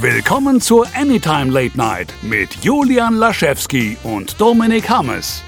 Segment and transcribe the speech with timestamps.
[0.00, 5.42] Willkommen zur Anytime Late Night mit Julian Laschewski und Dominik Hammes.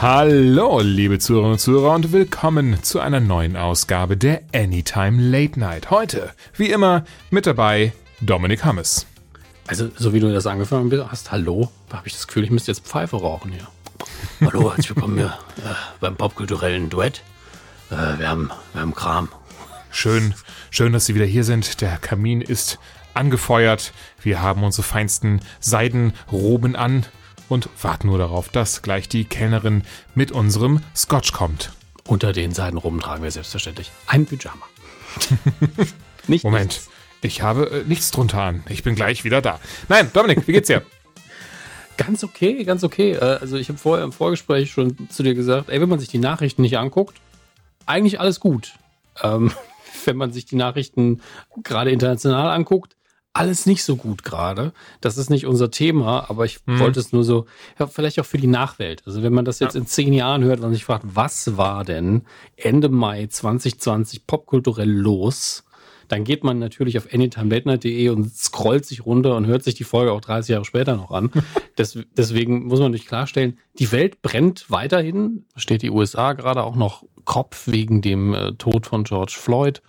[0.00, 5.90] Hallo, liebe Zuhörerinnen und Zuhörer und willkommen zu einer neuen Ausgabe der Anytime Late Night.
[5.90, 9.06] Heute, wie immer, mit dabei Dominik Hammes.
[9.66, 12.86] Also, so wie du das angefangen hast, hallo, habe ich das Gefühl, ich müsste jetzt
[12.86, 13.66] Pfeife rauchen hier.
[14.40, 17.22] hallo, herzlich willkommen hier äh, beim popkulturellen Duett.
[17.90, 19.28] Äh, wir, haben, wir haben Kram.
[19.90, 20.34] Schön,
[20.70, 21.80] schön, dass Sie wieder hier sind.
[21.80, 22.78] Der Kamin ist
[23.18, 23.92] angefeuert.
[24.22, 27.04] Wir haben unsere feinsten Seidenroben an
[27.48, 29.82] und warten nur darauf, dass gleich die Kellnerin
[30.14, 31.72] mit unserem Scotch kommt.
[32.06, 34.64] Unter den Seidenroben tragen wir selbstverständlich ein Pyjama.
[36.26, 36.90] Nicht Moment, nichts.
[37.22, 38.62] ich habe äh, nichts drunter an.
[38.68, 39.58] Ich bin gleich wieder da.
[39.88, 40.82] Nein, Dominik, wie geht's dir?
[41.96, 43.12] ganz okay, ganz okay.
[43.12, 46.10] Äh, also ich habe vorher im Vorgespräch schon zu dir gesagt, ey, wenn man sich
[46.10, 47.16] die Nachrichten nicht anguckt,
[47.86, 48.74] eigentlich alles gut.
[49.22, 49.50] Ähm,
[50.04, 51.22] wenn man sich die Nachrichten
[51.62, 52.94] gerade international anguckt,
[53.38, 54.72] alles nicht so gut gerade.
[55.00, 56.80] Das ist nicht unser Thema, aber ich hm.
[56.80, 57.46] wollte es nur so,
[57.78, 59.02] ja, vielleicht auch für die Nachwelt.
[59.06, 59.80] Also wenn man das jetzt ja.
[59.80, 62.22] in zehn Jahren hört und sich fragt, was war denn
[62.56, 65.64] Ende Mai 2020 popkulturell los?
[66.08, 70.10] Dann geht man natürlich auf anytimelatenight.de und scrollt sich runter und hört sich die Folge
[70.10, 71.30] auch 30 Jahre später noch an.
[71.78, 75.44] Des, deswegen muss man natürlich klarstellen, die Welt brennt weiterhin.
[75.54, 79.82] Steht die USA gerade auch noch Kopf wegen dem äh, Tod von George Floyd.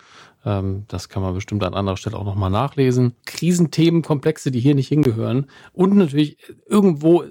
[0.45, 3.15] Ähm, das kann man bestimmt an anderer Stelle auch nochmal nachlesen.
[3.25, 5.47] Krisenthemenkomplexe, die hier nicht hingehören.
[5.73, 6.37] Und natürlich
[6.67, 7.23] irgendwo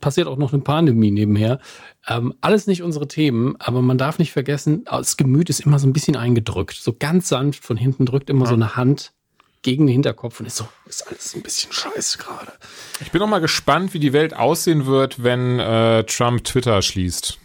[0.00, 1.58] passiert auch noch eine Pandemie nebenher.
[2.06, 5.86] Ähm, alles nicht unsere Themen, aber man darf nicht vergessen, das Gemüt ist immer so
[5.86, 6.74] ein bisschen eingedrückt.
[6.74, 8.48] So ganz sanft von hinten drückt immer ja.
[8.50, 9.12] so eine Hand
[9.62, 12.52] gegen den Hinterkopf und ist so, ist alles ein bisschen scheiße gerade.
[13.00, 17.38] Ich bin noch mal gespannt, wie die Welt aussehen wird, wenn äh, Trump Twitter schließt.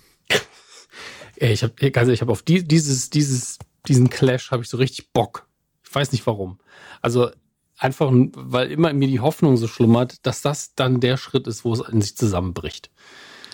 [1.36, 5.12] ich habe also ich habe auf die, dieses dieses diesen Clash habe ich so richtig
[5.14, 5.48] Bock.
[5.84, 6.60] Ich weiß nicht warum.
[7.02, 7.30] Also
[7.78, 11.64] einfach, weil immer in mir die Hoffnung so schlummert, dass das dann der Schritt ist,
[11.66, 12.90] wo es in sich zusammenbricht.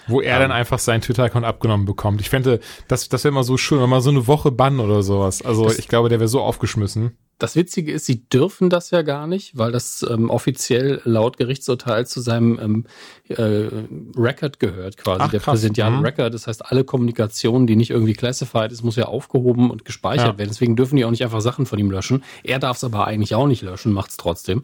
[0.07, 0.57] Wo er um, dann ähm.
[0.57, 2.21] einfach seinen Twitter-Account abgenommen bekommt.
[2.21, 5.03] Ich fände, das, das wäre immer so schön, wenn mal so eine Woche bannen oder
[5.03, 5.41] sowas.
[5.41, 7.17] Also ich glaube, der wäre so aufgeschmissen.
[7.39, 12.05] Das Witzige ist, sie dürfen das ja gar nicht, weil das ähm, offiziell laut Gerichtsurteil
[12.05, 12.85] zu seinem ähm,
[13.27, 13.69] äh,
[14.15, 16.05] Record gehört, quasi Ach, der präsidentiale mhm.
[16.05, 16.33] Record.
[16.33, 20.37] Das heißt, alle Kommunikation, die nicht irgendwie classified ist, muss ja aufgehoben und gespeichert ja.
[20.37, 20.49] werden.
[20.49, 22.23] Deswegen dürfen die auch nicht einfach Sachen von ihm löschen.
[22.43, 24.61] Er darf es aber eigentlich auch nicht löschen, macht es trotzdem.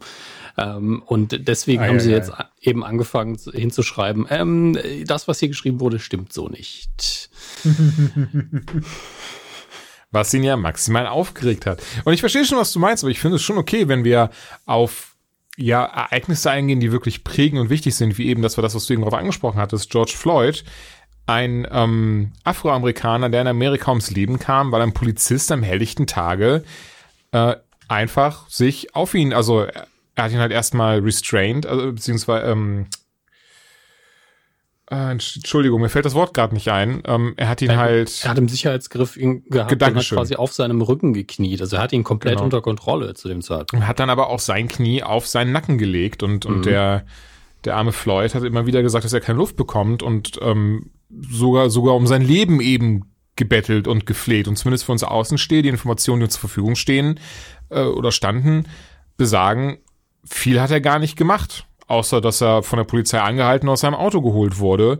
[0.56, 2.16] Ähm, und deswegen ah, haben sie ja.
[2.16, 7.30] jetzt eben angefangen hinzuschreiben, ähm, das, was hier geschrieben wurde, stimmt so nicht.
[10.10, 11.82] was ihn ja maximal aufgeregt hat.
[12.04, 14.30] Und ich verstehe schon, was du meinst, aber ich finde es schon okay, wenn wir
[14.66, 15.14] auf
[15.56, 18.86] ja, Ereignisse eingehen, die wirklich prägend und wichtig sind, wie eben das war das, was
[18.86, 20.64] du eben darauf angesprochen hattest, George Floyd,
[21.26, 26.64] ein ähm, Afroamerikaner, der in Amerika ums Leben kam, weil ein Polizist am helllichten Tage
[27.32, 27.56] äh,
[27.88, 29.66] einfach sich auf ihn, also
[30.14, 32.86] er hat ihn halt erstmal restrained, also beziehungsweise ähm,
[34.90, 37.02] äh, Entschuldigung, mir fällt das Wort gerade nicht ein.
[37.06, 38.24] Ähm, er hat ihn er, halt.
[38.24, 41.60] Er hat im Sicherheitsgriff ihn gehabt und hat quasi auf seinem Rücken gekniet.
[41.60, 42.44] Also er hat ihn komplett genau.
[42.44, 43.86] unter Kontrolle zu dem Zeitpunkt.
[43.86, 46.62] Hat dann aber auch sein Knie auf seinen Nacken gelegt und, und mhm.
[46.62, 47.04] der,
[47.64, 51.70] der arme Floyd hat immer wieder gesagt, dass er keine Luft bekommt und ähm, sogar,
[51.70, 54.48] sogar um sein Leben eben gebettelt und gefleht.
[54.48, 57.20] Und zumindest für uns Außensteher, die Informationen, die uns zur Verfügung stehen
[57.68, 58.66] äh, oder standen,
[59.16, 59.78] besagen,
[60.24, 63.94] viel hat er gar nicht gemacht außer dass er von der Polizei angehalten aus seinem
[63.94, 64.98] Auto geholt wurde.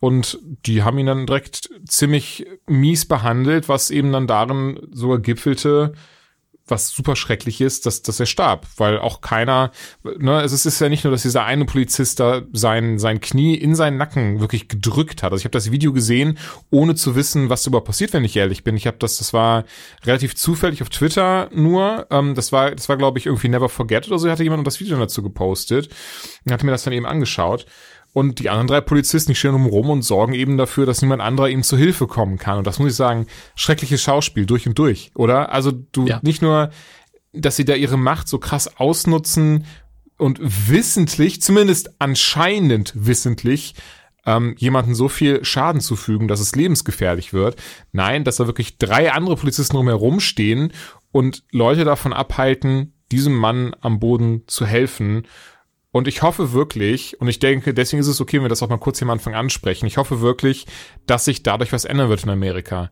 [0.00, 5.92] Und die haben ihn dann direkt ziemlich mies behandelt, was eben dann darin sogar gipfelte,
[6.66, 10.88] was super schrecklich ist, dass, dass er starb, weil auch keiner, ne, es ist ja
[10.88, 15.22] nicht nur, dass dieser eine Polizist da sein, sein Knie in seinen Nacken wirklich gedrückt
[15.22, 15.32] hat.
[15.32, 16.38] Also ich habe das Video gesehen,
[16.70, 18.76] ohne zu wissen, was überhaupt passiert, wenn ich ehrlich bin.
[18.76, 19.64] Ich habe das, das war
[20.04, 22.06] relativ zufällig auf Twitter nur.
[22.10, 24.80] Ähm, das war, das war, glaube ich, irgendwie Never Forget oder so, hatte jemand das
[24.80, 25.88] Video dazu gepostet
[26.44, 27.66] und hatte mir das dann eben angeschaut.
[28.12, 31.48] Und die anderen drei Polizisten, die stehen rum und sorgen eben dafür, dass niemand anderer
[31.48, 32.58] ihm zu Hilfe kommen kann.
[32.58, 35.50] Und das muss ich sagen, schreckliches Schauspiel durch und durch, oder?
[35.52, 36.20] Also du ja.
[36.22, 36.70] nicht nur,
[37.32, 39.64] dass sie da ihre Macht so krass ausnutzen
[40.18, 43.74] und wissentlich, zumindest anscheinend wissentlich,
[44.26, 47.56] ähm, jemanden so viel Schaden zufügen, dass es lebensgefährlich wird.
[47.92, 50.72] Nein, dass da wirklich drei andere Polizisten drumherum stehen
[51.10, 55.26] und Leute davon abhalten, diesem Mann am Boden zu helfen
[55.92, 58.68] und ich hoffe wirklich, und ich denke, deswegen ist es okay, wenn wir das auch
[58.68, 60.66] mal kurz hier am Anfang ansprechen, ich hoffe wirklich,
[61.06, 62.90] dass sich dadurch was ändern wird in Amerika.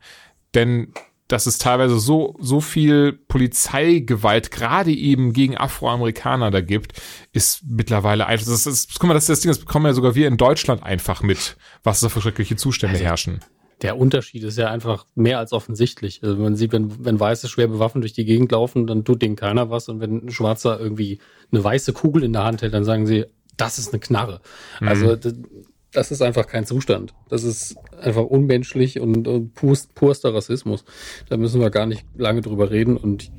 [0.54, 0.92] Denn
[1.26, 7.00] dass es teilweise so, so viel Polizeigewalt gerade eben gegen Afroamerikaner da gibt,
[7.32, 10.14] ist mittlerweile einfach, das ist, guck mal, das ist das Ding, das bekommen ja sogar
[10.14, 13.40] wir in Deutschland einfach mit, was da für schreckliche Zustände also, herrschen.
[13.82, 16.22] Der Unterschied ist ja einfach mehr als offensichtlich.
[16.22, 19.36] Also man sieht, wenn, wenn Weiße schwer bewaffnet durch die Gegend laufen, dann tut denen
[19.36, 19.88] keiner was.
[19.88, 21.18] Und wenn ein Schwarzer irgendwie
[21.50, 23.24] eine weiße Kugel in der Hand hält, dann sagen sie,
[23.56, 24.40] das ist eine Knarre.
[24.80, 24.88] Mhm.
[24.88, 25.16] Also
[25.92, 27.14] das ist einfach kein Zustand.
[27.28, 30.84] Das ist einfach unmenschlich und, und purst, purster Rassismus.
[31.28, 32.96] Da müssen wir gar nicht lange drüber reden.
[32.96, 33.30] Und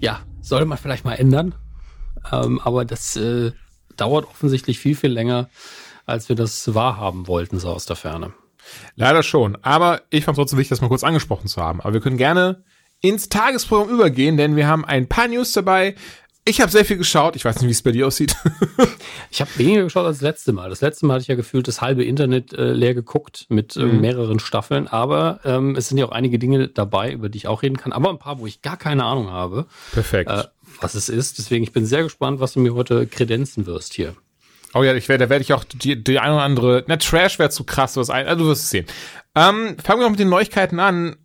[0.00, 1.54] ja, sollte man vielleicht mal ändern.
[2.30, 3.52] Ähm, aber das äh,
[3.96, 5.48] dauert offensichtlich viel, viel länger,
[6.06, 8.32] als wir das wahrhaben wollten, so aus der Ferne.
[8.96, 9.56] Leider schon.
[9.62, 11.80] Aber ich fand es trotzdem wichtig, das mal kurz angesprochen zu haben.
[11.80, 12.64] Aber wir können gerne
[13.00, 15.96] ins Tagesprogramm übergehen, denn wir haben ein paar News dabei.
[16.44, 17.36] Ich habe sehr viel geschaut.
[17.36, 18.34] Ich weiß nicht, wie es bei dir aussieht.
[19.30, 20.70] ich habe weniger geschaut als das letzte Mal.
[20.70, 23.84] Das letzte Mal hatte ich ja gefühlt das halbe Internet äh, leer geguckt mit äh,
[23.84, 24.00] mhm.
[24.00, 24.88] mehreren Staffeln.
[24.88, 27.92] Aber ähm, es sind ja auch einige Dinge dabei, über die ich auch reden kann.
[27.92, 29.66] Aber ein paar, wo ich gar keine Ahnung habe.
[29.92, 30.30] Perfekt.
[30.30, 30.44] Äh,
[30.80, 31.38] was es ist.
[31.38, 34.16] Deswegen, ich bin sehr gespannt, was du mir heute kredenzen wirst hier.
[34.74, 37.38] Oh ja, ich werde, da werde ich auch die, die eine oder andere, na, Trash
[37.38, 38.86] wäre zu krass, was ein, also du wirst es sehen.
[39.34, 41.16] Ähm, fangen wir noch mit den Neuigkeiten an.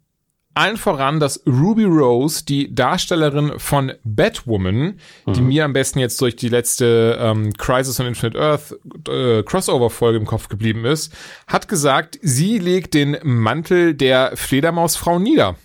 [0.53, 5.33] Allen voran, dass Ruby Rose, die Darstellerin von Batwoman, mhm.
[5.33, 8.75] die mir am besten jetzt durch die letzte ähm, Crisis on Infinite Earth
[9.07, 11.13] äh, Crossover-Folge im Kopf geblieben ist,
[11.45, 15.57] hat gesagt, sie legt den Mantel der Fledermausfrau nieder.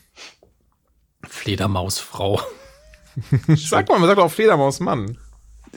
[1.27, 2.43] Fledermausfrau.
[3.49, 5.17] sag mal, man sagt auch Fledermausmann.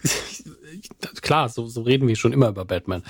[1.21, 3.03] klar, so, so reden wir schon immer über Batman.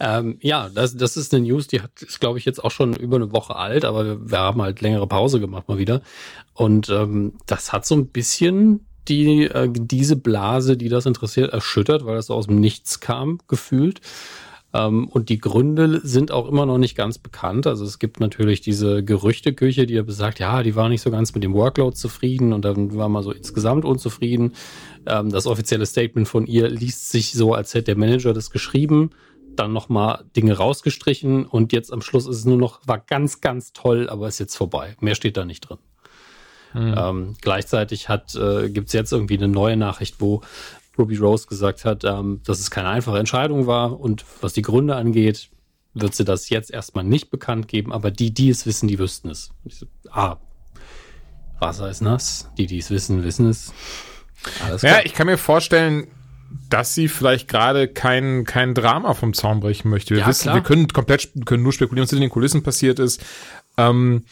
[0.00, 2.94] Ähm, ja, das, das ist eine News, die hat, ist, glaube ich, jetzt auch schon
[2.94, 6.02] über eine Woche alt, aber wir, wir haben halt längere Pause gemacht mal wieder.
[6.54, 12.04] Und ähm, das hat so ein bisschen die äh, diese Blase, die das interessiert, erschüttert,
[12.04, 14.00] weil das so aus dem Nichts kam, gefühlt.
[14.74, 17.66] Ähm, und die Gründe sind auch immer noch nicht ganz bekannt.
[17.66, 21.34] Also es gibt natürlich diese Gerüchteküche, die ja besagt, ja, die war nicht so ganz
[21.34, 24.54] mit dem Workload zufrieden und dann war man so insgesamt unzufrieden.
[25.06, 29.10] Ähm, das offizielle Statement von ihr liest sich so, als hätte der Manager das geschrieben,
[29.56, 33.72] dann nochmal Dinge rausgestrichen und jetzt am Schluss ist es nur noch, war ganz, ganz
[33.74, 34.96] toll, aber ist jetzt vorbei.
[35.00, 35.78] Mehr steht da nicht drin.
[36.72, 36.94] Hm.
[36.96, 40.40] Ähm, gleichzeitig hat äh, gibt es jetzt irgendwie eine neue Nachricht, wo
[40.98, 44.94] Ruby Rose gesagt hat, ähm, dass es keine einfache Entscheidung war und was die Gründe
[44.96, 45.50] angeht,
[45.94, 49.30] wird sie das jetzt erstmal nicht bekannt geben, aber die, die es wissen, die wüssten
[49.30, 49.50] es.
[49.68, 50.36] So, ah,
[51.58, 53.72] Wasser ist nass, die, die es wissen, wissen es.
[54.64, 54.82] Alles.
[54.82, 56.08] Ja, ich kann mir vorstellen,
[56.68, 60.14] dass sie vielleicht gerade kein, kein Drama vom Zaun brechen möchte.
[60.14, 60.56] Wir ja, wissen, klar.
[60.56, 63.24] wir können komplett, können nur spekulieren, was in den Kulissen passiert ist.
[63.76, 64.24] Ähm,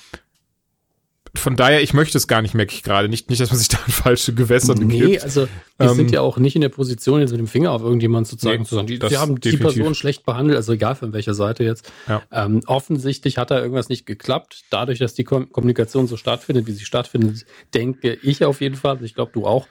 [1.35, 3.09] von daher, ich möchte es gar nicht, merke ich gerade.
[3.09, 4.93] Nicht, nicht, dass man sich da in falsche Gewässer bekippt.
[4.93, 5.49] Nee, also
[5.79, 8.29] wir ähm, sind ja auch nicht in der Position, jetzt mit dem Finger auf irgendjemanden
[8.29, 9.51] zu zeigen, nee, zu sagen, die, sie haben definitiv.
[9.51, 11.91] die Person schlecht behandelt, also egal von welcher Seite jetzt.
[12.09, 12.23] Ja.
[12.33, 14.65] Ähm, offensichtlich hat da irgendwas nicht geklappt.
[14.71, 19.15] Dadurch, dass die Kommunikation so stattfindet, wie sie stattfindet, denke ich auf jeden Fall, ich
[19.15, 19.67] glaube du auch,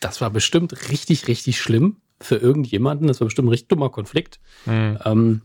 [0.00, 3.06] das war bestimmt richtig, richtig schlimm für irgendjemanden.
[3.06, 4.38] Das war bestimmt ein richtig dummer Konflikt.
[4.66, 4.98] Mhm.
[5.04, 5.40] Ähm,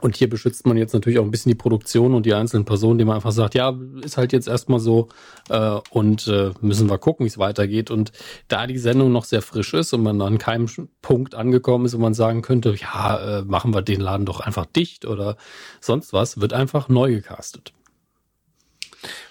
[0.00, 2.98] und hier beschützt man jetzt natürlich auch ein bisschen die Produktion und die einzelnen Personen,
[2.98, 5.08] die man einfach sagt, ja, ist halt jetzt erstmal so
[5.48, 7.90] äh, und äh, müssen wir gucken, wie es weitergeht.
[7.90, 8.12] Und
[8.48, 10.68] da die Sendung noch sehr frisch ist und man an keinem
[11.00, 14.66] Punkt angekommen ist, wo man sagen könnte, ja, äh, machen wir den Laden doch einfach
[14.66, 15.36] dicht oder
[15.80, 17.72] sonst was, wird einfach neu gecastet.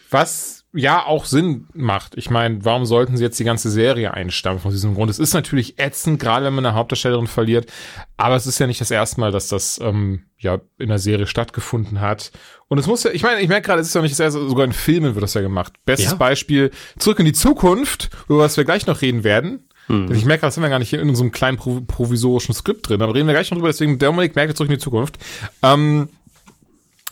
[0.09, 2.17] Was ja auch Sinn macht.
[2.17, 5.09] Ich meine, warum sollten sie jetzt die ganze Serie einstampfen aus diesem Grund?
[5.09, 7.71] Es ist natürlich ätzend, gerade wenn man eine Hauptdarstellerin verliert,
[8.17, 11.27] aber es ist ja nicht das erste Mal, dass das ähm, ja in der Serie
[11.27, 12.31] stattgefunden hat.
[12.67, 14.47] Und es muss ja, ich meine, ich merke gerade, es ist ja nicht das erste,
[14.47, 15.73] sogar in Filmen wird das ja gemacht.
[15.85, 16.17] Bestes ja.
[16.17, 19.67] Beispiel, Zurück in die Zukunft, über was wir gleich noch reden werden.
[19.87, 20.11] Hm.
[20.11, 23.13] Ich merke, das sind wir gar nicht hier in unserem kleinen provisorischen Skript drin, aber
[23.13, 25.17] reden wir gleich noch drüber, deswegen Dominik merkt zurück in die Zukunft.
[25.61, 26.09] Ähm,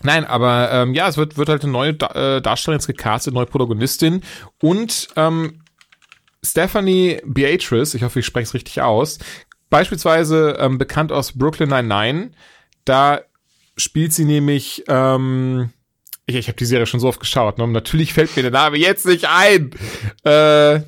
[0.03, 3.33] Nein, aber ähm, ja, es wird, wird halt eine neue da äh, Darstellerin jetzt gecastet,
[3.33, 4.21] neue Protagonistin
[4.61, 5.61] und ähm,
[6.43, 9.19] Stephanie Beatrice, ich hoffe, ich spreche es richtig aus,
[9.69, 12.31] beispielsweise ähm, bekannt aus Brooklyn Nine-Nine,
[12.85, 13.21] da
[13.77, 15.71] spielt sie nämlich, ähm,
[16.25, 17.67] ich, ich habe die Serie schon so oft geschaut, ne?
[17.67, 19.71] natürlich fällt mir der Name jetzt nicht ein.
[20.23, 20.81] Äh,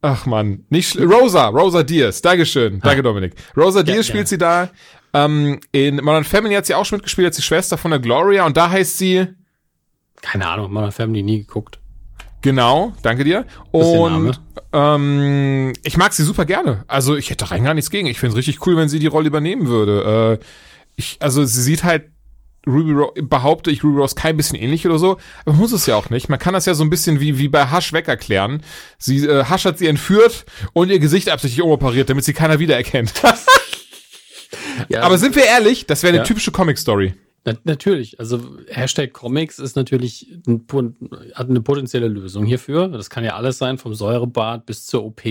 [0.00, 3.34] ach man, nicht Rosa, Rosa Diaz, Dankeschön, danke Dominik.
[3.56, 4.28] Rosa Diaz ja, spielt ja.
[4.28, 4.70] sie da.
[5.14, 8.46] Ähm, in Modern Family hat sie auch schon mitgespielt, als die Schwester von der Gloria
[8.46, 9.26] und da heißt sie.
[10.20, 11.78] Keine Ahnung, Modern Family nie geguckt.
[12.40, 13.46] Genau, danke dir.
[13.72, 14.40] Und
[14.72, 16.84] ähm, ich mag sie super gerne.
[16.86, 18.06] Also ich hätte rein gar nichts gegen.
[18.06, 20.38] Ich finde es richtig cool, wenn sie die Rolle übernehmen würde.
[20.40, 20.44] Äh,
[20.96, 22.10] ich, also sie sieht halt
[22.66, 25.96] Ruby Rose, behaupte ich Ruby Rose kein bisschen ähnlich oder so, aber muss es ja
[25.96, 26.28] auch nicht.
[26.28, 28.62] Man kann das ja so ein bisschen wie, wie bei Hush weg erklären.
[28.98, 33.14] Sie, äh, Hush hat sie entführt und ihr Gesicht absichtlich umoperiert, damit sie keiner wiedererkennt.
[34.88, 36.24] Ja, Aber sind wir ehrlich, das wäre eine ja.
[36.24, 37.14] typische Comic-Story.
[37.44, 40.66] Na, natürlich, also Hashtag Comics ist natürlich ein,
[41.34, 42.88] hat eine potenzielle Lösung hierfür.
[42.88, 45.22] Das kann ja alles sein, vom Säurebad bis zur OP,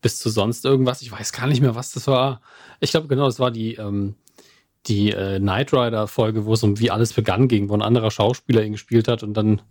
[0.00, 1.02] bis zu sonst irgendwas.
[1.02, 2.40] Ich weiß gar nicht mehr, was das war.
[2.80, 4.14] Ich glaube, genau, das war die, ähm,
[4.86, 8.62] die äh, Knight Rider-Folge, wo es um wie alles begann ging, wo ein anderer Schauspieler
[8.64, 9.62] ihn gespielt hat und dann,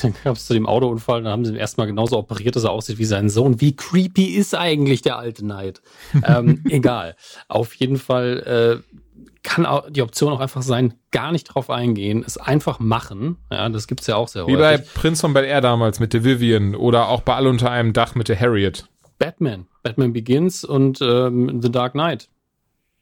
[0.00, 2.70] dann gab es zu dem Autounfall, dann haben sie ihn erstmal genauso operiert, dass er
[2.70, 3.60] aussieht wie sein Sohn.
[3.60, 5.82] Wie creepy ist eigentlich der alte Knight?
[6.26, 7.16] ähm, egal.
[7.48, 8.94] Auf jeden Fall äh,
[9.42, 13.36] kann auch die Option auch einfach sein, gar nicht drauf eingehen, es einfach machen.
[13.52, 14.86] Ja, das gibt's ja auch sehr Wie häufig.
[14.86, 17.92] bei Prince von Bel Air damals mit der Vivian oder auch bei All unter einem
[17.92, 18.88] Dach mit der Harriet.
[19.18, 19.66] Batman.
[19.82, 22.28] Batman Begins und ähm, The Dark Knight.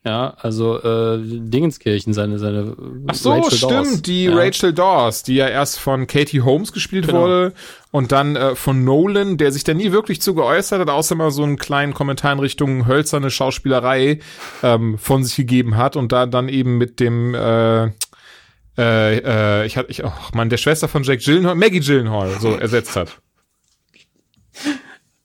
[0.04, 4.02] Ja, also äh, Dingenskirchen, seine, seine Ach so, Rachel stimmt, Dawes.
[4.02, 4.34] die ja.
[4.34, 7.20] Rachel Dawes, die ja erst von Katie Holmes gespielt genau.
[7.20, 7.52] wurde
[7.92, 11.30] und dann äh, von Nolan, der sich da nie wirklich zu geäußert hat, außer mal
[11.30, 14.18] so einen kleinen Kommentar in Richtung hölzerne Schauspielerei
[14.64, 17.84] ähm, von sich gegeben hat und da dann eben mit dem äh,
[18.76, 22.54] äh, äh, ich hatte ich, oh Mann, der Schwester von Jack Gyllenhaal, Maggie Gyllenhaal, so
[22.54, 23.20] ersetzt hat.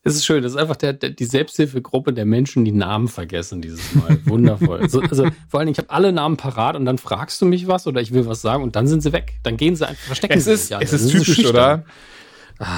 [0.08, 3.62] Es ist schön, das ist einfach der, der, die Selbsthilfegruppe der Menschen, die Namen vergessen
[3.62, 4.20] dieses Mal.
[4.26, 4.80] Wundervoll.
[4.82, 7.68] also, also vor allen Dingen, ich habe alle Namen parat und dann fragst du mich
[7.68, 9.34] was oder ich will was sagen und dann sind sie weg.
[9.44, 10.78] Dann gehen sie einfach, verstecken es sie ist, sich.
[10.80, 11.84] Es ist typisch, oder?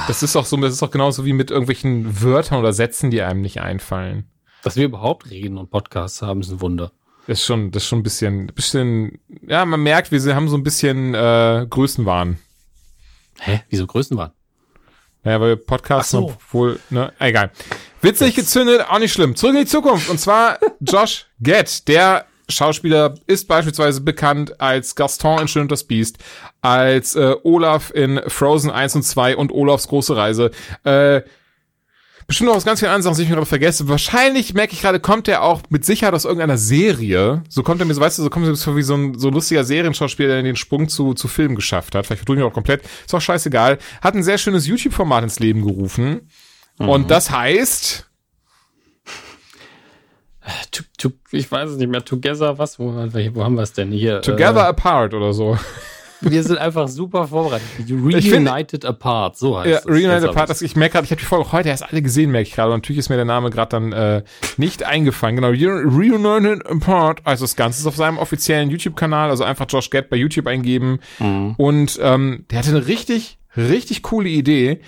[0.08, 3.22] Das ist auch so, das ist auch genauso wie mit irgendwelchen Wörtern oder Sätzen, die
[3.22, 4.26] einem nicht einfallen.
[4.64, 6.92] Dass wir überhaupt reden und Podcasts haben, ist ein Wunder.
[7.28, 10.58] Das ist schon, das ist schon ein bisschen, bisschen, ja, man merkt, wir haben so
[10.58, 12.40] ein bisschen äh, Größenwahn.
[13.40, 13.62] Hä?
[13.70, 14.32] Wieso Größenwahn?
[15.30, 16.34] Naja, weil Podcasts so.
[16.52, 17.52] wohl, ne, egal.
[18.02, 19.36] Witzig gezündet, auch nicht schlimm.
[19.36, 20.10] Zurück in die Zukunft.
[20.10, 25.84] Und zwar Josh Gett, der Schauspieler ist beispielsweise bekannt als Gaston in Schön und das
[25.84, 26.18] Biest,
[26.62, 30.50] als äh, Olaf in Frozen 1 und 2 und Olafs große Reise.
[30.84, 31.22] Äh,
[32.30, 33.90] bestimmt noch aus ganz vielen anderen Sachen, die ich mir gerade vergesse.
[33.90, 37.44] Wahrscheinlich merke ich gerade, kommt er auch mit Sicherheit aus irgendeiner Serie.
[37.50, 39.18] So kommt er mir so, weißt du, so kommt er mir so wie so ein
[39.18, 42.06] so lustiger Serienschauspieler, der den Sprung zu, zu Filmen geschafft hat.
[42.06, 42.84] Vielleicht verdrücke ich auch komplett.
[43.06, 43.80] Ist auch scheißegal.
[44.02, 46.30] Hat ein sehr schönes YouTube-Format ins Leben gerufen.
[46.78, 46.90] Mhm.
[46.90, 48.06] Und das heißt,
[50.72, 52.04] To, to, ich weiß es nicht mehr.
[52.04, 52.80] Together, was?
[52.80, 54.22] Wo, wo haben wir es denn hier?
[54.22, 55.58] Together äh, Apart oder so.
[56.22, 57.68] Wir sind einfach super vorbereitet.
[57.90, 59.86] Reunited Apart, so heißt ja, es.
[59.86, 62.48] Reunited Apart, das, ich merke gerade, ich habe die Folge heute erst alle gesehen, merke
[62.48, 62.72] ich gerade.
[62.72, 64.24] Und natürlich ist mir der Name gerade dann äh,
[64.58, 65.36] nicht eingefallen.
[65.38, 70.10] Genau, Reunited Apart, also das Ganze ist auf seinem offiziellen YouTube-Kanal, also einfach Josh Gett
[70.10, 71.00] bei YouTube eingeben.
[71.20, 71.56] Mhm.
[71.58, 74.82] Und ähm, der hatte eine richtig, richtig coole Idee,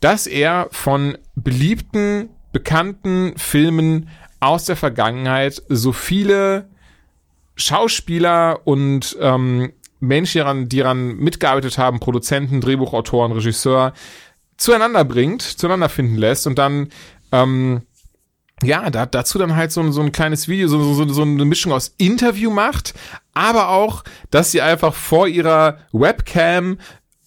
[0.00, 4.08] dass er von beliebten, bekannten Filmen
[4.40, 6.68] aus der Vergangenheit so viele
[7.56, 13.92] Schauspieler und ähm, Menschen, die daran, die daran mitgearbeitet haben, Produzenten, Drehbuchautoren, Regisseur,
[14.56, 16.88] zueinander bringt, zueinander finden lässt und dann
[17.32, 17.82] ähm,
[18.62, 21.72] ja, da, dazu dann halt so, so ein kleines Video, so, so, so eine Mischung
[21.72, 22.94] aus Interview macht,
[23.34, 26.78] aber auch, dass sie einfach vor ihrer Webcam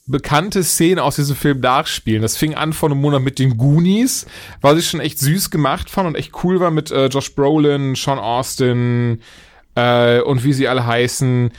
[0.08, 2.22] bekannte Szenen aus diesem Film nachspielen.
[2.22, 4.26] Das fing an vor einem Monat mit den Goonies,
[4.60, 7.96] was ich schon echt süß gemacht fand und echt cool war mit äh, Josh Brolin,
[7.96, 9.22] Sean Austin
[9.76, 11.52] äh, und wie sie alle heißen.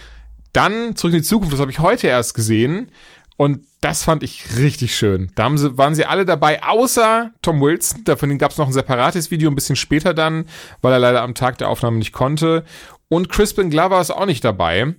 [0.53, 2.91] Dann zurück in die Zukunft, das habe ich heute erst gesehen.
[3.37, 5.33] Und das fand ich richtig schön.
[5.35, 8.05] Da haben sie, waren sie alle dabei, außer Tom Wilson.
[8.05, 10.45] Davon gab es noch ein separates Video ein bisschen später dann,
[10.81, 12.65] weil er leider am Tag der Aufnahme nicht konnte.
[13.09, 14.95] Und Crispin Glover ist auch nicht dabei.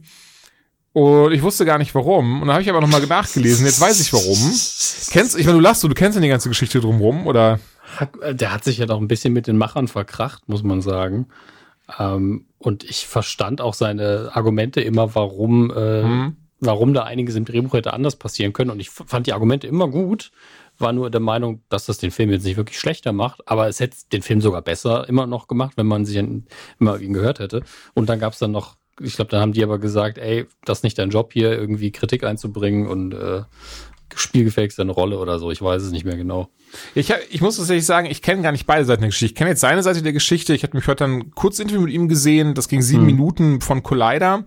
[0.93, 2.41] Und ich wusste gar nicht warum.
[2.41, 3.65] Und dann habe ich aber nochmal nachgelesen.
[3.65, 4.37] Jetzt weiß ich warum.
[5.11, 7.59] Kennst, ich meine, du lachst du, du kennst ja die ganze Geschichte drumherum, oder?
[8.29, 11.27] Der hat sich ja doch ein bisschen mit den Machern verkracht, muss man sagen.
[11.99, 16.37] Ähm, und ich verstand auch seine Argumente immer, warum, äh, mhm.
[16.59, 18.71] warum da einiges im Drehbuch hätte anders passieren können.
[18.71, 20.31] Und ich fand die Argumente immer gut,
[20.77, 23.79] war nur der Meinung, dass das den Film jetzt nicht wirklich schlechter macht, aber es
[23.79, 27.63] hätte den Film sogar besser immer noch gemacht, wenn man sich immer ihn gehört hätte.
[27.93, 30.79] Und dann gab es dann noch, ich glaube, dann haben die aber gesagt, ey, das
[30.79, 33.43] ist nicht dein Job hier, irgendwie Kritik einzubringen und äh,
[34.19, 35.51] spielgefälligst eine Rolle oder so.
[35.51, 36.49] Ich weiß es nicht mehr genau.
[36.95, 39.33] Ich, hab, ich muss tatsächlich sagen, ich kenne gar nicht beide Seiten der Geschichte.
[39.33, 40.53] Ich kenne jetzt seine Seite der Geschichte.
[40.53, 42.53] Ich hatte mich heute dann kurz Interview mit ihm gesehen.
[42.53, 43.07] Das ging sieben hm.
[43.07, 44.43] Minuten von Collider.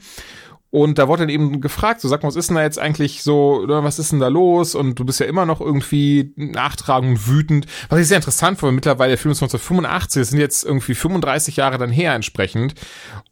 [0.76, 3.22] Und da wurde dann eben gefragt, so sag mal, was ist denn da jetzt eigentlich
[3.22, 4.74] so, oder was ist denn da los?
[4.74, 7.64] Und du bist ja immer noch irgendwie nachtragend wütend.
[7.88, 11.56] Was ich sehr interessant fand, mittlerweile der Film ist 1985, das sind jetzt irgendwie 35
[11.56, 12.74] Jahre dann her entsprechend.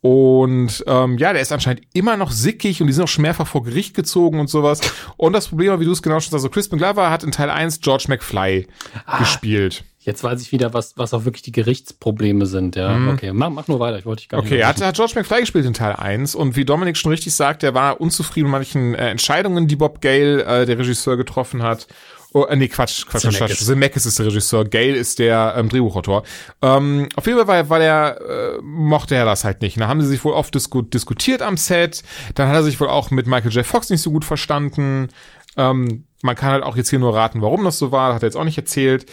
[0.01, 3.47] Und ähm, ja, der ist anscheinend immer noch sickig und die sind auch schon mehrfach
[3.47, 4.81] vor Gericht gezogen und sowas.
[5.19, 7.31] Und das Problem war, wie du es genau schon sagst, also Crispin Glover hat in
[7.31, 8.69] Teil 1 George McFly
[9.05, 9.19] ah.
[9.19, 9.85] gespielt.
[10.05, 12.93] Jetzt weiß ich wieder, was, was auch wirklich die Gerichtsprobleme sind, ja.
[12.93, 13.09] Mhm.
[13.09, 14.53] Okay, mach, mach nur weiter, ich wollte dich gar nicht.
[14.53, 17.35] Okay, er hat, hat George McFly gespielt in Teil 1 und wie Dominik schon richtig
[17.35, 21.63] sagt, er war unzufrieden mit manchen äh, Entscheidungen, die Bob Gale, äh, der Regisseur, getroffen
[21.63, 21.87] hat.
[22.35, 23.65] Oh, äh, nee, Quatsch, Quatsch, Quatsch, Quatsch.
[23.65, 26.25] Zemeckis ist der Regisseur, Gale ist der ähm, Drehbuchautor.
[26.61, 29.81] Ähm, auf jeden Fall war, war der, äh, mochte er das halt nicht.
[29.81, 32.03] Da haben sie sich wohl oft disku diskutiert am Set.
[32.35, 33.65] Dann hat er sich wohl auch mit Michael J.
[33.65, 35.09] Fox nicht so gut verstanden.
[35.57, 38.27] Ähm, man kann halt auch jetzt hier nur raten, warum das so war, hat er
[38.27, 39.07] jetzt auch nicht erzählt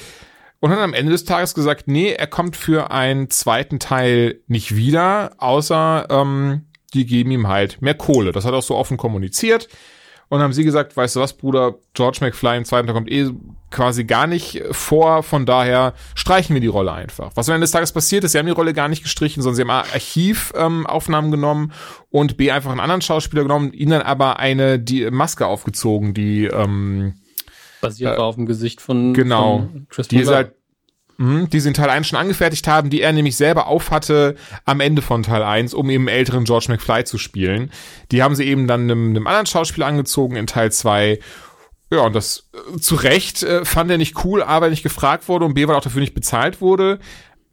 [0.62, 4.76] und hat am Ende des Tages gesagt, nee, er kommt für einen zweiten Teil nicht
[4.76, 8.32] wieder, außer ähm, die geben ihm halt mehr Kohle.
[8.32, 9.68] Das hat er auch so offen kommuniziert.
[10.30, 13.32] Und haben sie gesagt, weißt du was, Bruder, George McFly im zweiten Teil kommt eh
[13.70, 17.32] quasi gar nicht vor, von daher streichen wir die Rolle einfach.
[17.36, 19.56] Was am Ende des Tages passiert ist, sie haben die Rolle gar nicht gestrichen, sondern
[19.58, 21.74] sie haben Archivaufnahmen ähm, genommen
[22.12, 26.46] und B einfach einen anderen Schauspieler genommen, ihnen dann aber eine die Maske aufgezogen, die
[26.46, 27.16] ähm,
[27.82, 30.54] basiert äh, auf dem Gesicht von, genau, von Chris die ist halt
[31.22, 34.36] Mhm, die sie in Teil 1 schon angefertigt haben, die er nämlich selber aufhatte
[34.66, 37.72] am Ende von Teil 1, um eben älteren George McFly zu spielen.
[38.12, 41.20] Die haben sie eben dann einem, einem anderen Schauspieler angezogen in Teil 2.
[41.92, 45.28] Ja, und das äh, zu Recht äh, fand er nicht cool, A, weil nicht gefragt
[45.28, 46.98] wurde und B, weil auch dafür nicht bezahlt wurde.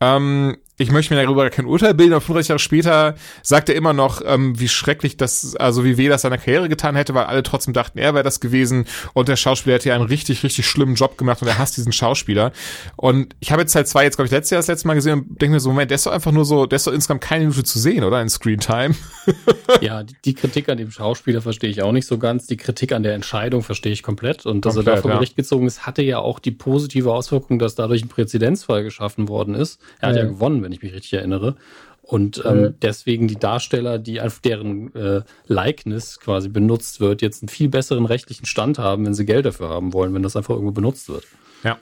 [0.00, 3.92] Ähm, ich möchte mir darüber kein Urteil bilden, aber 35 Jahre später sagt er immer
[3.92, 7.42] noch, ähm, wie schrecklich das, also wie weh das seiner Karriere getan hätte, weil alle
[7.42, 10.94] trotzdem dachten, er wäre das gewesen und der Schauspieler hätte ja einen richtig, richtig schlimmen
[10.94, 12.52] Job gemacht und er hasst diesen Schauspieler.
[12.96, 15.20] Und ich habe jetzt Teil 2 jetzt, glaube ich, letztes Jahr das letzte Mal gesehen
[15.20, 17.22] und denke mir so, Moment, der ist doch einfach nur so, der ist doch insgesamt
[17.22, 18.22] keine Minute zu sehen, oder?
[18.22, 18.94] In Screen Time.
[19.80, 22.46] ja, die, die, Kritik an dem Schauspieler verstehe ich auch nicht so ganz.
[22.46, 24.46] Die Kritik an der Entscheidung verstehe ich komplett.
[24.46, 25.16] Und dass komplett, er davon ja.
[25.16, 29.54] Bericht gezogen ist, hatte ja auch die positive Auswirkung, dass dadurch ein Präzedenzfall geschaffen worden
[29.54, 29.80] ist.
[30.00, 31.56] Er hat ja, ja gewonnen, wenn ich mich richtig erinnere.
[32.02, 32.74] Und ähm, mhm.
[32.80, 38.06] deswegen die Darsteller, die auf deren äh, Likeness quasi benutzt wird, jetzt einen viel besseren
[38.06, 41.24] rechtlichen Stand haben, wenn sie Geld dafür haben wollen, wenn das einfach irgendwo benutzt wird.
[41.64, 41.78] Ja.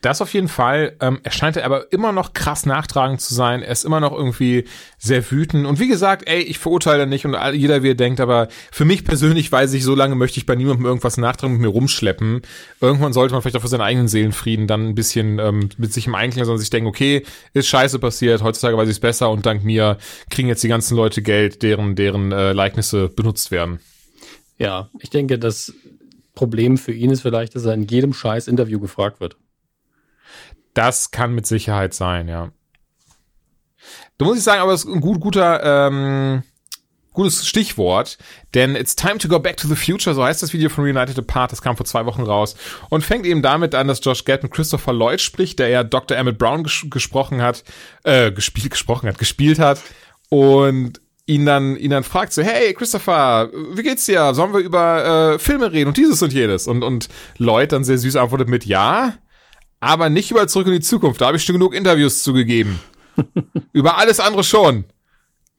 [0.00, 0.96] Das auf jeden Fall.
[1.00, 3.62] Ähm, er scheint aber immer noch krass nachtragend zu sein.
[3.62, 4.64] Er ist immer noch irgendwie
[4.98, 5.66] sehr wütend.
[5.66, 9.04] Und wie gesagt, ey, ich verurteile nicht und jeder wie er denkt, aber für mich
[9.04, 12.42] persönlich weiß ich, so lange möchte ich bei niemandem irgendwas nachtragen mit mir rumschleppen.
[12.80, 16.06] Irgendwann sollte man vielleicht auch für seinen eigenen Seelenfrieden dann ein bisschen ähm, mit sich
[16.06, 19.46] im Einklang, sondern sich denken, okay, ist scheiße passiert, heutzutage weiß ich es besser und
[19.46, 19.98] dank mir
[20.30, 23.80] kriegen jetzt die ganzen Leute Geld, deren, deren äh, Likenisse benutzt werden.
[24.58, 25.72] Ja, ich denke, das
[26.34, 29.36] Problem für ihn ist vielleicht, dass er in jedem scheiß Interview gefragt wird.
[30.74, 32.50] Das kann mit Sicherheit sein, ja.
[34.18, 36.42] Du musst ich sagen, aber es ist ein gut, guter, ähm,
[37.12, 38.18] gutes Stichwort,
[38.54, 41.18] denn It's Time to Go Back to the Future, so heißt das Video von Reunited
[41.18, 42.56] Apart, das kam vor zwei Wochen raus
[42.88, 46.16] und fängt eben damit an, dass Josh Gad mit Christopher Lloyd spricht, der ja Dr.
[46.16, 47.64] Emmett Brown ges gesprochen hat,
[48.04, 49.82] äh, gespielt, gesprochen hat, gespielt hat
[50.30, 54.34] und ihn dann, ihn dann fragt so, hey Christopher, wie geht's dir?
[54.34, 56.66] Sollen wir über äh, Filme reden und dieses und jenes?
[56.66, 59.14] Und, und Lloyd dann sehr süß antwortet mit ja,
[59.82, 61.20] aber nicht über Zurück in die Zukunft.
[61.20, 62.78] Da habe ich schon genug Interviews zugegeben.
[63.72, 64.84] über alles andere schon.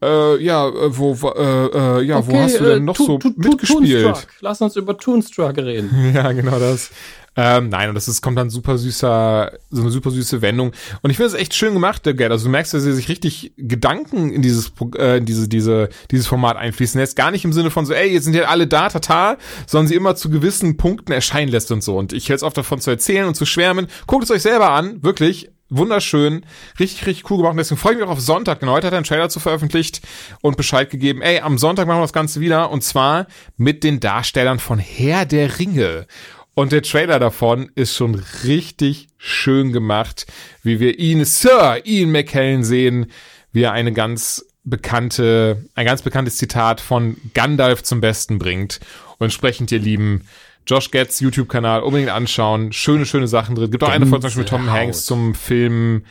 [0.03, 3.19] Äh, ja, äh, wo, äh, äh, ja, okay, wo hast du denn noch äh, so
[3.35, 4.27] mitgespielt?
[4.41, 6.11] Lass uns über Toonstruck reden.
[6.13, 6.91] ja, genau das.
[7.35, 10.71] Ähm, nein, und das ist, kommt dann super süßer, so eine super süße Wendung.
[11.01, 12.31] Und ich finde es echt schön gemacht, der Geld.
[12.31, 16.27] Also du merkst, dass er sich richtig Gedanken in dieses, äh, in diese, diese, dieses
[16.27, 17.15] Format einfließen lässt.
[17.15, 19.95] Gar nicht im Sinne von so, ey, jetzt sind ja alle da, tata, sondern sie
[19.95, 21.97] immer zu gewissen Punkten erscheinen lässt und so.
[21.97, 23.87] Und ich hätte es oft davon zu erzählen und zu schwärmen.
[24.05, 26.45] Guckt es euch selber an, wirklich wunderschön,
[26.79, 27.51] richtig, richtig cool gemacht.
[27.51, 28.59] Und deswegen freue ich mich auch auf Sonntag.
[28.59, 30.01] Genau, heute hat er einen Trailer zu veröffentlicht
[30.41, 31.21] und Bescheid gegeben.
[31.21, 32.71] Ey, am Sonntag machen wir das Ganze wieder.
[32.71, 36.07] Und zwar mit den Darstellern von Herr der Ringe.
[36.55, 40.27] Und der Trailer davon ist schon richtig schön gemacht,
[40.61, 43.07] wie wir ihn, Sir Ian McKellen sehen,
[43.51, 48.79] wie er eine ganz bekannte, ein ganz bekanntes Zitat von Gandalf zum Besten bringt.
[49.17, 50.27] Und entsprechend, ihr Lieben,
[50.65, 52.71] Josh Getz YouTube-Kanal unbedingt anschauen.
[52.71, 53.71] Schöne, schöne Sachen drin.
[53.71, 56.03] Gibt auch eine Folge zum Beispiel mit Tom Hanks zum Film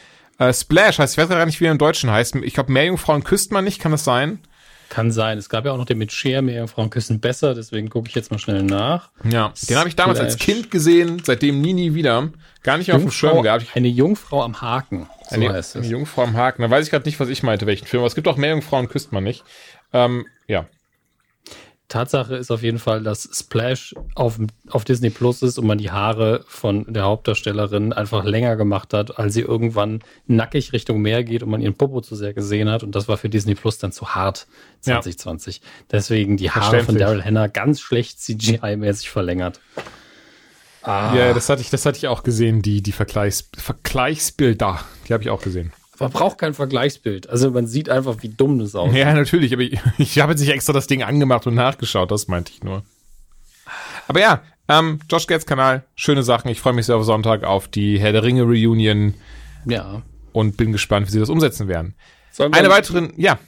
[0.43, 2.37] äh, Splash heißt, ich weiß gar nicht, wie er im Deutschen heißt.
[2.37, 4.41] Ich glaube, Meerjungfrauen küsst man nicht, kann das sein?
[4.89, 5.39] Kann sein.
[5.39, 8.31] Es gab ja auch noch den mit Cher, Meerjungfrauen küssen besser, deswegen gucke ich jetzt
[8.31, 9.11] mal schnell nach.
[9.25, 12.31] Ja, den habe ich damals als Kind gesehen, seitdem nie, nie wieder.
[12.63, 13.67] Gar nicht Jungfrau, auf dem Schirm gehabt.
[13.75, 15.09] Eine Jungfrau am Haken.
[15.29, 15.83] So eine, heißt es.
[15.83, 16.63] eine Jungfrau am Haken.
[16.63, 18.01] Da weiß ich gerade nicht, was ich meinte, welchen Film.
[18.03, 19.45] Aber es gibt auch Meerjungfrauen küsst man nicht.
[19.93, 20.67] Ähm, ja.
[21.93, 24.39] Tatsache ist auf jeden Fall, dass Splash auf,
[24.71, 29.19] auf Disney Plus ist und man die Haare von der Hauptdarstellerin einfach länger gemacht hat,
[29.19, 32.83] als sie irgendwann nackig Richtung Meer geht und man ihren Popo zu sehr gesehen hat.
[32.83, 34.47] Und das war für Disney Plus dann zu hart
[34.81, 35.57] 2020.
[35.57, 35.63] Ja.
[35.91, 39.61] Deswegen die Haare von Daryl Hannah ganz schlecht CGI-mäßig verlängert.
[40.83, 41.15] Ah.
[41.15, 44.81] Ja, das hatte ich, das hatte ich auch gesehen, die, die Vergleichs, Vergleichsbilder.
[45.07, 45.73] Die habe ich auch gesehen.
[45.99, 47.29] Man braucht kein Vergleichsbild.
[47.29, 48.99] Also man sieht einfach, wie dumm das aussieht.
[48.99, 52.29] Ja, natürlich, aber ich, ich habe jetzt nicht extra das Ding angemacht und nachgeschaut, das
[52.29, 52.83] meinte ich nur.
[54.09, 56.49] Aber ja, ähm, Josh Gates Kanal, schöne Sachen.
[56.49, 59.15] Ich freue mich sehr auf Sonntag auf die Herr der Ringe Reunion.
[59.67, 60.03] Ja.
[60.33, 61.95] Und bin gespannt, wie sie das umsetzen werden.
[62.39, 63.39] Eine weitere, ja.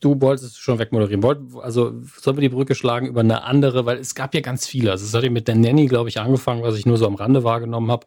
[0.00, 1.22] Du wolltest schon wegmoderieren.
[1.22, 4.66] Wollt, also sollen wir die Brücke schlagen über eine andere, weil es gab ja ganz
[4.66, 4.90] viele.
[4.90, 7.14] Also es hat ja mit der Nanny, glaube ich, angefangen, was ich nur so am
[7.14, 8.06] Rande wahrgenommen habe.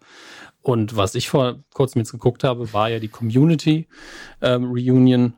[0.62, 3.88] Und was ich vor kurzem jetzt geguckt habe, war ja die Community
[4.42, 5.34] ähm, Reunion.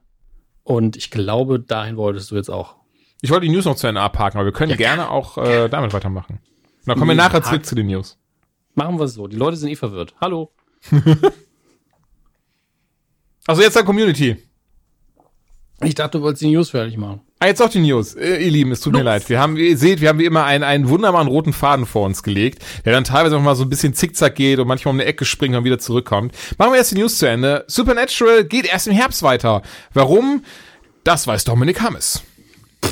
[0.63, 2.75] Und ich glaube, dahin wolltest du jetzt auch.
[3.21, 5.69] Ich wollte die News noch zu Ende abhaken, aber wir können ja, gerne auch äh,
[5.69, 6.39] damit weitermachen.
[6.39, 8.17] Und dann kommen wir nachher zurück zu den News.
[8.75, 9.27] Machen wir es so.
[9.27, 10.13] Die Leute sind eh verwirrt.
[10.19, 10.51] Hallo.
[13.47, 14.37] also jetzt der Community.
[15.81, 17.21] Ich dachte, du wolltest die News fertig machen.
[17.43, 18.15] Ah, jetzt auch die News.
[18.15, 19.01] Äh, ihr Lieben, es tut Los.
[19.01, 19.27] mir leid.
[19.27, 22.23] Wir haben, ihr seht, wir haben wie immer einen, einen wunderbaren roten Faden vor uns
[22.23, 25.09] gelegt, der dann teilweise auch mal so ein bisschen zickzack geht und manchmal um eine
[25.09, 26.33] Ecke springt und wieder zurückkommt.
[26.57, 27.65] Machen wir erst die News zu Ende.
[27.67, 29.61] Supernatural geht erst im Herbst weiter.
[29.93, 30.45] Warum?
[31.03, 32.23] Das weiß Dominik Hammes.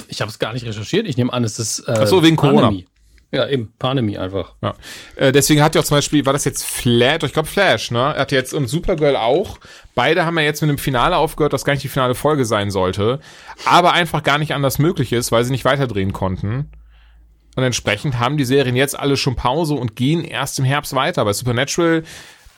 [0.10, 1.08] Ich habe es gar nicht recherchiert.
[1.08, 2.64] Ich nehme an, es ist äh, Ach so, wegen Corona.
[2.64, 2.88] Pandemie.
[3.32, 4.56] Ja, eben, Pandemie einfach.
[4.62, 4.74] Ja.
[5.16, 8.00] Äh, deswegen hat ja auch zum Beispiel, war das jetzt Flash, ich glaube Flash, ne?
[8.00, 9.58] Er hat jetzt und Supergirl auch.
[9.96, 12.72] Beide haben ja jetzt mit einem Finale aufgehört, das gar nicht die finale Folge sein
[12.72, 13.20] sollte.
[13.66, 16.72] Aber einfach gar nicht anders möglich ist, weil sie nicht weiterdrehen konnten.
[17.56, 21.24] Und entsprechend haben die Serien jetzt alle schon Pause und gehen erst im Herbst weiter.
[21.24, 22.04] Bei Supernatural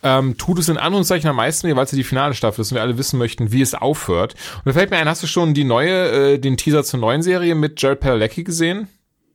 [0.01, 2.75] ähm, tut es in Anführungszeichen am meisten, weil es ja die finale Staffel ist und
[2.75, 4.33] wir alle wissen möchten, wie es aufhört.
[4.57, 7.21] Und da fällt mir ein, hast du schon die neue, äh, den Teaser zur neuen
[7.21, 8.87] Serie mit Jared Padalecki gesehen?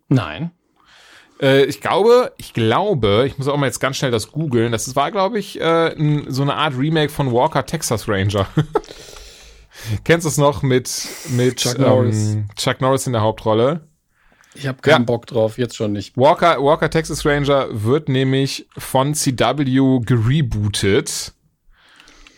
[0.09, 0.51] Nein.
[1.41, 4.73] Äh, ich glaube, ich glaube, ich muss auch mal jetzt ganz schnell das googeln.
[4.73, 5.95] Das war, glaube ich, äh,
[6.29, 8.47] so eine Art Remake von Walker Texas Ranger.
[10.05, 10.91] Kennst du es noch mit,
[11.31, 12.37] mit Chuck, ähm, Norris.
[12.57, 13.83] Chuck Norris in der Hauptrolle?
[14.55, 15.05] Ich habe keinen ja.
[15.05, 16.17] Bock drauf, jetzt schon nicht.
[16.17, 21.33] Walker, Walker Texas Ranger wird nämlich von CW gerebootet.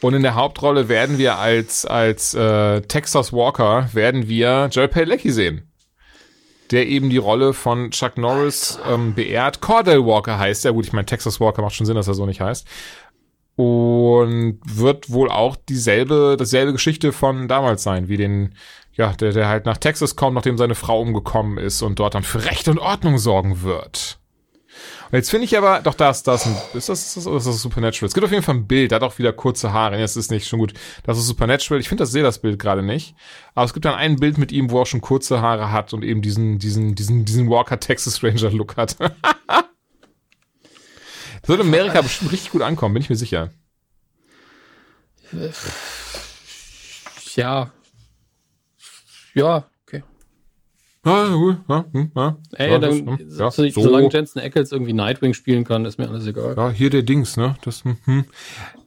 [0.03, 5.31] Und in der Hauptrolle werden wir als, als äh, Texas Walker, werden wir Jared Padalecki
[5.31, 5.70] sehen
[6.71, 9.61] der eben die Rolle von Chuck Norris ähm, beehrt.
[9.61, 10.73] Cordell Walker heißt er.
[10.73, 12.67] Gut, ich meine, Texas Walker macht schon Sinn, dass er so nicht heißt.
[13.57, 18.55] Und wird wohl auch dieselbe, dasselbe Geschichte von damals sein, wie den,
[18.93, 22.23] ja, der, der halt nach Texas kommt, nachdem seine Frau umgekommen ist und dort dann
[22.23, 24.20] für Recht und Ordnung sorgen wird.
[25.11, 28.07] Und jetzt finde ich aber, doch, das, das, ist das, ist das, ist das Supernatural?
[28.07, 29.99] Es gibt auf jeden Fall ein Bild, der hat auch wieder kurze Haare.
[29.99, 30.73] Jetzt ist nicht schon gut.
[31.03, 31.81] Das ist Supernatural.
[31.81, 33.17] Ich finde, das sehe das Bild gerade nicht.
[33.55, 35.93] Aber es gibt dann ein Bild mit ihm, wo er auch schon kurze Haare hat
[35.93, 39.01] und eben diesen, diesen, diesen, diesen Walker Texas Ranger Look hat.
[39.01, 39.09] das
[41.47, 43.51] wird in Amerika bestimmt richtig gut ankommen, bin ich mir sicher.
[47.35, 47.73] Ja.
[49.35, 50.05] Ja, Ah, gut, ja, hm, ja.
[52.53, 56.09] Ey, ja, dann, das, ja, so, solange Jensen Ackles irgendwie Nightwing spielen kann, ist mir
[56.09, 56.55] alles egal.
[56.57, 57.57] Ja, hier der Dings, ne?
[57.63, 57.97] Das, hm.
[58.05, 58.25] hm.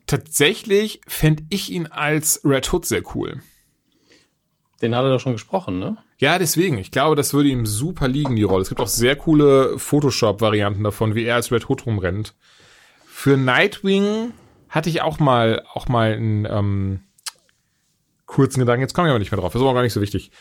[0.06, 3.42] Tatsächlich fände ich ihn als Red Hood sehr cool.
[4.82, 5.98] Den hat er doch schon gesprochen, ne?
[6.20, 6.78] Ja, deswegen.
[6.78, 8.62] Ich glaube, das würde ihm super liegen, die Rolle.
[8.62, 12.36] Es gibt auch sehr coole Photoshop-Varianten davon, wie er als Red Hood rumrennt.
[13.06, 14.34] Für Nightwing
[14.70, 17.00] hatte ich auch mal, auch mal einen ähm,
[18.26, 18.82] kurzen Gedanken.
[18.82, 19.54] Jetzt komme ich aber nicht mehr drauf.
[19.54, 20.32] Das ist aber gar nicht so wichtig.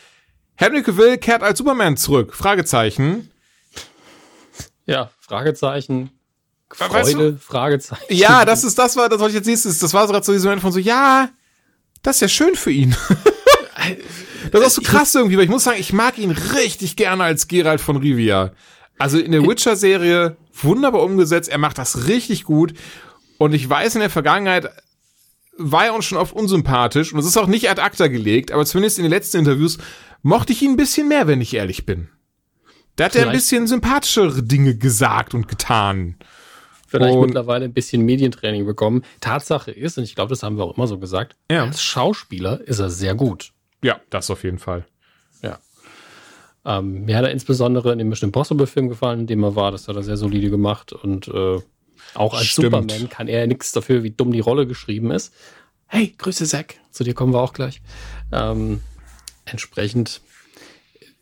[0.63, 2.35] Henry Cavill kehrt als Superman zurück.
[2.35, 3.31] Fragezeichen.
[4.87, 6.11] Ja, Fragezeichen.
[6.71, 7.37] Freude, weißt du?
[7.39, 8.05] Fragezeichen.
[8.11, 9.81] Ja, das ist das war das was ich jetzt nächstes.
[9.81, 11.31] Das war so gerade so dieser Moment von so ja,
[12.03, 12.95] das ist ja schön für ihn.
[14.53, 17.25] das ist auch so krass irgendwie, weil ich muss sagen, ich mag ihn richtig gerne
[17.25, 18.53] als Geralt von Rivia.
[18.99, 22.75] Also in der Witcher Serie wunderbar umgesetzt, er macht das richtig gut
[23.39, 24.71] und ich weiß in der Vergangenheit
[25.57, 28.65] war er uns schon oft unsympathisch und es ist auch nicht ad acta gelegt, aber
[28.65, 29.79] zumindest in den letzten Interviews
[30.23, 32.09] mochte ich ihn ein bisschen mehr, wenn ich ehrlich bin.
[32.97, 36.17] Da hat er ein bisschen sympathischere Dinge gesagt und getan.
[36.87, 39.03] Vielleicht und mittlerweile ein bisschen Medientraining bekommen.
[39.21, 41.65] Tatsache ist, und ich glaube, das haben wir auch immer so gesagt, ja.
[41.65, 43.53] als Schauspieler ist er sehr gut.
[43.83, 44.85] Ja, das auf jeden Fall.
[45.43, 45.59] Ja.
[46.67, 49.73] Ähm, mir hat er insbesondere in dem Mission Impossible Film gefallen, in dem er war.
[49.73, 50.93] Das hat er sehr solide gemacht.
[50.93, 51.61] Und äh,
[52.15, 52.73] auch als Stimmt.
[52.73, 55.33] Superman kann er nichts dafür, wie dumm die Rolle geschrieben ist.
[55.87, 56.77] Hey, Grüße Zack.
[56.91, 57.83] Zu dir kommen wir auch gleich.
[58.33, 58.81] Ähm,
[59.45, 60.21] entsprechend,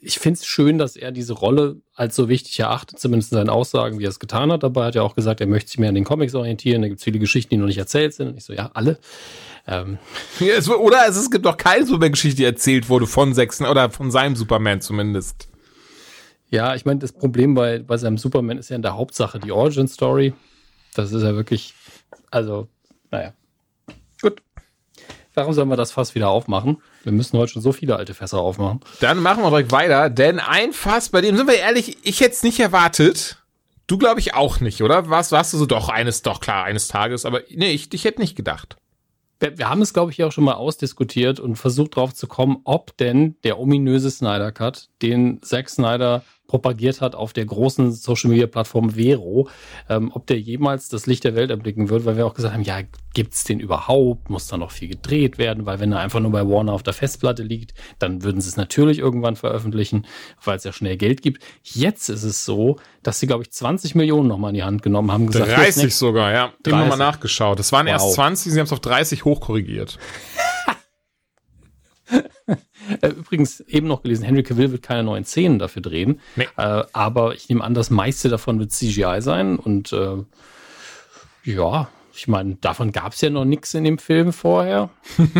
[0.00, 3.50] ich finde es schön, dass er diese Rolle als so wichtig erachtet, zumindest in seinen
[3.50, 4.62] Aussagen, wie er es getan hat.
[4.62, 6.82] Dabei hat er auch gesagt, er möchte sich mehr an den Comics orientieren.
[6.82, 8.28] Da gibt es viele Geschichten, die noch nicht erzählt sind.
[8.28, 8.98] Und ich so, ja, alle.
[9.66, 9.98] Ähm.
[10.40, 14.10] Ja, es, oder es, gibt noch keine Superman-Geschichte, die erzählt wurde von Sechsen oder von
[14.10, 15.48] seinem Superman zumindest.
[16.48, 19.52] Ja, ich meine, das Problem bei, bei seinem Superman ist ja in der Hauptsache die
[19.52, 20.32] Origin-Story.
[20.94, 21.74] Das ist ja wirklich,
[22.30, 22.68] also,
[23.10, 23.32] naja.
[24.20, 24.42] Gut.
[25.34, 26.82] Warum sollen wir das Fass wieder aufmachen?
[27.04, 28.80] Wir müssen heute schon so viele alte Fässer aufmachen.
[29.00, 32.32] Dann machen wir direkt weiter, denn ein Fass, bei dem sind wir ehrlich, ich hätte
[32.32, 33.38] es nicht erwartet.
[33.86, 35.08] Du glaube ich auch nicht, oder?
[35.08, 38.20] Was warst du so doch eines, doch klar, eines Tages, aber nee, ich, ich hätte
[38.20, 38.76] nicht gedacht.
[39.38, 42.60] Wir, wir haben es, glaube ich, auch schon mal ausdiskutiert und versucht drauf zu kommen,
[42.64, 48.28] ob denn der ominöse Snyder Cut, den Zack Snyder propagiert hat auf der großen Social
[48.28, 49.48] Media Plattform Vero,
[49.88, 52.64] ähm, ob der jemals das Licht der Welt erblicken wird, weil wir auch gesagt haben,
[52.64, 52.80] ja,
[53.14, 54.30] gibt's den überhaupt?
[54.30, 55.64] Muss da noch viel gedreht werden?
[55.64, 58.56] Weil wenn er einfach nur bei Warner auf der Festplatte liegt, dann würden sie es
[58.56, 60.06] natürlich irgendwann veröffentlichen,
[60.42, 61.40] weil es ja schnell Geld gibt.
[61.62, 65.12] Jetzt ist es so, dass sie, glaube ich, 20 Millionen nochmal in die Hand genommen
[65.12, 65.28] haben.
[65.28, 66.52] Gesagt, 30 sogar, ja.
[66.66, 67.60] Immer mal nachgeschaut.
[67.60, 67.92] Das waren wow.
[67.92, 69.98] erst 20, sie haben es auf 30 hochkorrigiert.
[73.00, 76.20] Äh, übrigens eben noch gelesen, Henry Cavill wird keine neuen Szenen dafür drehen.
[76.36, 76.48] Nee.
[76.56, 79.56] Äh, aber ich nehme an, das meiste davon wird CGI sein.
[79.56, 80.24] Und äh,
[81.44, 84.90] ja, ich meine, davon gab es ja noch nichts in dem Film vorher.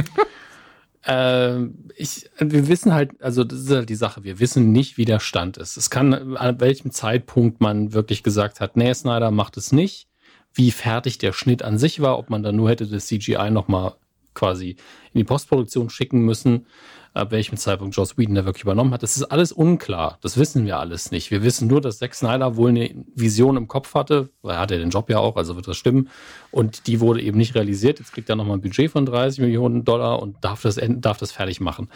[1.02, 1.64] Äh,
[1.96, 5.18] ich, wir wissen halt, also das ist halt die Sache, wir wissen nicht, wie der
[5.18, 5.78] Stand ist.
[5.78, 10.08] Es kann, an welchem Zeitpunkt man wirklich gesagt hat, nee, Snyder macht es nicht,
[10.52, 13.94] wie fertig der Schnitt an sich war, ob man dann nur hätte das CGI nochmal
[14.34, 14.76] quasi
[15.12, 16.66] in die Postproduktion schicken müssen
[17.12, 19.02] ab welchem Zeitpunkt Joss Whedon da wirklich übernommen hat.
[19.02, 20.18] Das ist alles unklar.
[20.20, 21.30] Das wissen wir alles nicht.
[21.30, 24.78] Wir wissen nur, dass Zack Snyder wohl eine Vision im Kopf hatte, weil er hatte
[24.78, 26.08] den Job ja auch, also wird das stimmen.
[26.50, 27.98] Und die wurde eben nicht realisiert.
[27.98, 31.32] Jetzt kriegt er nochmal ein Budget von 30 Millionen Dollar und darf das, darf das
[31.32, 31.88] fertig machen.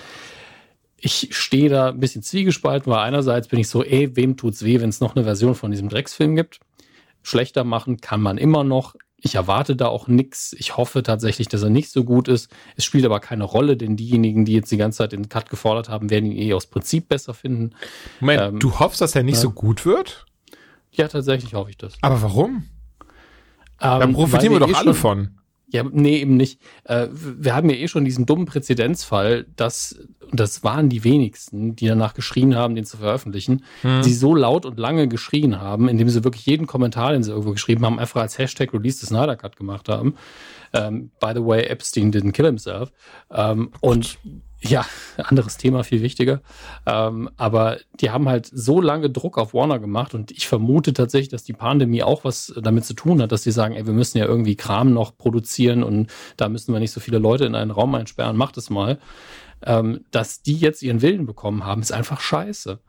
[0.96, 4.80] Ich stehe da ein bisschen zwiegespalten, weil einerseits bin ich so, ey, wem tut's weh,
[4.80, 6.60] wenn es noch eine Version von diesem Drecksfilm gibt?
[7.22, 8.94] Schlechter machen kann man immer noch.
[9.16, 10.54] Ich erwarte da auch nichts.
[10.58, 12.50] Ich hoffe tatsächlich, dass er nicht so gut ist.
[12.76, 15.88] Es spielt aber keine Rolle, denn diejenigen, die jetzt die ganze Zeit den Cut gefordert
[15.88, 17.74] haben, werden ihn eh aus Prinzip besser finden.
[18.20, 19.40] Moment, ähm, du hoffst, dass er nicht ja.
[19.40, 20.26] so gut wird?
[20.92, 21.94] Ja, tatsächlich hoffe ich das.
[22.02, 22.68] Aber warum?
[23.80, 25.38] Ähm, da profitieren wir, wir doch eh alle von.
[25.74, 26.60] Ja, nee, eben nicht.
[26.84, 29.98] Äh, wir haben ja eh schon diesen dummen Präzedenzfall, dass,
[30.30, 34.02] und das waren die wenigsten, die danach geschrien haben, den zu veröffentlichen, hm.
[34.02, 37.50] die so laut und lange geschrien haben, indem sie wirklich jeden Kommentar, den sie irgendwo
[37.50, 40.14] geschrieben haben, einfach als Hashtag Release the Snyder Cut gemacht haben.
[40.72, 42.92] Ähm, by the way, Epstein didn't kill himself.
[43.32, 44.16] Ähm, und
[44.64, 44.84] ja,
[45.16, 46.40] anderes Thema, viel wichtiger.
[46.86, 51.28] Ähm, aber die haben halt so lange Druck auf Warner gemacht und ich vermute tatsächlich,
[51.28, 54.18] dass die Pandemie auch was damit zu tun hat, dass sie sagen, ey, wir müssen
[54.18, 57.70] ja irgendwie Kram noch produzieren und da müssen wir nicht so viele Leute in einen
[57.70, 58.98] Raum einsperren, macht es mal.
[59.66, 62.80] Ähm, dass die jetzt ihren Willen bekommen haben, ist einfach scheiße.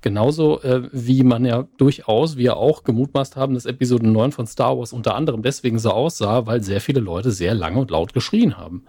[0.00, 4.76] Genauso äh, wie man ja durchaus, wir auch gemutmaßt haben, dass Episode 9 von Star
[4.76, 8.56] Wars unter anderem deswegen so aussah, weil sehr viele Leute sehr lange und laut geschrien
[8.56, 8.84] haben.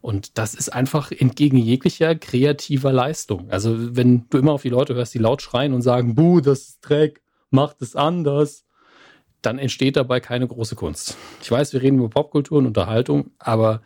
[0.00, 3.50] Und das ist einfach entgegen jeglicher kreativer Leistung.
[3.50, 6.60] Also wenn du immer auf die Leute hörst, die laut schreien und sagen, buh, das
[6.60, 8.64] ist Dreck, macht es anders,
[9.42, 11.16] dann entsteht dabei keine große Kunst.
[11.42, 13.82] Ich weiß, wir reden über Popkultur und Unterhaltung, aber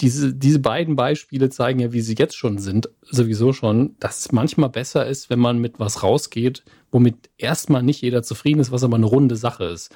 [0.00, 4.32] diese, diese beiden Beispiele zeigen ja, wie sie jetzt schon sind, sowieso schon, dass es
[4.32, 8.84] manchmal besser ist, wenn man mit was rausgeht, womit erstmal nicht jeder zufrieden ist, was
[8.84, 9.94] aber eine runde Sache ist.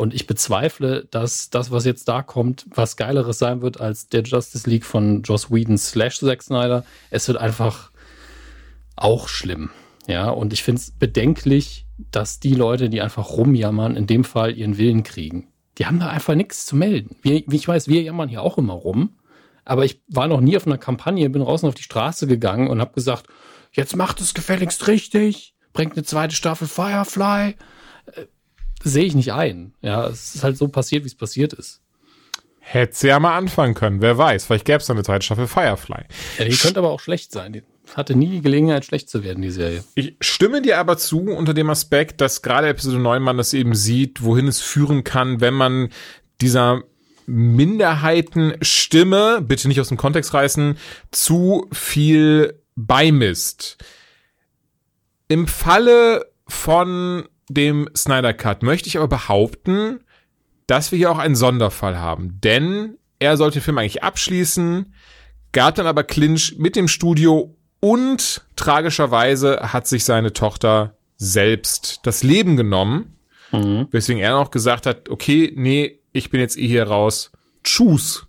[0.00, 4.22] Und ich bezweifle, dass das, was jetzt da kommt, was Geileres sein wird als der
[4.22, 6.86] Justice League von Joss Whedon slash Zack Snyder.
[7.10, 7.90] Es wird einfach
[8.96, 9.68] auch schlimm.
[10.06, 14.56] Ja, und ich finde es bedenklich, dass die Leute, die einfach rumjammern, in dem Fall
[14.56, 15.48] ihren Willen kriegen.
[15.76, 17.16] Die haben da einfach nichts zu melden.
[17.20, 19.18] Wie, wie ich weiß, wir jammern hier auch immer rum.
[19.66, 22.80] Aber ich war noch nie auf einer Kampagne, bin draußen auf die Straße gegangen und
[22.80, 23.26] habe gesagt,
[23.72, 27.54] jetzt macht es gefälligst richtig, bringt eine zweite Staffel Firefly.
[28.82, 29.74] Sehe ich nicht ein.
[29.82, 31.82] Ja, es ist halt so passiert, wie es passiert ist.
[32.60, 34.44] Hätte sie ja mal anfangen können, wer weiß.
[34.44, 36.04] Vielleicht gäbe es eine zweite Staffel Firefly.
[36.38, 37.52] Ja, die könnte aber auch schlecht sein.
[37.52, 37.62] Die
[37.96, 39.82] hatte nie die Gelegenheit, schlecht zu werden, die Serie.
[39.94, 43.74] Ich stimme dir aber zu unter dem Aspekt, dass gerade Episode 9 man das eben
[43.74, 45.88] sieht, wohin es führen kann, wenn man
[46.40, 46.82] dieser
[47.26, 50.76] Minderheitenstimme, bitte nicht aus dem Kontext reißen,
[51.10, 53.78] zu viel beimisst.
[55.28, 60.00] Im Falle von dem Snyder Cut möchte ich aber behaupten,
[60.66, 62.40] dass wir hier auch einen Sonderfall haben.
[62.42, 64.94] Denn er sollte den Film eigentlich abschließen,
[65.52, 72.22] gab dann aber Clinch mit dem Studio und tragischerweise hat sich seine Tochter selbst das
[72.22, 73.16] Leben genommen.
[73.52, 73.88] Mhm.
[73.90, 77.32] Weswegen er noch gesagt hat, okay, nee, ich bin jetzt eh hier raus.
[77.64, 78.26] Tschüss.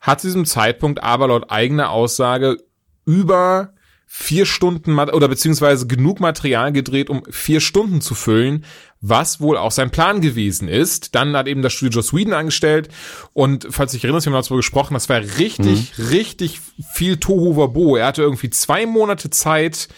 [0.00, 2.58] Hat zu diesem Zeitpunkt aber laut eigener Aussage
[3.06, 3.73] über
[4.16, 8.64] vier Stunden oder beziehungsweise genug Material gedreht, um vier Stunden zu füllen,
[9.00, 11.16] was wohl auch sein Plan gewesen ist.
[11.16, 12.90] Dann hat eben das Studio Joss Whedon angestellt
[13.32, 16.04] und falls ich erinnere, wir haben darüber gesprochen, das war richtig, mhm.
[16.10, 16.60] richtig
[16.92, 17.96] viel Tohu Wabo.
[17.96, 19.88] Er hatte irgendwie zwei Monate Zeit,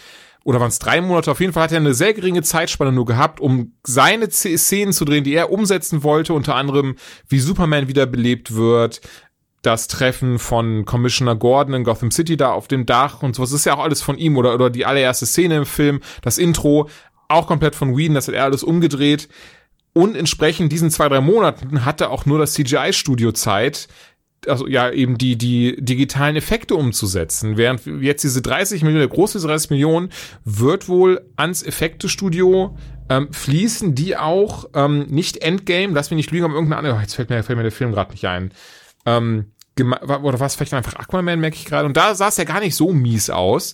[0.43, 1.29] oder waren es drei Monate?
[1.29, 5.03] Auf jeden Fall hat er eine sehr geringe Zeitspanne nur gehabt, um seine Szenen zu
[5.03, 6.95] drehen, die er umsetzen wollte, unter anderem
[7.27, 9.01] wie Superman wiederbelebt wird,
[9.67, 13.65] das Treffen von Commissioner Gordon in Gotham City da auf dem Dach und sowas ist
[13.65, 16.89] ja auch alles von ihm oder, oder die allererste Szene im Film, das Intro,
[17.27, 19.27] auch komplett von Whedon, das hat er alles umgedreht.
[19.91, 23.89] Und entsprechend diesen zwei, drei Monaten hatte auch nur das CGI-Studio Zeit,
[24.47, 27.57] also ja, eben die, die digitalen Effekte umzusetzen.
[27.57, 30.09] Während jetzt diese 30 Millionen, der große 30 Millionen,
[30.45, 32.77] wird wohl ans Effektestudio
[33.09, 37.01] ähm, fließen, die auch ähm, nicht Endgame, lass mich nicht lügen, aber irgendeine andere, oh,
[37.01, 38.53] jetzt fällt mir, fällt mir der Film gerade nicht ein.
[39.05, 39.51] Ähm,
[39.83, 41.85] oder was vielleicht einfach Aquaman, merke ich gerade.
[41.85, 43.73] Und da sah es ja gar nicht so mies aus.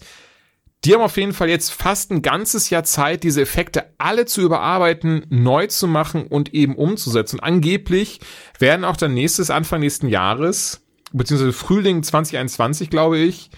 [0.84, 4.42] Die haben auf jeden Fall jetzt fast ein ganzes Jahr Zeit, diese Effekte alle zu
[4.42, 7.38] überarbeiten, neu zu machen und eben umzusetzen.
[7.40, 8.20] Und angeblich
[8.60, 13.50] werden auch dann nächstes, Anfang nächsten Jahres, beziehungsweise Frühling 2021, glaube ich,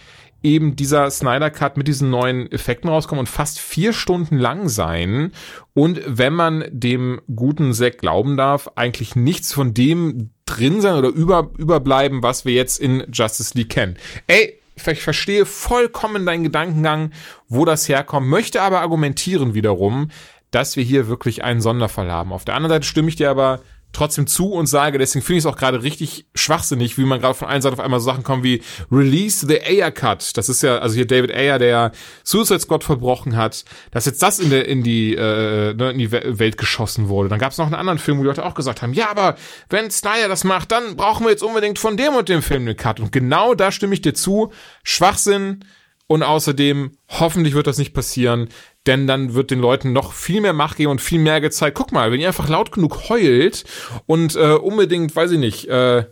[0.46, 5.32] eben dieser Snyder Cut mit diesen neuen Effekten rauskommen und fast vier Stunden lang sein.
[5.74, 11.10] Und wenn man dem guten Zack glauben darf, eigentlich nichts von dem drin sein oder
[11.10, 13.98] über, überbleiben, was wir jetzt in Justice League kennen.
[14.28, 17.12] Ey, ich verstehe vollkommen deinen Gedankengang,
[17.48, 20.12] wo das herkommt, möchte aber argumentieren wiederum,
[20.52, 22.32] dass wir hier wirklich einen Sonderfall haben.
[22.32, 23.62] Auf der anderen Seite stimme ich dir aber
[23.96, 27.34] trotzdem zu und sage, deswegen finde ich es auch gerade richtig schwachsinnig, wie man gerade
[27.34, 30.38] von einer Seite auf einmal so Sachen kommt wie Release the Ayer Cut.
[30.38, 31.92] Das ist ja, also hier David Ayer, der
[32.24, 36.12] Suicide Squad verbrochen hat, dass jetzt das in, der, in, die, äh, ne, in die
[36.12, 37.30] Welt geschossen wurde.
[37.30, 39.36] Dann gab es noch einen anderen Film, wo die Leute auch gesagt haben, ja, aber
[39.70, 42.76] wenn Snyder das macht, dann brauchen wir jetzt unbedingt von dem und dem Film eine
[42.76, 43.00] Cut.
[43.00, 44.52] Und genau da stimme ich dir zu.
[44.84, 45.64] Schwachsinn.
[46.08, 48.50] Und außerdem, hoffentlich wird das nicht passieren
[48.86, 51.78] denn dann wird den Leuten noch viel mehr Macht geben und viel mehr gezeigt.
[51.78, 53.64] Guck mal, wenn ihr einfach laut genug heult
[54.06, 56.06] und äh, unbedingt, weiß ich nicht, äh,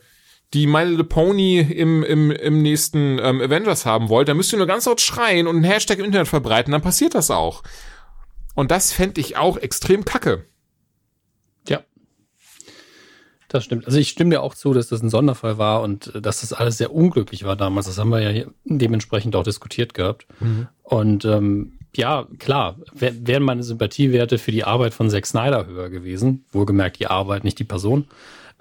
[0.54, 4.58] die My Little Pony im, im, im nächsten ähm, Avengers haben wollt, dann müsst ihr
[4.58, 7.64] nur ganz laut schreien und einen Hashtag im Internet verbreiten, dann passiert das auch.
[8.56, 10.46] Und das fände ich auch extrem kacke.
[11.68, 11.84] Ja.
[13.54, 13.86] Das stimmt.
[13.86, 16.54] Also ich stimme dir auch zu, dass das ein Sonderfall war und äh, dass das
[16.54, 17.86] alles sehr unglücklich war damals.
[17.86, 20.26] Das haben wir ja dementsprechend auch diskutiert gehabt.
[20.40, 20.68] Mhm.
[20.82, 26.46] Und ähm, ja, klar, wären meine Sympathiewerte für die Arbeit von Zack Snyder höher gewesen,
[26.52, 28.08] wohlgemerkt die Arbeit, nicht die Person,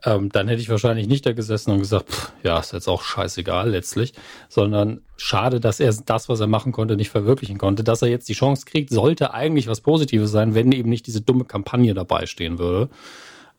[0.04, 3.00] ähm, dann hätte ich wahrscheinlich nicht da gesessen und gesagt, pff, ja, ist jetzt auch
[3.00, 4.12] scheißegal letztlich,
[4.50, 7.82] sondern schade, dass er das, was er machen konnte, nicht verwirklichen konnte.
[7.82, 11.22] Dass er jetzt die Chance kriegt, sollte eigentlich was Positives sein, wenn eben nicht diese
[11.22, 12.90] dumme Kampagne dabei stehen würde.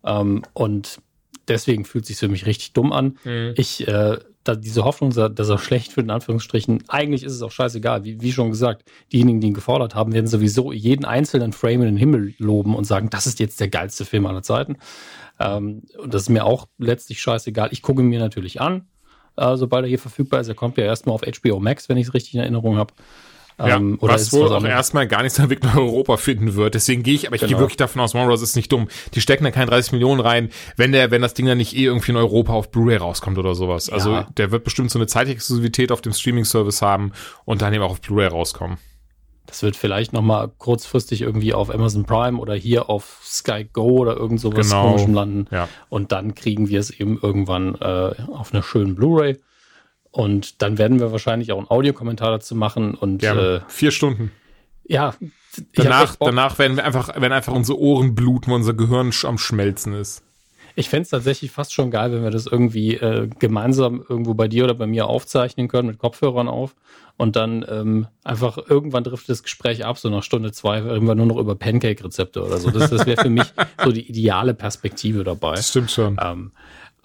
[0.05, 0.99] Ähm, und
[1.47, 3.17] deswegen fühlt es sich für mich richtig dumm an.
[3.23, 3.53] Mhm.
[3.55, 7.51] Ich äh, da diese Hoffnung, dass er schlecht wird, in Anführungsstrichen, eigentlich ist es auch
[7.51, 8.03] scheißegal.
[8.03, 11.87] Wie, wie schon gesagt, diejenigen, die ihn gefordert haben, werden sowieso jeden einzelnen Frame in
[11.87, 14.77] den Himmel loben und sagen, das ist jetzt der geilste Film aller Zeiten.
[15.39, 17.69] Ähm, und das ist mir auch letztlich scheißegal.
[17.71, 18.87] Ich gucke mir natürlich an,
[19.37, 20.49] äh, sobald er hier verfügbar ist.
[20.49, 22.93] Er kommt ja erstmal auf HBO Max, wenn ich es richtig in Erinnerung habe.
[23.59, 26.73] Ja, ähm, oder was wohl auch erstmal gar nicht seinen Weg nach Europa finden wird.
[26.73, 27.51] Deswegen gehe ich, aber ich genau.
[27.51, 28.41] gehe wirklich davon aus, Warner Bros.
[28.41, 28.87] ist nicht dumm.
[29.13, 31.85] Die stecken da keine 30 Millionen rein, wenn der, wenn das Ding dann nicht eh
[31.85, 33.89] irgendwie in Europa auf Blu-ray rauskommt oder sowas.
[33.89, 34.27] Also ja.
[34.37, 37.11] der wird bestimmt so eine Zeitexklusivität auf dem Streaming-Service haben
[37.45, 38.77] und dann eben auch auf Blu-ray rauskommen.
[39.45, 43.99] Das wird vielleicht noch mal kurzfristig irgendwie auf Amazon Prime oder hier auf Sky Go
[43.99, 44.87] oder irgend sowas genau.
[44.87, 45.47] komischem landen.
[45.51, 45.67] Ja.
[45.89, 49.37] Und dann kriegen wir es eben irgendwann äh, auf einer schönen Blu-ray.
[50.13, 54.31] Und dann werden wir wahrscheinlich auch einen Audiokommentar dazu machen und äh, vier Stunden.
[54.85, 55.15] Ja.
[55.73, 60.23] Danach, danach werden wir einfach, wenn einfach unsere Ohren bluten, unser Gehirn am Schmelzen ist.
[60.75, 64.47] Ich fände es tatsächlich fast schon geil, wenn wir das irgendwie äh, gemeinsam irgendwo bei
[64.47, 66.75] dir oder bei mir aufzeichnen können, mit Kopfhörern auf.
[67.17, 71.27] Und dann ähm, einfach irgendwann trifft das Gespräch ab, so nach Stunde zwei, irgendwann nur
[71.27, 72.71] noch über Pancake-Rezepte oder so.
[72.71, 73.45] Das, das wäre für mich
[73.83, 75.55] so die ideale Perspektive dabei.
[75.55, 76.17] Das stimmt schon.
[76.19, 76.51] Ähm,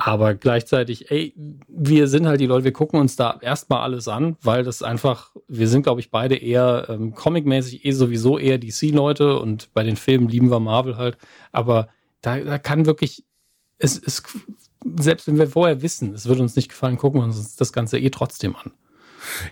[0.00, 1.34] aber gleichzeitig, ey,
[1.66, 5.32] wir sind halt die Leute, wir gucken uns da erstmal alles an, weil das einfach,
[5.48, 9.96] wir sind, glaube ich, beide eher ähm, comicmäßig eh sowieso eher DC-Leute und bei den
[9.96, 11.18] Filmen lieben wir Marvel halt.
[11.50, 11.88] Aber
[12.20, 13.24] da, da kann wirklich,
[13.78, 14.22] es ist,
[14.98, 17.98] selbst wenn wir vorher wissen, es würde uns nicht gefallen, gucken wir uns das Ganze
[17.98, 18.70] eh trotzdem an.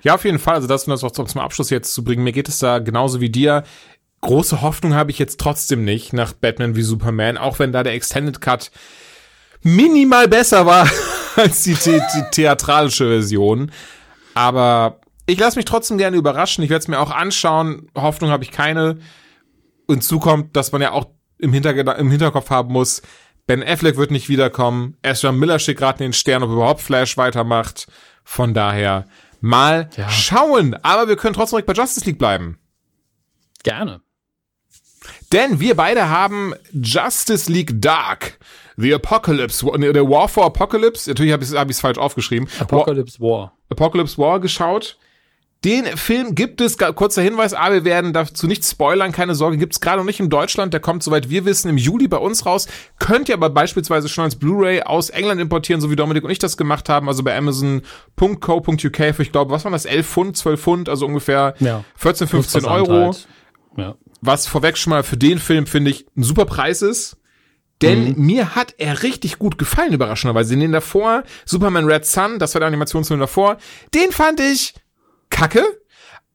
[0.03, 0.55] Ja, auf jeden Fall.
[0.55, 3.21] Also das, um das auch zum Abschluss jetzt zu bringen, mir geht es da genauso
[3.21, 3.65] wie dir.
[4.21, 7.95] Große Hoffnung habe ich jetzt trotzdem nicht nach Batman wie Superman, auch wenn da der
[7.95, 8.71] Extended Cut
[9.67, 10.89] minimal besser war
[11.37, 13.71] als die, the die theatralische Version.
[14.35, 16.63] Aber ich lasse mich trotzdem gerne überraschen.
[16.63, 17.89] Ich werde es mir auch anschauen.
[17.95, 18.99] Hoffnung habe ich keine.
[19.89, 21.07] Hinzu kommt, dass man ja auch
[21.39, 23.03] im, Hinterge im Hinterkopf haben muss,
[23.47, 24.97] Ben Affleck wird nicht wiederkommen.
[25.03, 27.87] Ezra Miller steht gerade in den Stern, ob überhaupt Flash weitermacht.
[28.25, 29.07] Von daher
[29.41, 30.09] mal ja.
[30.11, 30.75] schauen.
[30.83, 32.59] Aber wir können trotzdem bei Justice League bleiben.
[33.63, 34.01] Gerne.
[35.33, 38.39] Denn wir beide haben Justice League Dark
[38.77, 42.49] The Apocalypse, der War for Apocalypse, natürlich habe ich es hab falsch aufgeschrieben.
[42.61, 43.53] Apocalypse War.
[43.71, 44.99] Apocalypse War geschaut.
[45.65, 49.73] Den Film gibt es, kurzer Hinweis, aber wir werden dazu nicht spoilern, keine Sorge, gibt
[49.73, 52.47] es gerade noch nicht in Deutschland, der kommt, soweit wir wissen, im Juli bei uns
[52.47, 52.69] raus.
[52.99, 56.39] Könnt ihr aber beispielsweise schon als Blu-ray aus England importieren, so wie Dominik und ich
[56.39, 60.61] das gemacht haben, also bei Amazon.co.uk für, ich glaube, was waren das, 11 Pfund, 12
[60.61, 61.83] Pfund, also ungefähr ja.
[61.97, 63.07] 14, 15 Euro.
[63.07, 63.29] Halt.
[63.77, 63.95] Ja.
[64.21, 67.17] Was vorweg schon mal für den Film, finde ich, ein super Preis ist.
[67.83, 68.27] Denn mhm.
[68.27, 70.57] mir hat er richtig gut gefallen, überraschenderweise.
[70.57, 73.59] Den davor, Superman Red Sun, das war der Animationsfilm davor,
[73.95, 74.75] den fand ich
[75.29, 75.65] kacke.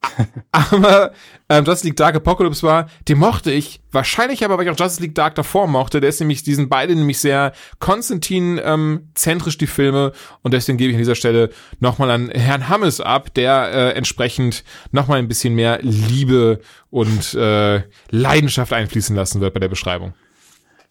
[0.52, 1.12] aber
[1.48, 3.82] ähm, Justice League Dark Apocalypse war, den mochte ich.
[3.92, 6.00] Wahrscheinlich aber, weil ich auch Justice League Dark davor mochte.
[6.00, 10.12] Der ist nämlich, die sind beide nämlich sehr Konstantin-zentrisch, ähm, die Filme.
[10.42, 14.64] Und deswegen gebe ich an dieser Stelle nochmal an Herrn Hammes ab, der äh, entsprechend
[14.92, 20.14] nochmal ein bisschen mehr Liebe und äh, Leidenschaft einfließen lassen wird bei der Beschreibung.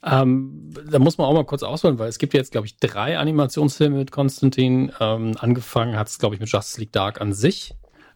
[0.04, 3.18] Ähm, da muss man auch mal kurz ausholen, weil es gibt jetzt, glaube ich, drei
[3.18, 4.92] Animationsfilme mit Konstantin.
[5.00, 7.74] Ähm, angefangen hat es, glaube ich, mit Justice League Dark an sich.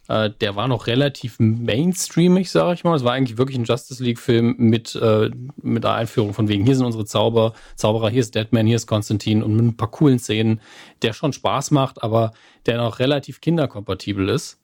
[0.08, 2.94] Äh, der war noch relativ mainstreamig, sage ich mal.
[2.94, 5.30] Es war eigentlich wirklich ein Justice League-Film mit, äh,
[5.62, 8.86] mit der Einführung von wegen, hier sind unsere Zauber, Zauberer, hier ist Deadman, hier ist
[8.86, 10.60] Konstantin und mit ein paar coolen Szenen,
[11.02, 12.32] der schon Spaß macht, aber
[12.66, 14.60] der noch relativ kinderkompatibel ist.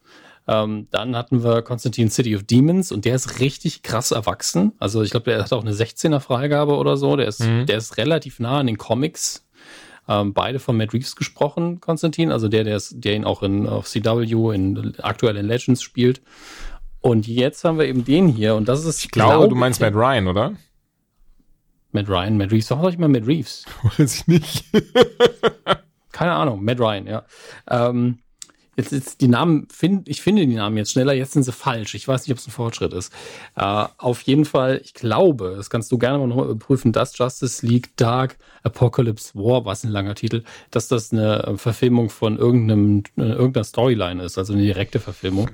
[0.51, 4.73] Ähm, dann hatten wir Konstantin City of Demons und der ist richtig krass erwachsen.
[4.79, 7.15] Also ich glaube, der hat auch eine 16er Freigabe oder so.
[7.15, 7.67] Der ist, mhm.
[7.67, 9.47] der ist relativ nah an den Comics
[10.09, 13.69] ähm, beide von Matt Reeves gesprochen, Konstantin, also der, der, ist, der ihn auch in,
[13.69, 16.21] auf CW, in, aktuell in Legends spielt.
[17.01, 19.05] Und jetzt haben wir eben den hier und das ist.
[19.05, 20.53] Ich glaube, glaub, du meinst Matt Ryan, oder?
[21.93, 23.65] Matt Ryan, Matt Reeves, warum sag ich mal Matt Reeves?
[23.99, 24.65] Weiß ich nicht.
[26.13, 27.25] Keine Ahnung, Matt Ryan, ja.
[27.69, 28.19] Ähm,
[28.81, 31.95] Jetzt, jetzt die Namen, find, ich finde die Namen jetzt schneller, jetzt sind sie falsch.
[31.95, 33.13] Ich weiß nicht, ob es ein Fortschritt ist.
[33.57, 37.67] Äh, auf jeden Fall, ich glaube, das kannst du gerne mal noch überprüfen, dass Justice
[37.67, 43.33] League Dark Apocalypse War, was ein langer Titel, dass das eine Verfilmung von irgendeinem, äh,
[43.33, 45.51] irgendeiner Storyline ist, also eine direkte Verfilmung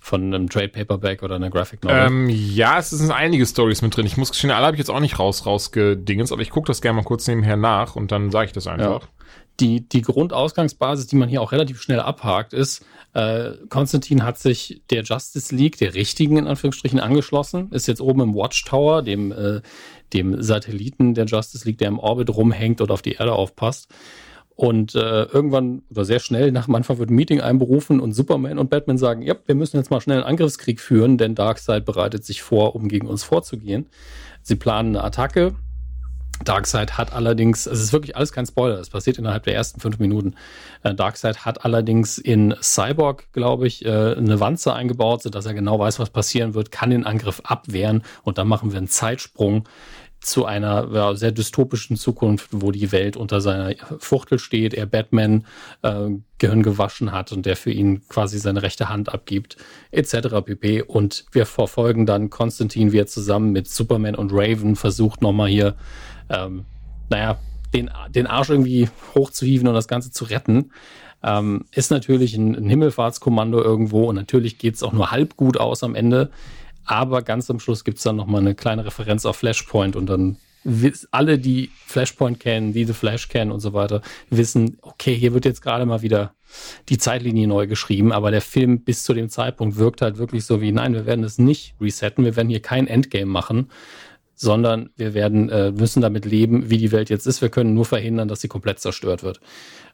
[0.00, 2.06] von einem Trade Paperback oder einer Graphic Novel?
[2.06, 4.06] Ähm, ja, es sind einige Stories mit drin.
[4.06, 6.80] Ich muss gestehen, alle habe ich jetzt auch nicht raus rausgedingens, aber ich gucke das
[6.82, 9.02] gerne mal kurz nebenher nach und dann sage ich das einfach.
[9.02, 9.08] Ja
[9.60, 12.84] die, die Grundausgangsbasis, die man hier auch relativ schnell abhakt, ist,
[13.14, 18.20] äh, Konstantin hat sich der Justice League, der richtigen in Anführungsstrichen, angeschlossen, ist jetzt oben
[18.20, 19.60] im Watchtower, dem, äh,
[20.12, 23.88] dem Satelliten der Justice League, der im Orbit rumhängt und auf die Erde aufpasst.
[24.54, 28.58] Und äh, irgendwann oder sehr schnell nach dem Anfang wird ein Meeting einberufen und Superman
[28.58, 32.24] und Batman sagen, ja, wir müssen jetzt mal schnell einen Angriffskrieg führen, denn Darkseid bereitet
[32.24, 33.86] sich vor, um gegen uns vorzugehen.
[34.42, 35.54] Sie planen eine Attacke,
[36.44, 39.98] Darkseid hat allerdings, es ist wirklich alles kein Spoiler, es passiert innerhalb der ersten fünf
[39.98, 40.34] Minuten.
[40.82, 45.78] Äh, Darkseid hat allerdings in Cyborg, glaube ich, äh, eine Wanze eingebaut, sodass er genau
[45.78, 49.68] weiß, was passieren wird, kann den Angriff abwehren und dann machen wir einen Zeitsprung
[50.20, 55.46] zu einer ja, sehr dystopischen Zukunft, wo die Welt unter seiner Fuchtel steht, er Batman
[55.82, 59.56] äh, Gehirn gewaschen hat und der für ihn quasi seine rechte Hand abgibt,
[59.90, 60.40] etc.
[60.44, 60.82] pp.
[60.82, 65.76] Und wir verfolgen dann Konstantin, wie er zusammen mit Superman und Raven versucht nochmal hier
[66.30, 66.64] ähm,
[67.10, 67.38] naja,
[67.74, 70.72] den, den Arsch irgendwie hochzuhieven und das Ganze zu retten.
[71.22, 75.58] Ähm, ist natürlich ein, ein Himmelfahrtskommando irgendwo und natürlich geht es auch nur halb gut
[75.58, 76.30] aus am Ende.
[76.84, 80.38] Aber ganz am Schluss gibt es dann nochmal eine kleine Referenz auf Flashpoint und dann
[81.10, 85.44] alle, die Flashpoint kennen, die The Flash kennen und so weiter, wissen, okay, hier wird
[85.44, 86.34] jetzt gerade mal wieder
[86.88, 90.60] die Zeitlinie neu geschrieben, aber der Film bis zu dem Zeitpunkt wirkt halt wirklich so
[90.60, 93.70] wie, nein, wir werden es nicht resetten, wir werden hier kein Endgame machen,
[94.38, 97.42] sondern wir werden äh, müssen damit leben, wie die Welt jetzt ist.
[97.42, 99.40] Wir können nur verhindern, dass sie komplett zerstört wird.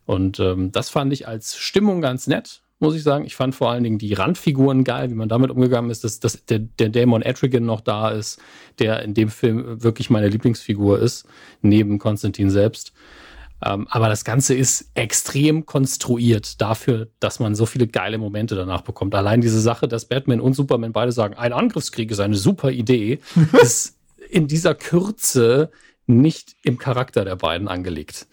[0.05, 3.25] Und ähm, das fand ich als Stimmung ganz nett, muss ich sagen.
[3.25, 6.45] Ich fand vor allen Dingen die Randfiguren geil, wie man damit umgegangen ist, dass, dass
[6.45, 8.39] der, der Dämon Etrigan noch da ist,
[8.79, 11.27] der in dem Film wirklich meine Lieblingsfigur ist,
[11.63, 12.93] neben Konstantin selbst.
[13.65, 18.83] Ähm, aber das Ganze ist extrem konstruiert dafür, dass man so viele geile Momente danach
[18.83, 19.15] bekommt.
[19.15, 23.21] Allein diese Sache, dass Batman und Superman beide sagen, ein Angriffskrieg ist eine super Idee,
[23.63, 23.97] ist
[24.35, 25.71] in dieser Kürze
[26.07, 28.27] nicht im Charakter der beiden angelegt.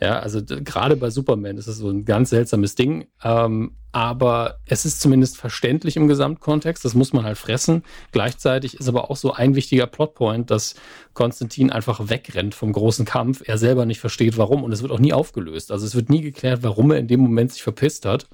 [0.00, 4.84] Ja, also gerade bei Superman ist es so ein ganz seltsames Ding, ähm, aber es
[4.84, 6.84] ist zumindest verständlich im Gesamtkontext.
[6.84, 7.82] Das muss man halt fressen.
[8.12, 10.76] Gleichzeitig ist aber auch so ein wichtiger Plotpoint, dass
[11.14, 13.42] Konstantin einfach wegrennt vom großen Kampf.
[13.44, 15.72] Er selber nicht versteht, warum und es wird auch nie aufgelöst.
[15.72, 18.28] Also es wird nie geklärt, warum er in dem Moment sich verpisst hat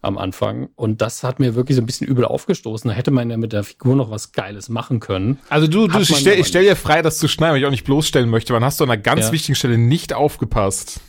[0.00, 0.68] am Anfang.
[0.76, 2.88] Und das hat mir wirklich so ein bisschen übel aufgestoßen.
[2.88, 5.38] Da hätte man ja mit der Figur noch was Geiles machen können.
[5.48, 7.70] Also du, du ich stell, ich stell dir frei, das zu schneiden, weil ich auch
[7.70, 8.52] nicht bloßstellen möchte.
[8.52, 9.32] Man hast du an einer ganz ja.
[9.32, 11.00] wichtigen Stelle nicht aufgepasst.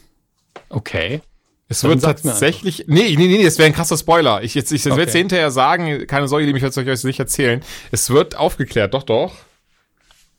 [0.70, 1.22] Okay.
[1.72, 2.86] Es wird tatsächlich.
[2.88, 4.42] Nee, nee, nee, das wäre ein krasser Spoiler.
[4.42, 4.98] Ich, jetzt, ich okay.
[4.98, 7.62] werde hinterher sagen, keine Sorge, ich werde es euch nicht erzählen.
[7.92, 9.36] Es wird aufgeklärt, doch, doch.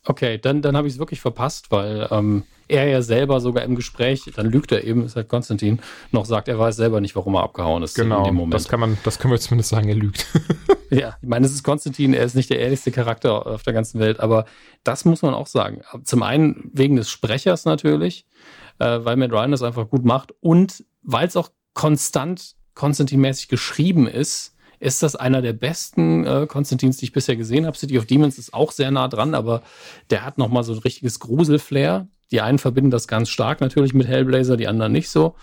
[0.03, 3.75] Okay, dann, dann habe ich es wirklich verpasst, weil ähm, er ja selber sogar im
[3.75, 5.79] Gespräch, dann lügt er eben, ist halt Konstantin,
[6.11, 8.53] noch sagt, er weiß selber nicht, warum er abgehauen ist genau, in dem Moment.
[8.53, 10.25] Das kann man, das können wir zumindest sagen, er lügt.
[10.89, 13.99] ja, ich meine, es ist Konstantin, er ist nicht der ehrlichste Charakter auf der ganzen
[13.99, 14.45] Welt, aber
[14.83, 15.81] das muss man auch sagen.
[16.03, 18.25] Zum einen wegen des Sprechers natürlich,
[18.79, 24.07] äh, weil Matt Ryan das einfach gut macht und weil es auch konstant Konstantin-mäßig geschrieben
[24.07, 27.77] ist, ist das einer der besten äh, Konstantins, die ich bisher gesehen habe.
[27.77, 29.61] City of Demons ist auch sehr nah dran, aber
[30.09, 32.07] der hat noch mal so ein richtiges Gruselflair.
[32.31, 35.35] Die einen verbinden das ganz stark natürlich mit Hellblazer, die anderen nicht so.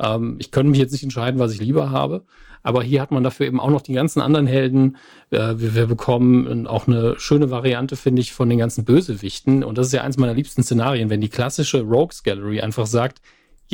[0.00, 2.24] Ähm, ich könnte mich jetzt nicht entscheiden, was ich lieber habe.
[2.62, 4.96] Aber hier hat man dafür eben auch noch die ganzen anderen Helden.
[5.30, 9.62] Äh, wir, wir bekommen auch eine schöne Variante, finde ich, von den ganzen Bösewichten.
[9.62, 13.20] Und das ist ja eins meiner liebsten Szenarien, wenn die klassische Rogues Gallery einfach sagt,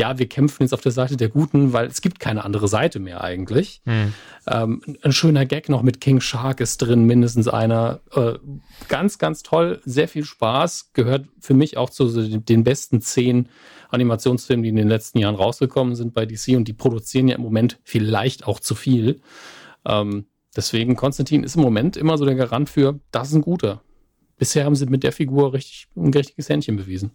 [0.00, 3.00] ja, wir kämpfen jetzt auf der Seite der Guten, weil es gibt keine andere Seite
[3.00, 3.82] mehr eigentlich.
[3.84, 4.14] Hm.
[4.46, 8.00] Ähm, ein schöner Gag noch mit King Shark ist drin, mindestens einer.
[8.12, 8.34] Äh,
[8.88, 10.92] ganz, ganz toll, sehr viel Spaß.
[10.94, 13.50] Gehört für mich auch zu den besten zehn
[13.90, 17.42] Animationsfilmen, die in den letzten Jahren rausgekommen sind bei DC und die produzieren ja im
[17.42, 19.20] Moment vielleicht auch zu viel.
[19.84, 20.24] Ähm,
[20.56, 23.82] Deswegen, Konstantin ist im Moment immer so der Garant für, das ist ein guter.
[24.36, 27.12] Bisher haben sie mit der Figur richtig ein richtiges Händchen bewiesen.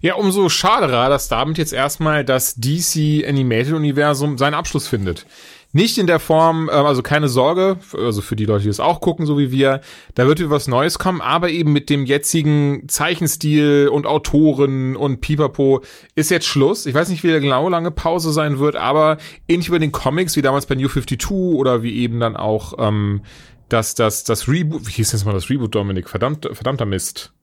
[0.00, 5.26] Ja, umso schaderer, dass damit jetzt erstmal das DC Animated Universum seinen Abschluss findet.
[5.72, 9.00] Nicht in der Form, ähm, also keine Sorge, also für die Leute, die es auch
[9.00, 9.82] gucken, so wie wir,
[10.14, 15.20] da wird wieder was Neues kommen, aber eben mit dem jetzigen Zeichenstil und Autoren und
[15.20, 15.82] Pipapo
[16.14, 16.86] ist jetzt Schluss.
[16.86, 20.42] Ich weiß nicht, wie genau lange Pause sein wird, aber ähnlich über den Comics, wie
[20.42, 23.20] damals bei New 52 oder wie eben dann auch ähm,
[23.68, 26.08] das, das, das Reboot, wie hieß jetzt mal das Reboot, Dominik?
[26.08, 27.34] Verdammt, verdammter Mist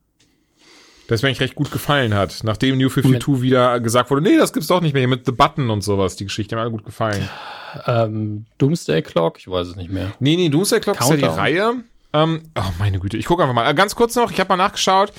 [1.08, 2.39] das mir eigentlich recht gut gefallen hat.
[2.43, 3.43] Nachdem New 52 Moment.
[3.43, 6.16] wieder gesagt wurde, nee, das gibt's doch nicht mehr, mit The Button und sowas.
[6.16, 7.28] Die Geschichte hat mir alle gut gefallen.
[7.86, 9.38] Ähm, Doomsday Clock?
[9.39, 10.14] Ich weiß es nicht mehr.
[10.20, 11.18] Nee, nee, Doomsday Clock Countdown.
[11.18, 11.74] ist ja die Reihe.
[12.14, 13.18] Ähm, oh, meine Güte.
[13.18, 13.70] Ich gucke einfach mal.
[13.70, 15.12] Äh, ganz kurz noch, ich habe mal nachgeschaut.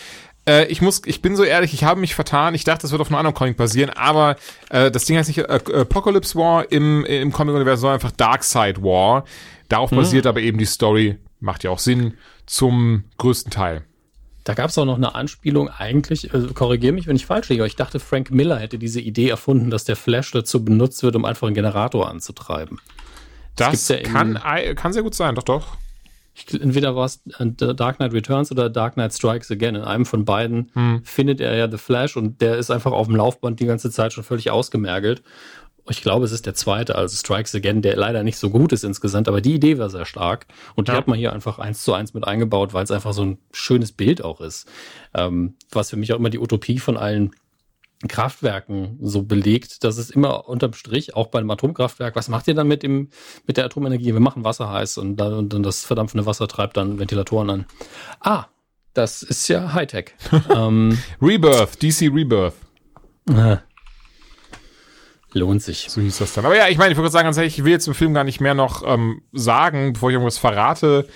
[0.49, 2.55] Äh, ich muss, ich bin so ehrlich, ich habe mich vertan.
[2.55, 4.37] Ich dachte, das wird auf einem anderen Comic basieren, aber
[4.70, 9.24] äh, das Ding heißt nicht äh, Apocalypse War im, im Comic-Universum, sondern einfach Darkseid War.
[9.68, 9.97] Darauf mhm.
[9.97, 12.14] basiert aber eben die Story, macht ja auch Sinn,
[12.47, 13.82] zum größten Teil.
[14.47, 17.62] Da gab es auch noch eine Anspielung eigentlich, äh, korrigiere mich, wenn ich falsch liege,
[17.62, 21.16] aber ich dachte, Frank Miller hätte diese Idee erfunden, dass der Flash dazu benutzt wird,
[21.16, 22.78] um einfach einen Generator anzutreiben.
[23.57, 24.38] Das, das ja kann,
[24.76, 25.76] kann sehr gut sein, doch, doch.
[26.53, 29.74] Entweder war es Dark Knight Returns oder Dark Knight Strikes Again.
[29.74, 31.01] In einem von beiden hm.
[31.03, 34.12] findet er ja The Flash und der ist einfach auf dem Laufband die ganze Zeit
[34.12, 35.22] schon völlig ausgemergelt
[35.89, 38.84] ich glaube, es ist der zweite, also Strikes Again, der leider nicht so gut ist
[38.84, 40.47] insgesamt, aber die Idee war sehr stark.
[40.74, 40.99] Und die ja.
[40.99, 43.93] hat man hier einfach eins zu eins mit eingebaut, weil es einfach so ein schönes
[43.93, 44.68] Bild auch ist.
[45.14, 47.30] Ähm, was für mich auch immer die Utopie von allen
[48.09, 52.55] Kraftwerken so belegt, dass es immer unterm Strich, auch bei einem Atomkraftwerk, was macht ihr
[52.55, 53.09] dann mit dem,
[53.47, 54.12] mit der Atomenergie?
[54.12, 57.66] Wir machen Wasser heiß und dann, und dann das verdampfende Wasser treibt dann Ventilatoren an.
[58.20, 58.47] Ah,
[58.93, 60.14] das ist ja Hightech.
[60.55, 62.55] ähm, Rebirth, DC Rebirth.
[65.37, 65.87] Lohnt sich.
[65.89, 66.47] So hieß das dann.
[66.47, 68.24] Aber ja, ich meine, ich würde sagen, ganz ehrlich, ich will jetzt im Film gar
[68.24, 71.07] nicht mehr noch ähm, sagen, bevor ich irgendwas verrate.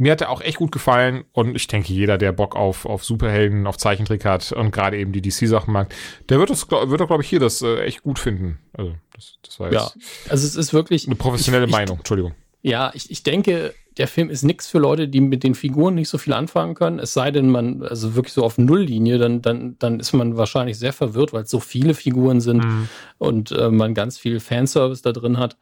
[0.00, 3.04] Mir hat er auch echt gut gefallen und ich denke, jeder, der Bock auf, auf
[3.04, 5.92] Superhelden, auf Zeichentrick hat und gerade eben die DC-Sachen mag,
[6.28, 8.60] der wird das, wird doch, glaube ich, hier das äh, echt gut finden.
[8.72, 12.34] Also, das, das war jetzt ja, also es ist wirklich eine professionelle ich, Meinung, Entschuldigung.
[12.62, 16.08] Ja, ich, ich denke, der Film ist nichts für Leute, die mit den Figuren nicht
[16.08, 16.98] so viel anfangen können.
[17.00, 20.78] Es sei denn, man, also wirklich so auf Nulllinie, dann, dann, dann ist man wahrscheinlich
[20.78, 22.88] sehr verwirrt, weil es so viele Figuren sind mhm.
[23.18, 25.58] und äh, man ganz viel Fanservice da drin hat.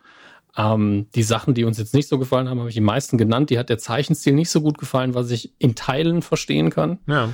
[0.57, 3.51] Ähm, die Sachen, die uns jetzt nicht so gefallen haben, habe ich die meisten genannt.
[3.51, 6.99] Die hat der Zeichenstil nicht so gut gefallen, was ich in Teilen verstehen kann.
[7.07, 7.31] Ja.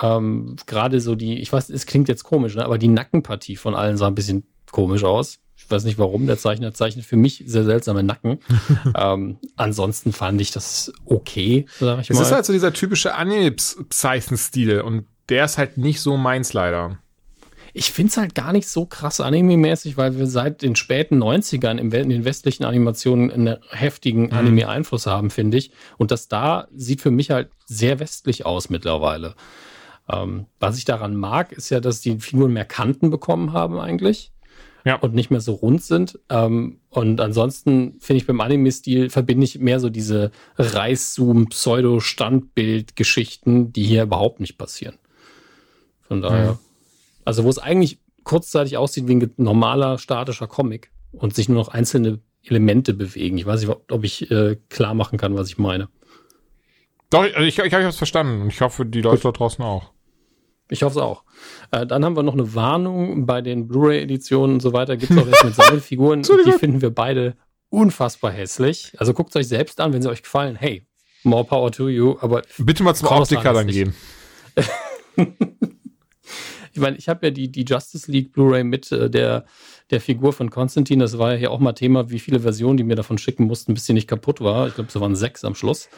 [0.00, 2.64] Ähm, Gerade so die, ich weiß, es klingt jetzt komisch, ne?
[2.64, 5.38] aber die Nackenpartie von allen sah ein bisschen komisch aus.
[5.68, 8.38] Ich weiß nicht warum, der Zeichner zeichnet für mich sehr seltsame Nacken.
[8.96, 12.22] ähm, ansonsten fand ich das okay, sag ich es mal.
[12.22, 16.96] Es ist halt so dieser typische Anime-Zeichenstil und der ist halt nicht so meins leider.
[17.74, 21.76] Ich finde es halt gar nicht so krass anime-mäßig, weil wir seit den späten 90ern
[21.76, 24.32] in den westlichen Animationen einen heftigen mhm.
[24.32, 25.70] Anime-Einfluss haben, finde ich.
[25.98, 29.34] Und das da sieht für mich halt sehr westlich aus mittlerweile.
[30.10, 34.32] Ähm, was ich daran mag, ist ja, dass die Figuren mehr Kanten bekommen haben eigentlich
[34.84, 34.96] ja.
[34.96, 36.18] und nicht mehr so rund sind.
[36.28, 43.82] Ähm, und ansonsten finde ich beim Anime-Stil verbinde ich mehr so diese Reißzoom, Pseudo-Standbild-Geschichten, die
[43.84, 44.98] hier überhaupt nicht passieren.
[46.02, 46.52] Von daher.
[46.52, 46.58] Mhm.
[47.24, 51.68] Also, wo es eigentlich kurzzeitig aussieht wie ein normaler statischer Comic und sich nur noch
[51.68, 53.38] einzelne Elemente bewegen.
[53.38, 55.88] Ich weiß nicht, ob ich äh, klar machen kann, was ich meine.
[57.10, 59.92] Doch, ich, ich, ich habe es verstanden und ich hoffe, die Leute da draußen auch.
[60.70, 61.24] Ich hoffe es auch.
[61.70, 64.96] Äh, dann haben wir noch eine Warnung bei den Blu-ray-Editionen und so weiter.
[64.96, 66.22] Gibt es auch jetzt mit Sammelfiguren.
[66.22, 67.36] die finden wir beide
[67.70, 68.92] unfassbar hässlich.
[68.98, 70.56] Also guckt es euch selbst an, wenn sie euch gefallen.
[70.56, 70.86] Hey,
[71.22, 72.16] more power to you.
[72.20, 73.94] Aber bitte mal zum Optiker dann gehen.
[75.16, 79.44] ich meine, ich habe ja die, die Justice League Blu-ray mit äh, der,
[79.90, 80.98] der Figur von Konstantin.
[80.98, 83.74] Das war ja hier auch mal Thema, wie viele Versionen die mir davon schicken mussten,
[83.74, 84.68] bis sie nicht kaputt war.
[84.68, 85.88] Ich glaube, es waren sechs am Schluss.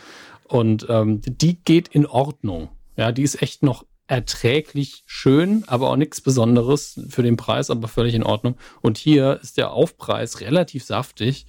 [0.45, 2.71] Und ähm, die geht in Ordnung.
[2.97, 7.87] Ja, die ist echt noch erträglich schön, aber auch nichts Besonderes für den Preis, aber
[7.87, 8.57] völlig in Ordnung.
[8.81, 11.47] Und hier ist der Aufpreis relativ saftig.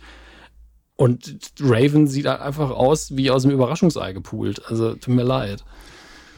[0.95, 4.62] Und Raven sieht halt einfach aus wie aus dem Überraschungsei gepoolt.
[4.68, 5.64] Also tut mir leid.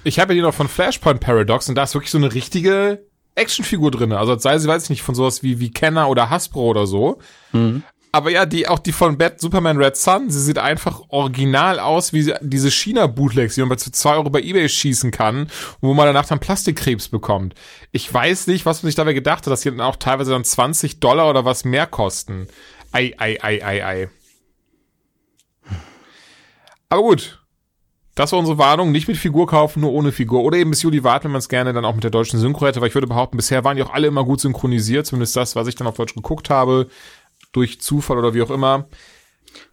[0.05, 3.05] Ich habe ja hier noch von Flashpoint Paradox und da ist wirklich so eine richtige
[3.35, 4.13] Actionfigur drin.
[4.13, 7.19] Also sei sie, weiß ich nicht, von sowas wie, wie Kenner oder Hasbro oder so.
[7.51, 7.83] Mhm.
[8.15, 12.13] Aber ja, die, auch die von Bad Superman Red Sun, sie sieht einfach original aus,
[12.13, 15.47] wie diese China-Bootlegs, die man für zwei Euro bei Ebay schießen kann,
[15.81, 17.55] wo man danach dann Plastikkrebs bekommt.
[17.91, 20.43] Ich weiß nicht, was man sich dabei gedacht hat, dass die dann auch teilweise dann
[20.43, 22.45] 20 Dollar oder was mehr kosten.
[22.91, 24.09] Ei, ei, ei, ei, ei.
[26.89, 27.39] Aber gut.
[28.13, 28.91] Das war unsere Warnung.
[28.91, 30.43] Nicht mit Figur kaufen, nur ohne Figur.
[30.43, 32.67] Oder eben bis Juli warten, wenn man es gerne dann auch mit der deutschen Synchro
[32.67, 32.79] hätte.
[32.79, 35.07] Weil ich würde behaupten, bisher waren die auch alle immer gut synchronisiert.
[35.07, 36.89] Zumindest das, was ich dann auf Deutsch geguckt habe
[37.53, 38.87] durch Zufall oder wie auch immer.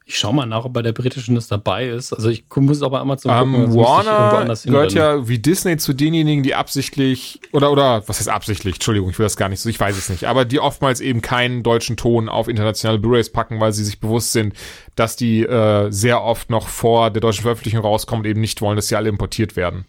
[0.05, 2.13] Ich schau mal nach, ob bei der britischen das dabei ist.
[2.13, 6.43] Also ich muss aber Amazon Ähm, gucken, irgendwo Warner gehört ja wie Disney zu denjenigen,
[6.43, 8.75] die absichtlich oder oder was heißt absichtlich?
[8.75, 11.23] Entschuldigung, ich will das gar nicht so, ich weiß es nicht, aber die oftmals eben
[11.23, 14.55] keinen deutschen Ton auf internationale Blu-rays packen, weil sie sich bewusst sind,
[14.97, 18.77] dass die äh, sehr oft noch vor der deutschen Veröffentlichung rauskommen und eben nicht wollen,
[18.77, 19.87] dass sie alle importiert werden.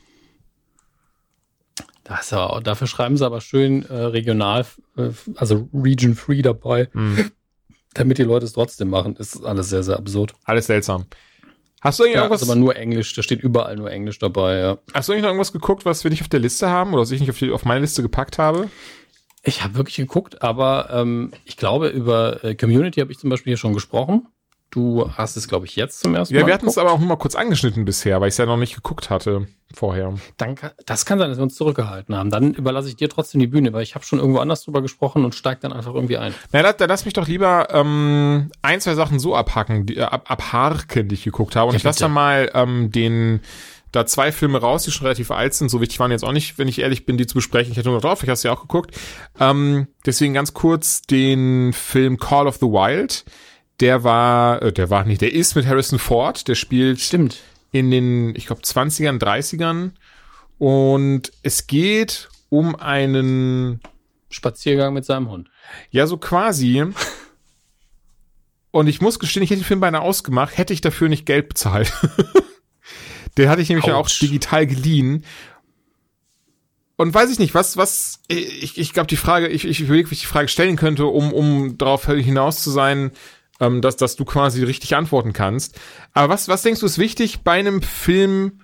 [2.03, 4.65] Das dafür schreiben sie aber schön äh, regional,
[4.97, 7.31] äh, also Region Free dabei, Hm.
[7.93, 9.15] Damit die Leute es trotzdem machen.
[9.15, 10.33] Ist alles sehr, sehr absurd.
[10.43, 11.05] Alles seltsam.
[11.81, 14.57] Hast du eigentlich Ja, irgendwas, ist aber nur Englisch, da steht überall nur Englisch dabei,
[14.57, 14.77] ja.
[14.93, 17.09] hast du eigentlich noch irgendwas geguckt, was wir nicht auf der Liste haben oder was
[17.09, 18.69] ich nicht auf, die, auf meine Liste gepackt habe?
[19.43, 23.51] Ich habe wirklich geguckt, aber ähm, ich glaube, über äh, Community habe ich zum Beispiel
[23.51, 24.27] hier schon gesprochen.
[24.71, 26.47] Du hast es, glaube ich, jetzt zum ersten Ja, Mal.
[26.47, 28.55] wir hatten es aber auch nur mal kurz angeschnitten bisher, weil ich es ja noch
[28.55, 30.13] nicht geguckt hatte vorher.
[30.37, 32.29] Dann kann, das kann sein, dass wir uns zurückgehalten haben.
[32.29, 35.25] Dann überlasse ich dir trotzdem die Bühne, weil ich habe schon irgendwo anders drüber gesprochen
[35.25, 36.33] und steig dann einfach irgendwie ein.
[36.53, 40.03] Na, dann, dann lass mich doch lieber ähm, ein, zwei Sachen so abhacken, die, äh,
[40.03, 41.67] ab, abharken, die ich geguckt habe.
[41.67, 43.41] Und Ja, ich lasse dann mal ähm, den
[43.91, 45.67] da zwei Filme raus, die schon relativ alt sind.
[45.67, 47.71] So wichtig waren jetzt auch nicht, wenn ich ehrlich bin, die zu besprechen.
[47.73, 48.95] Ich hätte nur noch drauf, ich hast ja auch geguckt.
[49.37, 53.25] Ähm, deswegen ganz kurz den Film Call of the Wild.
[53.81, 56.47] Der war, äh, der war nicht, der ist mit Harrison Ford.
[56.47, 57.37] Der spielt Stimmt.
[57.71, 59.91] in den, ich glaube, 20ern, 30ern.
[60.57, 63.81] Und es geht um einen
[64.29, 65.49] Spaziergang mit seinem Hund.
[65.89, 66.85] Ja, so quasi.
[68.71, 71.49] Und ich muss gestehen, ich hätte den Film beinahe ausgemacht, hätte ich dafür nicht Geld
[71.49, 71.91] bezahlt.
[73.37, 75.25] Den hatte ich nämlich ja auch digital geliehen.
[76.97, 80.15] Und weiß ich nicht, was, was, ich, ich glaube, die Frage, ich, ich überlege, wie
[80.15, 83.11] ich die Frage stellen könnte, um, um darauf hinaus zu sein,
[83.61, 85.79] ähm, dass, dass du quasi richtig antworten kannst.
[86.11, 88.59] Aber was, was denkst du ist wichtig bei einem Film,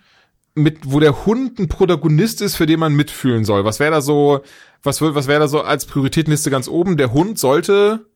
[0.56, 3.64] mit, wo der Hund ein Protagonist ist, für den man mitfühlen soll?
[3.64, 4.42] Was wäre da so,
[4.82, 6.98] was, was wäre da so als Prioritätenliste ganz oben?
[6.98, 8.08] Der Hund sollte,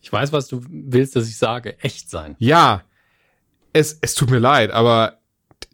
[0.00, 1.78] Ich weiß, was du willst, dass ich sage.
[1.80, 2.34] Echt sein.
[2.38, 2.82] ja,
[3.74, 5.18] es, es tut mir leid, aber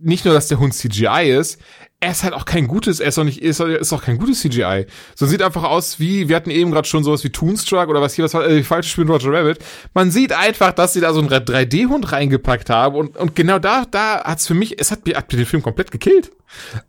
[0.01, 1.61] nicht nur, dass der Hund CGI ist,
[2.03, 4.41] er ist halt auch kein gutes, er ist auch nicht, ist, ist auch kein gutes
[4.41, 4.87] CGI.
[5.15, 8.15] So sieht einfach aus wie, wir hatten eben gerade schon sowas wie Toonstruck oder was
[8.15, 9.61] hier, was äh, falsche Spiel Roger Rabbit.
[9.95, 13.85] Man sieht einfach, dass sie da so einen 3D-Hund reingepackt haben und, und genau da,
[13.89, 16.33] da hat's für mich, es hat mir, hat den Film komplett gekillt.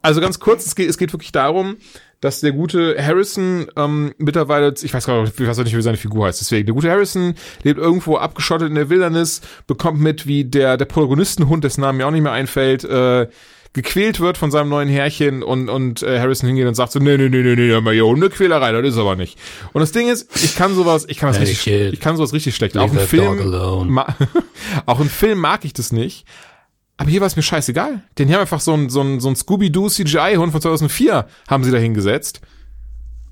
[0.01, 1.78] Also ganz kurz, es geht, es geht wirklich darum,
[2.20, 5.82] dass der gute Harrison ähm, mittlerweile, ich weiß gar nicht, ich weiß auch nicht, wie
[5.84, 10.26] seine Figur heißt, deswegen, der gute Harrison lebt irgendwo abgeschottet in der Wildernis, bekommt mit,
[10.26, 13.28] wie der, der Protagonistenhund, dessen Namen mir auch nicht mehr einfällt, äh,
[13.74, 17.17] gequält wird von seinem neuen Herrchen und, und äh, Harrison hingeht und sagt so, nee,
[17.17, 19.38] nee, nee, nee, nee, mal hier Hundequälerei, das ist aber nicht.
[19.74, 21.93] Und das Ding ist, ich kann sowas, ich kann das Hey, richtig, kid.
[21.93, 22.78] ich kann sowas richtig schlecht.
[22.78, 23.99] Auch im Film,
[24.86, 26.26] auch im Film mag ich das nicht.
[26.97, 28.03] Aber hier war es mir scheißegal.
[28.17, 31.63] Denn hier haben einfach so ein, so ein, so ein Scooby-Doo CGI-Hund von 2004 haben
[31.63, 32.41] sie da hingesetzt.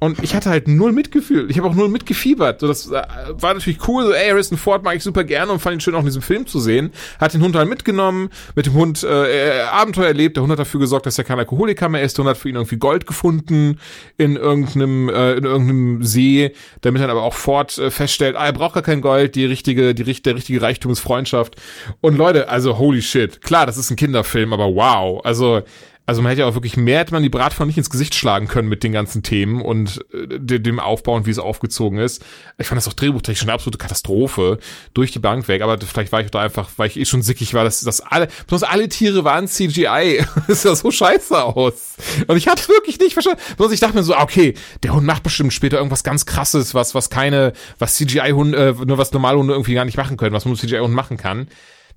[0.04, 1.52] Und ich hatte halt null Mitgefühl.
[1.52, 2.60] Ich habe auch null mitgefiebert.
[2.60, 4.06] So, das äh, war natürlich cool.
[4.06, 6.24] So, ey, Harrison Ford mag ich super gerne und fand ihn schön auch in diesem
[6.24, 6.90] Film zu sehen.
[7.20, 10.38] Hat den Hund halt mitgenommen, mit dem Hund äh, äh, Abenteuer erlebt.
[10.38, 12.18] Der Hund hat dafür gesorgt, dass er kein Alkoholiker mehr ist.
[12.18, 13.80] Der Hund hat für ihn irgendwie Gold gefunden
[14.18, 18.54] in irgendeinem, äh, in irgendeinem See, damit dann aber auch Ford äh, feststellt, ah, er
[18.54, 21.58] braucht gar kein Gold, die richtige, die, der richtige Reichtum ist Freundschaft.
[22.02, 23.44] Und Leute, also holy shit.
[23.44, 25.24] Klar, das ist ein Kinderfilm, aber wow.
[25.24, 25.62] Also,
[26.06, 28.48] also man hätte ja auch wirklich mehr, hätte man die Bratpfanne nicht ins Gesicht schlagen
[28.48, 32.24] können mit den ganzen Themen und äh, de- dem Aufbau und wie es aufgezogen ist.
[32.58, 34.58] Ich fand das auch drehbuchtechnisch eine absolute Katastrophe
[34.94, 37.54] durch die Bank weg, aber vielleicht war ich da einfach, weil ich eh schon sickig
[37.54, 40.26] war, dass, dass alle, besonders alle Tiere waren CGI.
[40.48, 41.96] das sah so scheiße aus.
[42.28, 43.40] Und ich hatte wirklich nicht verstanden.
[43.58, 46.74] Bloß ich dachte mir so, ah, okay, der Hund macht bestimmt später irgendwas ganz krasses,
[46.74, 50.34] was, was keine, was CGI-Hunde, äh, nur was normale Hunde irgendwie gar nicht machen können,
[50.36, 51.48] was man mit CGI-Hund machen kann.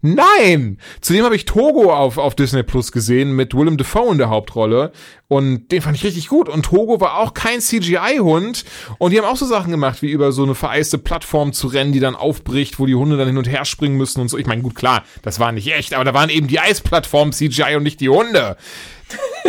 [0.06, 0.76] Nein!
[1.00, 4.92] Zudem habe ich Togo auf, auf Disney Plus gesehen mit Willem Dafoe in der Hauptrolle.
[5.28, 6.50] Und den fand ich richtig gut.
[6.50, 8.66] Und Togo war auch kein CGI-Hund.
[8.98, 11.92] Und die haben auch so Sachen gemacht, wie über so eine vereiste Plattform zu rennen,
[11.92, 14.36] die dann aufbricht, wo die Hunde dann hin und her springen müssen und so.
[14.36, 17.76] Ich meine, gut, klar, das war nicht echt, aber da waren eben die Eisplattformen CGI
[17.76, 18.58] und nicht die Hunde.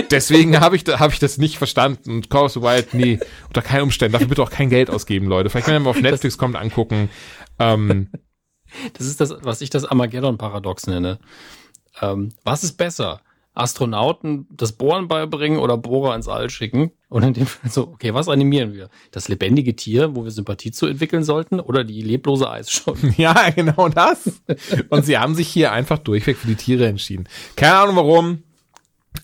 [0.10, 2.12] Deswegen habe ich, hab ich das nicht verstanden.
[2.12, 4.14] Und Call of the Wild, nee, unter keinen Umständen.
[4.14, 5.49] Dafür bitte auch kein Geld ausgeben, Leute.
[5.49, 7.10] Vielleicht, wenn ihr mal auf Netflix kommt, angucken.
[7.60, 8.08] Ähm,
[8.93, 11.20] Das ist das, was ich das Armageddon-Paradox nenne.
[12.01, 13.22] Ähm, was ist besser?
[13.55, 16.91] Astronauten das Bohren beibringen oder Bohrer ins All schicken?
[17.07, 18.89] Und in dem Fall so, okay, was animieren wir?
[19.11, 22.97] Das lebendige Tier, wo wir Sympathie zu entwickeln sollten, oder die leblose Eisscholle?
[23.18, 24.41] Ja, genau das.
[24.89, 27.30] Und sie haben sich hier einfach durchweg für die Tiere entschieden.
[27.55, 28.43] Keine Ahnung warum.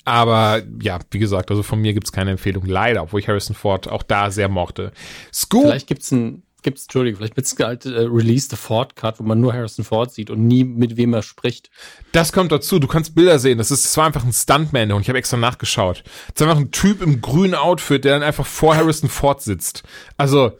[0.06, 2.66] Aber ja, wie gesagt, also von mir gibt's keine Empfehlung.
[2.66, 4.94] Leider, obwohl ich Harrison Ford auch da sehr mochte.
[5.34, 5.64] Scoop.
[5.64, 9.40] Vielleicht gibt's ein, gibt's, Entschuldigung, vielleicht gibt's halt äh, Release the Ford Cut, wo man
[9.40, 11.70] nur Harrison Ford sieht und nie mit wem er spricht.
[12.12, 12.80] Das kommt dazu.
[12.80, 13.58] Du kannst Bilder sehen.
[13.58, 16.04] Das ist, das war einfach ein Stuntman und ich habe extra nachgeschaut.
[16.34, 19.84] Das ist einfach ein Typ im grünen Outfit, der dann einfach vor Harrison Ford sitzt.
[20.18, 20.52] Also.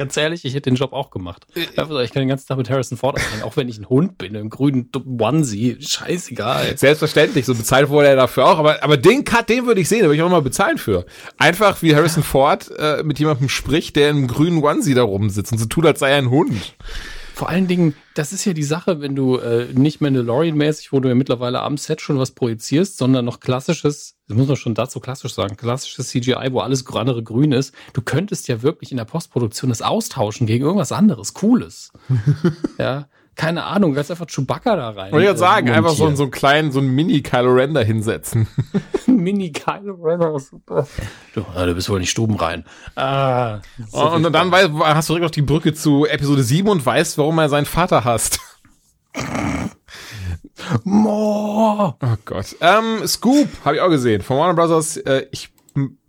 [0.00, 1.46] Ganz ehrlich, ich hätte den Job auch gemacht.
[1.76, 4.16] Also, ich kann den ganzen Tag mit Harrison Ford abhängen, auch wenn ich ein Hund
[4.16, 4.88] bin, im grünen
[5.20, 5.76] Onesie.
[5.78, 6.78] Scheißegal.
[6.78, 9.98] Selbstverständlich, so bezahlt wurde er dafür auch, aber, aber den Cut, den würde ich sehen,
[9.98, 11.04] da würde ich auch mal bezahlen für.
[11.36, 15.58] Einfach wie Harrison Ford äh, mit jemandem spricht, der im grünen Onesie da rumsitzt und
[15.58, 16.74] so tut, als sei er ein Hund.
[17.40, 21.08] Vor allen Dingen, das ist ja die Sache, wenn du äh, nicht Mandalorian-mäßig, wo du
[21.08, 25.00] ja mittlerweile am Set schon was projizierst, sondern noch klassisches, das muss man schon dazu
[25.00, 27.74] klassisch sagen, klassisches CGI, wo alles andere grün ist.
[27.94, 31.92] Du könntest ja wirklich in der Postproduktion das austauschen gegen irgendwas anderes, Cooles.
[32.78, 35.12] ja, keine Ahnung, kannst einfach Chewbacca da rein.
[35.12, 37.80] Wollte ich jetzt äh, sagen, einfach so, so einen kleinen, so einen Mini-Kylo Ren da
[37.80, 38.46] hinsetzen.
[39.06, 40.86] Mini Kylo Ren, super.
[41.34, 42.64] Du, ah, du bist wohl nicht stuben rein.
[42.96, 43.60] Ah,
[43.90, 44.72] so und viel dann Spaß.
[44.72, 47.66] weiß, hast du direkt noch die Brücke zu Episode 7 und weißt, warum er seinen
[47.66, 48.40] Vater hasst.
[50.84, 51.94] Mo.
[52.00, 52.56] Oh Gott.
[52.60, 54.96] Ähm, Scoop habe ich auch gesehen von Warner Brothers.
[54.98, 55.49] Äh, ich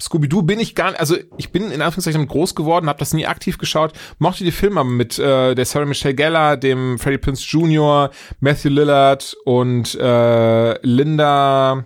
[0.02, 3.26] Scooby-Doo bin ich gar nicht, also ich bin in Anführungszeichen groß geworden, habe das nie
[3.26, 8.12] aktiv geschaut, mochte die Filme mit äh, der Sarah Michelle Gellar, dem Freddie Prinze Jr.,
[8.40, 11.86] Matthew Lillard und äh, Linda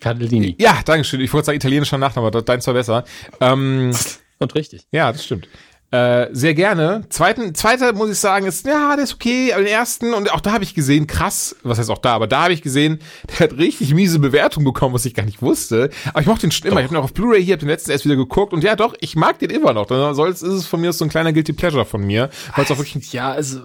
[0.00, 0.56] Cardellini.
[0.58, 1.20] Ja, danke schön.
[1.20, 3.04] Ich wollte sagen italienischer Nachname, aber deins war besser.
[3.40, 3.92] Ähm,
[4.38, 4.86] Und richtig.
[4.92, 5.48] ja, das stimmt.
[5.92, 7.04] Äh, sehr gerne.
[7.10, 10.40] Zweiten, zweiter muss ich sagen, ist, ja, der ist okay, aber den ersten, und auch
[10.40, 13.48] da habe ich gesehen, krass, was heißt auch da, aber da habe ich gesehen, der
[13.48, 15.90] hat richtig miese Bewertung bekommen, was ich gar nicht wusste.
[16.08, 16.80] Aber ich mochte den schon immer.
[16.80, 18.74] Ich habe ihn auch auf Blu-ray hier, habe den letzten erst wieder geguckt und ja,
[18.74, 19.86] doch, ich mag den immer noch.
[19.86, 22.70] Dann soll ist es von mir so ein kleiner Guilty Pleasure von mir, weil es
[22.70, 23.60] auch wirklich Ja, also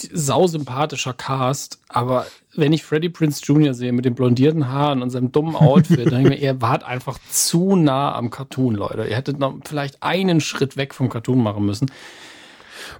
[0.00, 2.26] sausympathischer Cast, aber
[2.56, 3.74] wenn ich Freddie Prince Jr.
[3.74, 6.84] sehe mit den blondierten Haaren und seinem dummen Outfit, dann denke ich mir, ihr wart
[6.84, 9.04] einfach zu nah am Cartoon, Leute.
[9.04, 11.90] Ihr hättet noch vielleicht einen Schritt weg vom Cartoon machen müssen.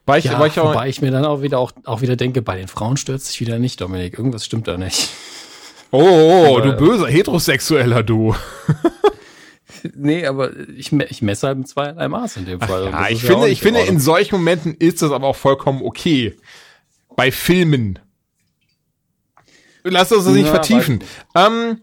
[0.07, 2.17] war ich, Ja, war ich auch, wobei ich mir dann auch wieder auch, auch wieder
[2.17, 4.19] denke, bei den Frauen stört sich wieder nicht, Dominik.
[4.19, 5.09] Irgendwas stimmt da nicht.
[5.91, 8.35] oh, oh, oh, Aber- du böser Heterosexueller, du.
[9.95, 12.87] Nee, aber ich, ich messe halt mit zweierlei Maß in dem Fall.
[12.91, 15.83] Ja, ich ja finde, nicht ich finde, in solchen Momenten ist das aber auch vollkommen
[15.83, 16.35] okay.
[17.17, 17.99] Bei Filmen.
[19.85, 21.01] Lass uns das nicht Ja, vertiefen.
[21.35, 21.81] Ähm,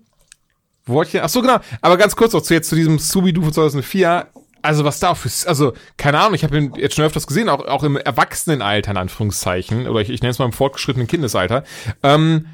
[0.86, 1.22] wo wollte ich denn?
[1.24, 1.60] Ach so, genau.
[1.82, 4.28] Aber ganz kurz noch zu jetzt zu diesem Scooby-Doo von 2004.
[4.64, 7.66] Also was da für, also keine Ahnung, ich habe ihn jetzt schon öfters gesehen, auch,
[7.66, 11.64] auch im Erwachsenenalter in Anführungszeichen, oder ich, ich nenne es mal im fortgeschrittenen Kindesalter.
[12.04, 12.46] Ähm,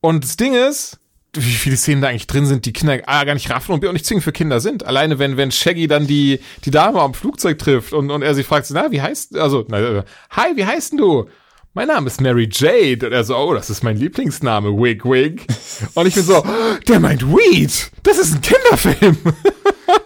[0.00, 0.98] und das Ding ist,
[1.34, 3.88] wie viele Szenen da eigentlich drin sind, die Kinder A, gar nicht raffen und B,
[3.88, 4.84] auch nicht zwingend für Kinder sind.
[4.84, 8.42] Alleine wenn, wenn Shaggy dann die, die Dame am Flugzeug trifft und, und er sie
[8.42, 11.28] fragt, na, wie heißt, also, na, äh, hi, wie heißt denn du?
[11.74, 13.06] Mein Name ist Mary Jade.
[13.06, 15.46] Und er so, oh, das ist mein Lieblingsname, Wig Wig.
[15.94, 16.44] Und ich bin so,
[16.86, 17.90] der meint Weed.
[18.02, 19.16] Das ist ein Kinderfilm.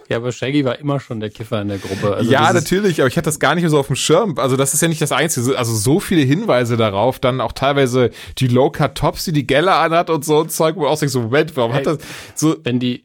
[0.07, 2.15] Ja, aber Shaggy war immer schon der Kiffer in der Gruppe.
[2.15, 4.37] Also ja, natürlich, aber ich hatte das gar nicht mehr so auf dem Schirm.
[4.37, 5.57] Also das ist ja nicht das Einzige.
[5.57, 10.23] Also so viele Hinweise darauf, dann auch teilweise die Low-Cut-Tops, die die Gelle anhat und
[10.23, 11.97] so ein Zeug, wo auch so, Moment, warum hat Hey.
[11.97, 11.99] das
[12.35, 12.55] so...
[12.63, 13.03] wenn die,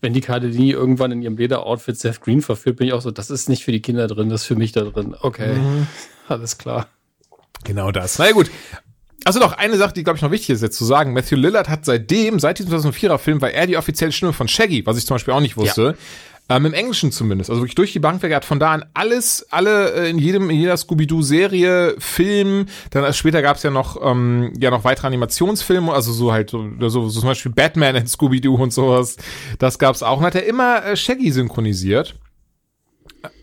[0.00, 3.30] wenn die Cardellini irgendwann in ihrem Lederoutfit Seth Green verführt, bin ich auch so, das
[3.30, 5.16] ist nicht für die Kinder drin, das ist für mich da drin.
[5.20, 5.86] Okay, Mhm.
[6.28, 6.86] alles klar.
[7.64, 8.18] Genau das.
[8.18, 8.50] Na ja, gut.
[9.24, 11.14] Also noch eine Sache, die, glaube ich, noch wichtig ist jetzt zu sagen.
[11.14, 14.84] Matthew Lillard hat seitdem, seit diesem 2004er Film, war er die offizielle Stimme von Shaggy,
[14.84, 15.96] was ich zum Beispiel auch nicht wusste.
[16.50, 17.48] Ähm, Im Englischen zumindest.
[17.48, 18.30] Also wirklich durch die Bank weg.
[18.30, 23.02] Er hat von da an alles, alle äh, in jedem, in jeder Scooby-Doo-Serie, Film, dann
[23.02, 26.68] äh, später gab es ja noch, ähm, ja noch weitere Animationsfilme, also so halt, so,
[26.80, 29.16] so, so zum Beispiel Batman in Scooby-Doo und sowas.
[29.58, 30.18] Das gab's auch.
[30.18, 32.14] Und hat er immer äh, Shaggy synchronisiert.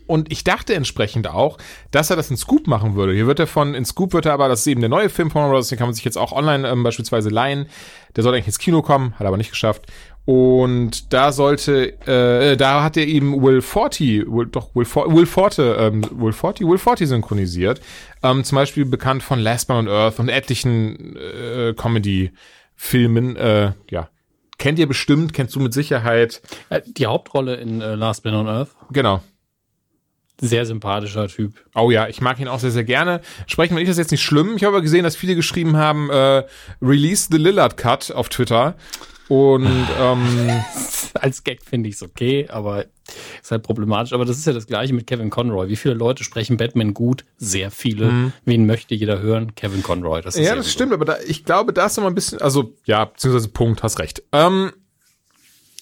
[0.06, 1.58] Und ich dachte entsprechend auch,
[1.90, 3.12] dass er das in Scoop machen würde.
[3.14, 5.30] Hier wird er von, in Scoop wird er aber, das ist eben der neue Film
[5.30, 7.66] von Bros., den kann man sich jetzt auch online ähm, beispielsweise leihen.
[8.14, 9.86] Der soll eigentlich ins Kino kommen, hat aber nicht geschafft.
[10.24, 15.26] Und da sollte, äh, da hat er eben Will Forty, Will, doch Will, For, Will
[15.26, 17.80] Forte, ähm, Will Forty, Will Forty synchronisiert.
[18.22, 23.34] Ähm, zum Beispiel bekannt von Last Man on Earth und etlichen äh, Comedy-Filmen.
[23.36, 24.08] Äh, ja,
[24.58, 26.40] kennt ihr bestimmt, kennst du mit Sicherheit.
[26.70, 29.22] Äh, Die Hauptrolle in äh, Last Man on Earth, Genau.
[30.40, 31.54] Sehr sympathischer Typ.
[31.74, 33.20] Oh ja, ich mag ihn auch sehr, sehr gerne.
[33.46, 34.56] Sprechen wir nicht, das jetzt nicht schlimm.
[34.56, 36.44] Ich habe aber gesehen, dass viele geschrieben haben, äh,
[36.80, 38.74] Release the Lillard Cut auf Twitter.
[39.28, 40.62] Und ähm,
[41.14, 42.86] Als Gag finde ich es okay, aber
[43.40, 44.12] ist halt problematisch.
[44.12, 45.68] Aber das ist ja das Gleiche mit Kevin Conroy.
[45.68, 47.24] Wie viele Leute sprechen Batman gut?
[47.36, 48.32] Sehr viele.
[48.44, 49.54] Wen möchte jeder hören?
[49.54, 50.22] Kevin Conroy.
[50.22, 50.42] Das Mhm.
[50.42, 53.48] ja, das stimmt, aber da, ich glaube, da ist mal ein bisschen, also ja, beziehungsweise
[53.48, 54.22] Punkt, hast recht.
[54.32, 54.72] Ähm,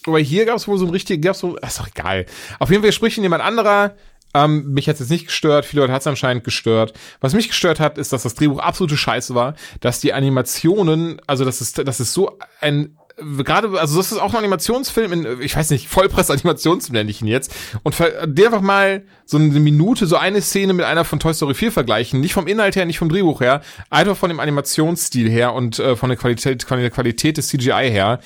[0.06, 2.26] aber hier gab es wohl so ein richtig, gab es so, ist doch egal.
[2.58, 3.94] Auf jeden Fall spricht ihn jemand anderer.
[4.34, 6.92] Ähm, mich hat es jetzt nicht gestört, viele Leute hat es anscheinend gestört.
[7.20, 11.44] Was mich gestört hat, ist, dass das Drehbuch absolute Scheiße war, dass die Animationen, also
[11.44, 12.96] das ist, das ist so ein
[13.44, 17.28] gerade, also das ist auch ein Animationsfilm in, ich weiß nicht, Vollpress-Animationsfilm nenne ich ihn
[17.28, 17.54] jetzt.
[17.82, 21.54] Und dir einfach mal so eine Minute, so eine Szene mit einer von Toy Story
[21.54, 22.20] 4 vergleichen.
[22.20, 25.96] Nicht vom Inhalt her, nicht vom Drehbuch her, einfach von dem Animationsstil her und äh,
[25.96, 28.20] von der Qualität, von der Qualität des CGI her.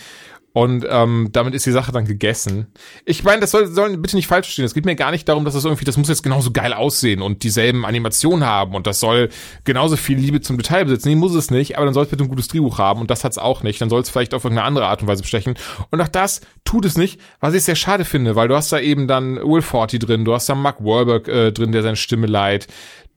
[0.54, 2.68] Und ähm, damit ist die Sache dann gegessen.
[3.04, 4.64] Ich meine, das soll, soll bitte nicht falsch verstehen.
[4.64, 7.22] Es geht mir gar nicht darum, dass das irgendwie, das muss jetzt genauso geil aussehen
[7.22, 9.30] und dieselben Animationen haben und das soll
[9.64, 11.08] genauso viel Liebe zum Detail besitzen.
[11.08, 13.24] Nee, muss es nicht, aber dann soll es bitte ein gutes Drehbuch haben und das
[13.24, 13.80] hat's auch nicht.
[13.80, 15.54] Dann soll es vielleicht auf irgendeine andere Art und Weise bestechen.
[15.90, 18.78] Und auch das tut es nicht, was ich sehr schade finde, weil du hast da
[18.78, 22.28] eben dann Will Forty drin, du hast da Mark Wahlberg äh, drin, der seine Stimme
[22.28, 22.68] leiht.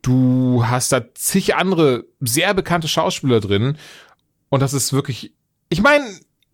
[0.01, 3.77] Du hast da zig andere sehr bekannte Schauspieler drin.
[4.49, 5.33] Und das ist wirklich,
[5.69, 6.03] ich meine,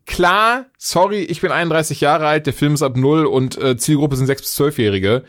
[0.06, 4.16] klar, sorry, ich bin 31 Jahre alt, der Film ist ab null und äh, Zielgruppe
[4.16, 5.24] sind 6- bis 12-Jährige.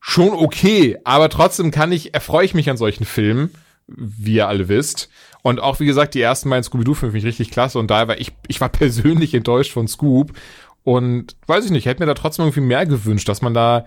[0.00, 3.50] Schon okay, aber trotzdem kann ich, erfreue ich mich an solchen Filmen,
[3.86, 5.10] wie ihr alle wisst.
[5.42, 8.18] Und auch, wie gesagt, die ersten beiden Scooby-Doo-Filme finde ich richtig klasse und da war
[8.18, 10.32] ich, ich war persönlich enttäuscht von Scoop
[10.82, 13.84] und weiß ich nicht, hätte mir da trotzdem irgendwie mehr gewünscht, dass man da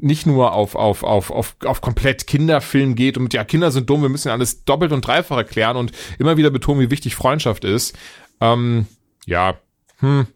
[0.00, 3.88] nicht nur auf, auf, auf, auf, auf komplett Kinderfilm geht und mit, ja, Kinder sind
[3.88, 7.64] dumm, wir müssen alles doppelt und dreifach erklären und immer wieder betonen, wie wichtig Freundschaft
[7.64, 7.96] ist.
[8.40, 8.86] Ähm,
[9.28, 9.58] ja,
[9.98, 10.26] hm,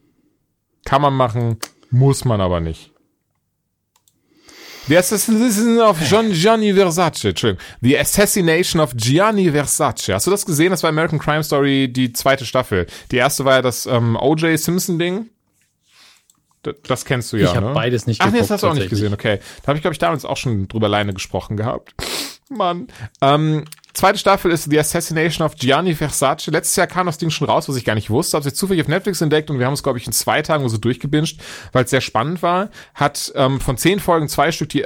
[0.84, 1.56] kann man machen,
[1.90, 2.92] muss man aber nicht.
[4.88, 5.98] The Assassination of
[6.32, 7.64] Gianni Versace, Entschuldigung.
[7.80, 10.12] The Assassination of Gianni Versace.
[10.12, 10.70] Hast du das gesehen?
[10.70, 12.86] Das war American Crime Story, die zweite Staffel.
[13.12, 14.58] Die erste war ja das ähm, O.J.
[14.58, 15.30] Simpson-Ding.
[16.62, 17.74] Das, das kennst du ja, Ich habe ne?
[17.74, 19.38] beides nicht Ach nee, das hast du auch nicht gesehen, okay.
[19.62, 21.94] Da habe ich, glaube ich, damals auch schon drüber alleine gesprochen gehabt.
[22.50, 22.88] Mann.
[23.20, 23.64] Ähm,
[23.94, 26.48] zweite Staffel ist The Assassination of Gianni Versace.
[26.48, 28.36] Letztes Jahr kam das Ding schon raus, was ich gar nicht wusste.
[28.36, 30.68] Habe es zufällig auf Netflix entdeckt und wir haben es, glaube ich, in zwei Tagen
[30.68, 31.38] so durchgebinged,
[31.72, 32.70] weil es sehr spannend war.
[32.94, 34.84] Hat ähm, von zehn Folgen zwei Stück, die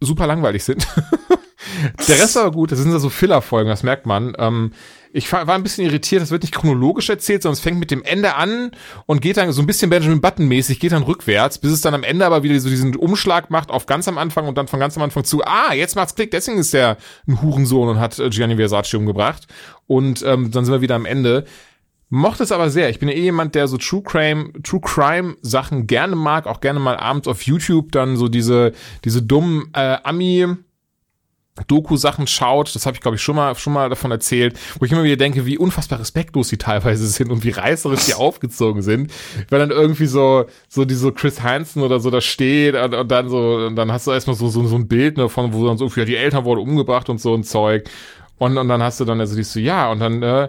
[0.00, 0.86] super langweilig sind.
[2.08, 4.34] Der Rest aber gut, das sind so Filler-Folgen, das merkt man.
[4.38, 4.72] Ähm,
[5.16, 8.02] ich war ein bisschen irritiert, das wird nicht chronologisch erzählt, sondern es fängt mit dem
[8.02, 8.72] Ende an
[9.06, 12.02] und geht dann so ein bisschen Benjamin Button-mäßig, geht dann rückwärts, bis es dann am
[12.02, 14.96] Ende aber wieder so diesen Umschlag macht auf ganz am Anfang und dann von ganz
[14.96, 16.96] am Anfang zu, ah, jetzt macht's Klick, deswegen ist der
[17.28, 19.46] ein Hurensohn und hat äh, Gianni Versace umgebracht.
[19.86, 21.44] Und ähm, dann sind wir wieder am Ende.
[22.08, 22.90] Mochte es aber sehr.
[22.90, 26.60] Ich bin ja eh jemand, der so True Crime, True Crime Sachen gerne mag, auch
[26.60, 28.72] gerne mal abends auf YouTube dann so diese,
[29.04, 30.56] diese dummen äh, Ami,
[31.68, 34.90] Doku-Sachen schaut, das habe ich glaube ich schon mal schon mal davon erzählt, wo ich
[34.90, 39.12] immer wieder denke, wie unfassbar respektlos die teilweise sind und wie reißerisch die aufgezogen sind,
[39.50, 43.28] weil dann irgendwie so so diese Chris Hansen oder so da steht und, und dann
[43.28, 45.78] so und dann hast du erstmal so so so ein Bild ne, von wo dann
[45.78, 47.88] so ja, die Eltern wurden umgebracht und so ein Zeug.
[48.38, 50.48] Und und dann hast du dann also die so ja und dann äh,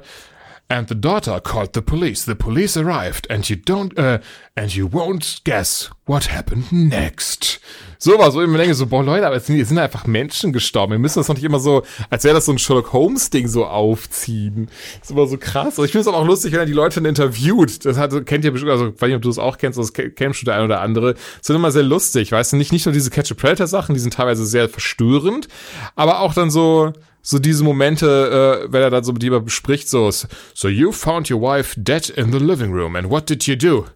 [0.68, 2.26] And the daughter called the police.
[2.26, 4.18] The police arrived, and you don't, uh,
[4.56, 7.60] and you won't guess what happened next.
[8.00, 10.54] So war so immer denke so, boah Leute, aber es sind, es sind einfach Menschen
[10.54, 10.94] gestorben.
[10.94, 13.48] Wir müssen das doch nicht immer so, als wäre das so ein Sherlock Holmes Ding
[13.48, 14.70] so aufziehen.
[15.02, 15.68] Ist immer so krass.
[15.68, 17.86] Also ich finde es aber auch lustig, wenn er die Leute dann interviewt.
[17.86, 20.42] Das hat, kennt ihr bestimmt, also weiß nicht, ob du das auch kennst, das kennst
[20.42, 21.14] du der ein oder andere.
[21.14, 23.94] Das sind immer sehr lustig, weißt du, nicht, nicht nur diese Catch a Predator Sachen,
[23.94, 25.48] die sind teilweise sehr verstörend,
[25.96, 26.94] aber auch dann so,
[27.26, 31.32] so diese Momente, äh, wenn er dann so mit jemandem bespricht, so, so you found
[31.32, 33.88] your wife dead in the living room and what did you do?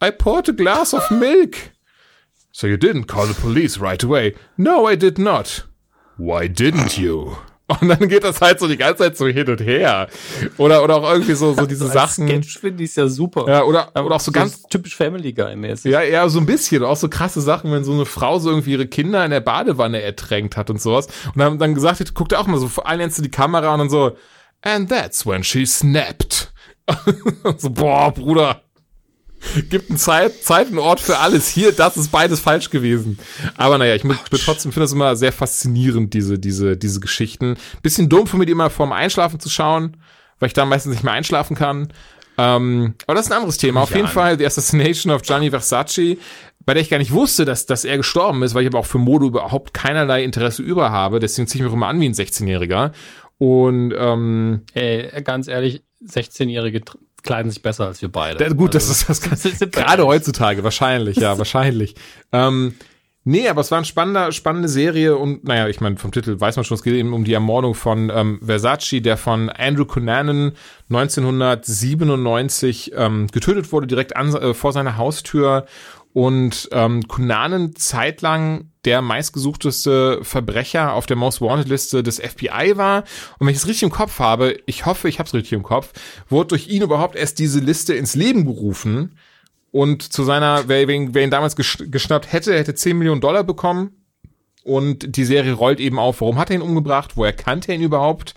[0.00, 1.56] I poured a glass of milk.
[2.52, 4.34] So you didn't call the police right away.
[4.56, 5.64] No, I did not.
[6.16, 7.36] Why didn't you?
[7.66, 10.08] Und dann geht das halt so die ganze Zeit so hin und her.
[10.58, 12.28] Oder, oder auch irgendwie so, so diese Als Sachen.
[12.28, 13.46] Sketch finde ich ja super.
[13.48, 15.90] Ja, oder, Aber oder auch so ganz, typisch Family Guy mäßig.
[15.90, 16.84] ja, ja, so ein bisschen.
[16.84, 20.02] Auch so krasse Sachen, wenn so eine Frau so irgendwie ihre Kinder in der Badewanne
[20.02, 21.06] ertränkt hat und sowas.
[21.34, 23.78] Und dann, dann gesagt hat, guckt er auch mal so, vor allem die Kamera und
[23.78, 24.16] dann so,
[24.60, 26.52] and that's when she snapped.
[27.56, 28.63] so, boah, Bruder.
[29.70, 31.48] Gibt eine Zeit, Zeit und Ort für alles.
[31.48, 33.18] Hier, das ist beides falsch gewesen.
[33.56, 37.56] Aber naja, ich muss trotzdem finde das immer sehr faszinierend, diese, diese, diese Geschichten.
[37.82, 39.96] Bisschen dumm für mich, die immer vorm Einschlafen zu schauen,
[40.38, 41.92] weil ich da meistens nicht mehr einschlafen kann.
[42.36, 43.82] Ähm, aber das ist ein anderes Thema.
[43.82, 44.12] Auf jeden an.
[44.12, 46.16] Fall The Assassination of Gianni Versace,
[46.66, 48.86] bei der ich gar nicht wusste, dass, dass er gestorben ist, weil ich aber auch
[48.86, 51.20] für Mode überhaupt keinerlei Interesse über habe.
[51.20, 52.92] Deswegen ziehe ich mich auch immer an wie ein 16-Jähriger.
[53.38, 58.38] Und ähm, Ey, ganz ehrlich, 16-Jährige tr- kleiden sich besser als wir beide.
[58.38, 61.96] da, gut, das Also, ist das wir gerade heutzutage, wahrscheinlich, ja, wahrscheinlich.
[62.32, 62.74] Ähm,
[63.24, 66.54] nee, aber es war eine spannende, spannende Serie und naja, ich meine, vom Titel weiß
[66.56, 70.52] man schon, es geht eben um die Ermordung von ähm, Versace, der von Andrew Cunanan
[70.90, 75.66] 1997 ähm, getötet wurde, direkt an, äh, vor seiner Haustür.
[76.12, 83.04] Und ähm, Cunanan zeitlang der meistgesuchteste Verbrecher auf der Most Wanted Liste des FBI war.
[83.38, 85.62] Und wenn ich es richtig im Kopf habe, ich hoffe, ich habe es richtig im
[85.62, 85.92] Kopf,
[86.28, 89.18] wurde durch ihn überhaupt erst diese Liste ins Leben gerufen.
[89.70, 93.90] Und zu seiner, wer, wer ihn damals gesch- geschnappt hätte, hätte 10 Millionen Dollar bekommen.
[94.62, 97.82] Und die Serie rollt eben auf, warum hat er ihn umgebracht, woher kannte er ihn
[97.82, 98.34] überhaupt,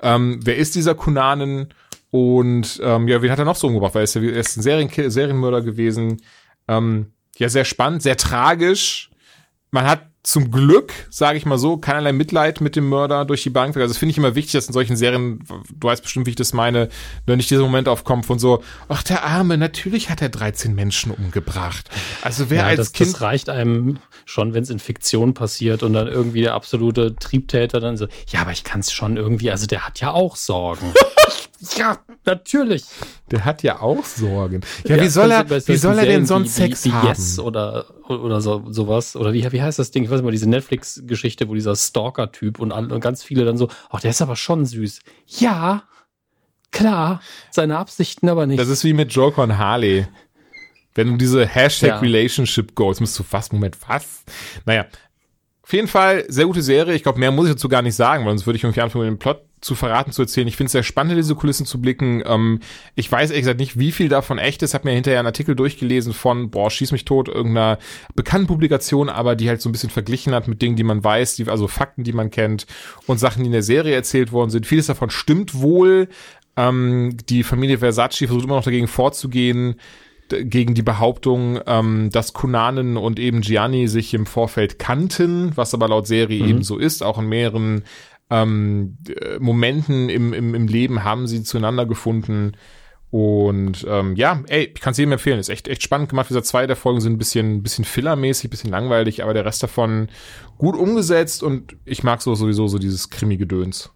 [0.00, 1.74] ähm, wer ist dieser Kunanen
[2.10, 4.56] und ähm, ja, wen hat er noch so umgebracht, weil er ist, ja, er ist
[4.56, 6.22] ein Serien Serienmörder gewesen.
[6.68, 9.07] Ähm, ja, sehr spannend, sehr tragisch.
[9.70, 13.50] Man hat zum Glück, sage ich mal so, keinerlei Mitleid mit dem Mörder durch die
[13.50, 13.74] Bank.
[13.76, 15.38] Also das finde ich immer wichtig, dass in solchen Serien,
[15.74, 16.90] du weißt bestimmt, wie ich das meine,
[17.24, 21.12] wenn nicht dieser Moment aufkommt von so, ach der Arme, natürlich hat er 13 Menschen
[21.12, 21.88] umgebracht.
[22.20, 23.14] Also wer ja, als das, Kind...
[23.14, 27.80] Das reicht einem schon, wenn es in Fiktion passiert und dann irgendwie der absolute Triebtäter
[27.80, 30.92] dann so, ja, aber ich kann es schon irgendwie, also der hat ja auch Sorgen.
[31.76, 32.84] ja, natürlich.
[33.30, 34.60] Der hat ja auch Sorgen.
[34.84, 37.08] Ja, ja wie soll er, wie soll er denn sonst wie, Sex wie, wie haben?
[37.08, 39.16] Yes oder, oder so, sowas.
[39.16, 40.04] Oder wie, wie heißt das Ding?
[40.04, 43.68] Ich weiß nicht mal, diese Netflix-Geschichte, wo dieser Stalker-Typ und, und ganz viele dann so,
[43.90, 45.00] ach, der ist aber schon süß.
[45.26, 45.82] Ja,
[46.70, 48.60] klar, seine Absichten aber nicht.
[48.60, 50.06] Das ist wie mit Joker und Harley.
[50.94, 52.00] Wenn du diese Hashtag ja.
[53.00, 54.24] Musst du fast, Moment, was?
[54.64, 54.86] Naja,
[55.68, 56.94] auf jeden Fall sehr gute Serie.
[56.94, 59.04] Ich glaube, mehr muss ich dazu gar nicht sagen, weil sonst würde ich irgendwie anfangen,
[59.04, 60.48] dem Plot zu verraten, zu erzählen.
[60.48, 62.22] Ich finde es sehr spannend, diese Kulissen zu blicken.
[62.24, 62.60] Ähm,
[62.94, 64.72] ich weiß ehrlich gesagt nicht, wie viel davon echt ist.
[64.72, 67.78] Hab mir hinterher einen Artikel durchgelesen von, boah, schieß mich tot, irgendeiner
[68.14, 71.36] bekannten Publikation, aber die halt so ein bisschen verglichen hat mit Dingen, die man weiß,
[71.36, 72.66] die, also Fakten, die man kennt
[73.06, 74.66] und Sachen, die in der Serie erzählt worden sind.
[74.66, 76.08] Vieles davon stimmt wohl.
[76.56, 79.78] Ähm, die Familie Versace versucht immer noch dagegen vorzugehen,
[80.28, 85.88] gegen die Behauptung, ähm, dass Kunanen und eben Gianni sich im Vorfeld kannten, was aber
[85.88, 86.48] laut Serie mhm.
[86.48, 87.02] eben so ist.
[87.02, 87.84] Auch in mehreren
[88.30, 92.52] ähm, äh, Momenten im, im, im Leben haben sie zueinander gefunden.
[93.10, 95.40] Und ähm, ja, ey, ich kann es jedem empfehlen.
[95.40, 96.28] Ist echt, echt spannend gemacht.
[96.28, 100.08] Dieser zwei der Folgen sind ein bisschen, bisschen fillermäßig, bisschen langweilig, aber der Rest davon
[100.58, 103.90] gut umgesetzt und ich mag so sowieso so dieses Krimi-Gedöns.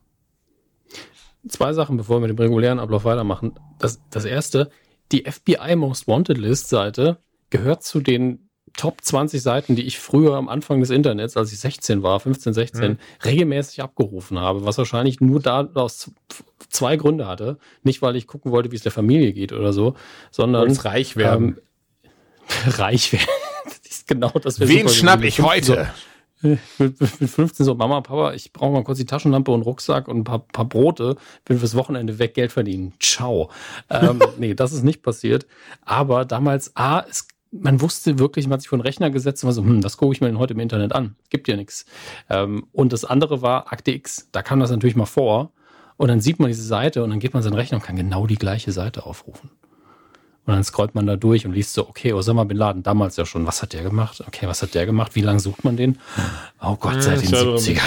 [1.48, 3.58] Zwei Sachen, bevor wir mit dem regulären Ablauf weitermachen.
[3.78, 4.70] Das, das erste,
[5.10, 7.18] die FBI Most Wanted List Seite
[7.50, 11.60] gehört zu den Top 20 Seiten, die ich früher am Anfang des Internets, als ich
[11.60, 12.98] 16 war, 15, 16, mhm.
[13.24, 16.10] regelmäßig abgerufen habe, was wahrscheinlich nur da aus
[16.70, 17.58] zwei Gründe hatte.
[17.82, 19.94] Nicht, weil ich gucken wollte, wie es der Familie geht oder so,
[20.30, 20.68] sondern.
[20.68, 21.58] Und reich werden.
[22.04, 22.12] Ähm,
[22.78, 23.26] reich werden.
[23.64, 24.58] das ist genau das.
[24.58, 25.66] Wen schnapp ich heute?
[25.66, 25.76] So,
[26.42, 30.18] mit, mit 15 so, Mama, Papa, ich brauche mal kurz die Taschenlampe und Rucksack und
[30.18, 32.92] ein paar, paar Brote, bin fürs Wochenende weg, Geld verdienen.
[33.00, 33.50] Ciao.
[33.90, 35.46] Ähm, nee, das ist nicht passiert.
[35.84, 39.48] Aber damals, A, es, man wusste wirklich, man hat sich vor den Rechner gesetzt und
[39.48, 41.16] war so, hm, das gucke ich mir denn heute im Internet an.
[41.30, 41.86] Gibt ja nichts.
[42.30, 44.28] Ähm, und das andere war Akte X.
[44.32, 45.52] Da kam das natürlich mal vor.
[45.96, 48.26] Und dann sieht man diese Seite und dann geht man seinen Rechner und kann genau
[48.26, 49.50] die gleiche Seite aufrufen.
[50.44, 53.24] Und dann scrollt man da durch und liest so, okay, Osama Bin Laden, damals ja
[53.24, 54.22] schon, was hat der gemacht?
[54.26, 55.14] Okay, was hat der gemacht?
[55.14, 55.98] Wie lange sucht man den?
[56.60, 57.80] Oh Gott, seit den 70ern.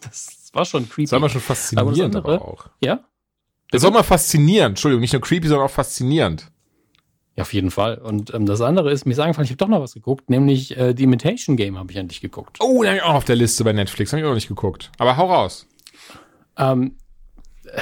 [0.00, 1.04] Das war schon creepy.
[1.04, 2.66] Das war mal schon faszinierend aber, andere, aber auch.
[2.80, 3.00] Ja?
[3.72, 4.72] Das war mal faszinierend.
[4.72, 6.52] Entschuldigung, nicht nur creepy, sondern auch faszinierend.
[7.34, 7.98] Ja, auf jeden Fall.
[7.98, 10.94] Und ähm, das andere ist, mir sagen ich habe doch noch was geguckt, nämlich äh,
[10.96, 12.58] The Imitation Game habe ich endlich geguckt.
[12.60, 14.48] Oh, da habe ich auch auf der Liste bei Netflix, habe ich auch noch nicht
[14.48, 14.90] geguckt.
[14.98, 15.66] Aber hau raus.
[16.56, 16.96] Ähm,
[17.64, 17.80] äh,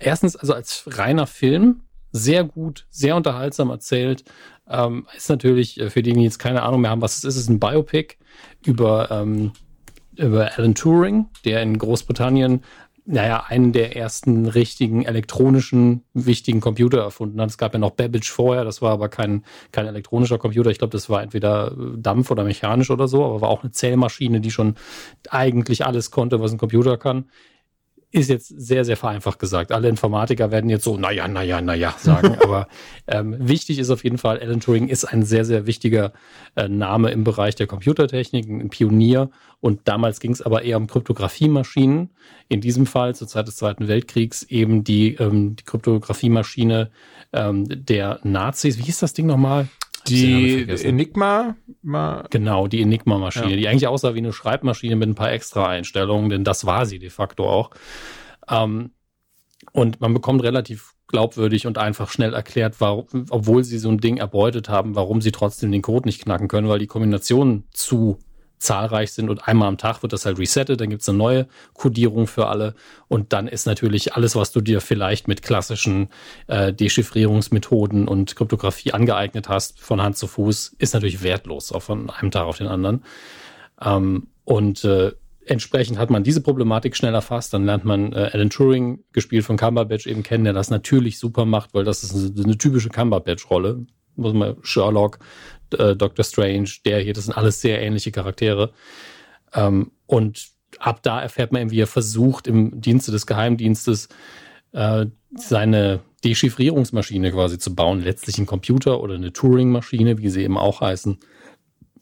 [0.00, 1.82] erstens, also als reiner Film
[2.12, 4.24] sehr gut, sehr unterhaltsam erzählt.
[4.68, 7.36] Ähm, ist natürlich äh, für diejenigen, die jetzt keine Ahnung mehr haben, was es ist,
[7.36, 8.16] ist ein Biopic
[8.64, 9.52] über, ähm,
[10.16, 12.62] über Alan Turing, der in Großbritannien
[13.04, 17.50] naja, einen der ersten richtigen elektronischen wichtigen Computer erfunden hat.
[17.50, 20.70] Es gab ja noch Babbage vorher, das war aber kein, kein elektronischer Computer.
[20.70, 24.40] Ich glaube, das war entweder Dampf oder mechanisch oder so, aber war auch eine Zählmaschine,
[24.40, 24.76] die schon
[25.30, 27.24] eigentlich alles konnte, was ein Computer kann
[28.12, 29.72] ist jetzt sehr, sehr vereinfacht gesagt.
[29.72, 32.36] Alle Informatiker werden jetzt so, naja, naja, naja sagen.
[32.42, 32.68] Aber
[33.06, 36.12] ähm, wichtig ist auf jeden Fall, Alan Turing ist ein sehr, sehr wichtiger
[36.54, 39.30] äh, Name im Bereich der Computertechnik, ein Pionier.
[39.60, 42.10] Und damals ging es aber eher um Kryptographiemaschinen.
[42.48, 46.90] In diesem Fall zur Zeit des Zweiten Weltkriegs eben die, ähm, die Kryptographiemaschine
[47.32, 48.76] ähm, der Nazis.
[48.78, 49.68] Wie hieß das Ding nochmal?
[50.08, 51.56] Die Enigma?
[52.30, 53.56] Genau, die Enigma-Maschine, ja.
[53.56, 56.98] die eigentlich aussah wie eine Schreibmaschine mit ein paar extra Einstellungen, denn das war sie
[56.98, 57.70] de facto auch.
[58.48, 58.90] Ähm,
[59.72, 64.16] und man bekommt relativ glaubwürdig und einfach schnell erklärt, warum, obwohl sie so ein Ding
[64.16, 68.18] erbeutet haben, warum sie trotzdem den Code nicht knacken können, weil die Kombination zu
[68.62, 71.46] zahlreich sind und einmal am Tag wird das halt resettet, dann gibt es eine neue
[71.74, 72.74] Codierung für alle
[73.08, 76.08] und dann ist natürlich alles, was du dir vielleicht mit klassischen
[76.46, 82.10] äh, Dechiffrierungsmethoden und Kryptographie angeeignet hast, von Hand zu Fuß, ist natürlich wertlos, auch von
[82.10, 83.04] einem Tag auf den anderen.
[83.80, 85.12] Ähm, und äh,
[85.46, 87.52] entsprechend hat man diese Problematik schnell erfasst.
[87.52, 91.44] Dann lernt man äh, Alan Turing, gespielt von Cumberbatch, eben kennen, der das natürlich super
[91.44, 93.86] macht, weil das ist eine, eine typische Cumberbatch-Rolle.
[94.14, 95.18] Muss man Sherlock,
[95.74, 98.72] äh, Doctor Strange, der hier, das sind alles sehr ähnliche Charaktere.
[99.54, 100.48] Ähm, und
[100.78, 104.08] ab da erfährt man, wie er versucht, im Dienste des Geheimdienstes
[104.72, 105.06] äh,
[105.36, 108.00] seine Dechiffrierungsmaschine quasi zu bauen.
[108.00, 111.18] Letztlich ein Computer oder eine Turing-Maschine, wie sie eben auch heißen.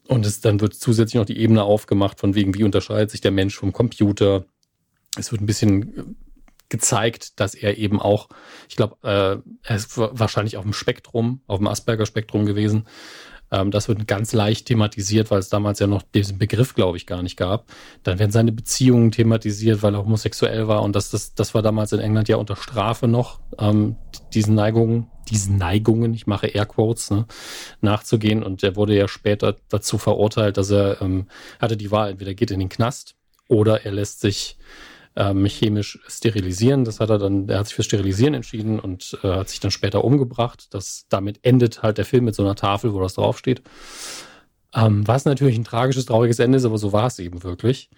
[0.08, 3.30] Und es, dann wird zusätzlich noch die Ebene aufgemacht, von wegen, wie unterscheidet sich der
[3.30, 4.44] Mensch vom Computer.
[5.16, 6.16] Es wird ein bisschen
[6.68, 8.28] gezeigt, dass er eben auch,
[8.68, 12.86] ich glaube, äh, er ist wahrscheinlich auf dem Spektrum, auf dem Asperger-Spektrum gewesen,
[13.51, 17.07] Ähm, das wird ganz leicht thematisiert, weil es damals ja noch diesen Begriff, glaube ich,
[17.07, 17.66] gar nicht gab.
[18.03, 20.82] Dann werden seine Beziehungen thematisiert, weil er homosexuell war.
[20.82, 23.96] Und das, das, das war damals in England ja unter Strafe noch, ähm,
[24.32, 27.26] diesen Neigungen, diesen Neigungen, ich mache Airquotes, ne,
[27.80, 28.42] nachzugehen.
[28.42, 31.26] Und er wurde ja später dazu verurteilt, dass er ähm,
[31.61, 33.16] hatte die Wahl, entweder geht in den Knast
[33.48, 34.57] oder er lässt sich
[35.16, 36.84] ähm, chemisch sterilisieren.
[36.84, 39.70] Das hat er dann, er hat sich für Sterilisieren entschieden und äh, hat sich dann
[39.70, 40.68] später umgebracht.
[40.70, 43.62] Das, damit endet halt der Film mit so einer Tafel, wo das draufsteht.
[44.74, 47.90] Ähm, was natürlich ein tragisches, trauriges Ende ist, aber so war es eben wirklich.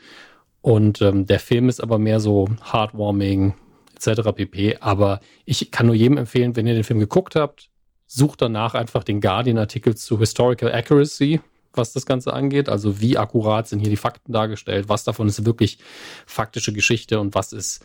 [0.62, 3.54] Und ähm, der Film ist aber mehr so heartwarming
[3.94, 4.32] etc.
[4.34, 4.78] pp.
[4.80, 7.68] Aber ich kann nur jedem empfehlen, wenn ihr den Film geguckt habt,
[8.06, 11.40] sucht danach einfach den Guardian-Artikel zu Historical Accuracy
[11.74, 12.68] was das Ganze angeht.
[12.68, 15.78] Also wie akkurat sind hier die Fakten dargestellt, was davon ist wirklich
[16.26, 17.84] faktische Geschichte und was ist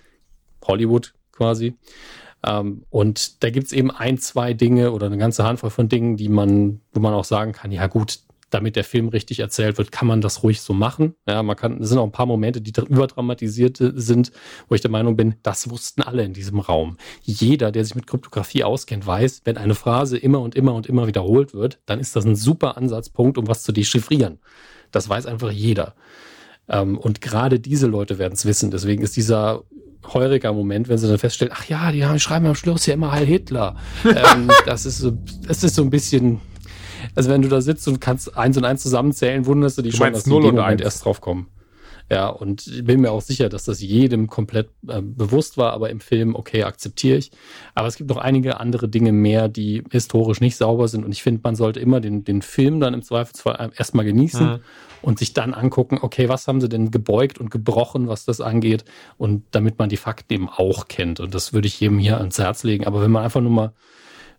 [0.65, 1.75] Hollywood quasi.
[2.45, 6.17] Ähm, und da gibt es eben ein, zwei Dinge oder eine ganze Handvoll von Dingen,
[6.17, 8.19] die man, wo man auch sagen kann, ja gut,
[8.49, 11.15] damit der Film richtig erzählt wird, kann man das ruhig so machen.
[11.27, 14.31] Ja, man kann, es sind auch ein paar Momente, die überdramatisiert sind,
[14.69, 16.97] wo ich der Meinung bin, das wussten alle in diesem Raum.
[17.23, 21.07] Jeder, der sich mit Kryptographie auskennt, weiß, wenn eine Phrase immer und immer und immer
[21.07, 24.39] wiederholt wird, dann ist das ein super Ansatzpunkt, um was zu dechiffrieren.
[24.91, 25.95] Das weiß einfach jeder.
[26.69, 28.71] Ähm, und gerade diese Leute werden es wissen.
[28.71, 29.63] Deswegen ist dieser
[30.13, 33.11] heuriger Moment, wenn sie dann feststellen, ach ja, die haben, schreiben am Schluss ja immer
[33.11, 33.75] Heil Hitler.
[34.05, 35.11] ähm, das ist so,
[35.47, 36.39] das ist so ein bisschen,
[37.17, 39.97] also wenn du da sitzt und kannst eins und eins zusammenzählen, wunderst du dich du
[39.97, 41.47] schon, dass die in dem Moment erst drauf kommen.
[42.09, 45.89] Ja, und ich bin mir auch sicher, dass das jedem komplett äh, bewusst war, aber
[45.89, 47.31] im Film, okay, akzeptiere ich.
[47.75, 51.03] Aber es gibt noch einige andere Dinge mehr, die historisch nicht sauber sind.
[51.03, 54.59] Und ich finde, man sollte immer den, den Film dann im Zweifelsfall erstmal genießen mhm.
[55.01, 58.85] und sich dann angucken, okay, was haben sie denn gebeugt und gebrochen, was das angeht.
[59.17, 61.19] Und damit man die Fakten eben auch kennt.
[61.19, 62.85] Und das würde ich jedem hier ans Herz legen.
[62.85, 63.73] Aber wenn man einfach nur mal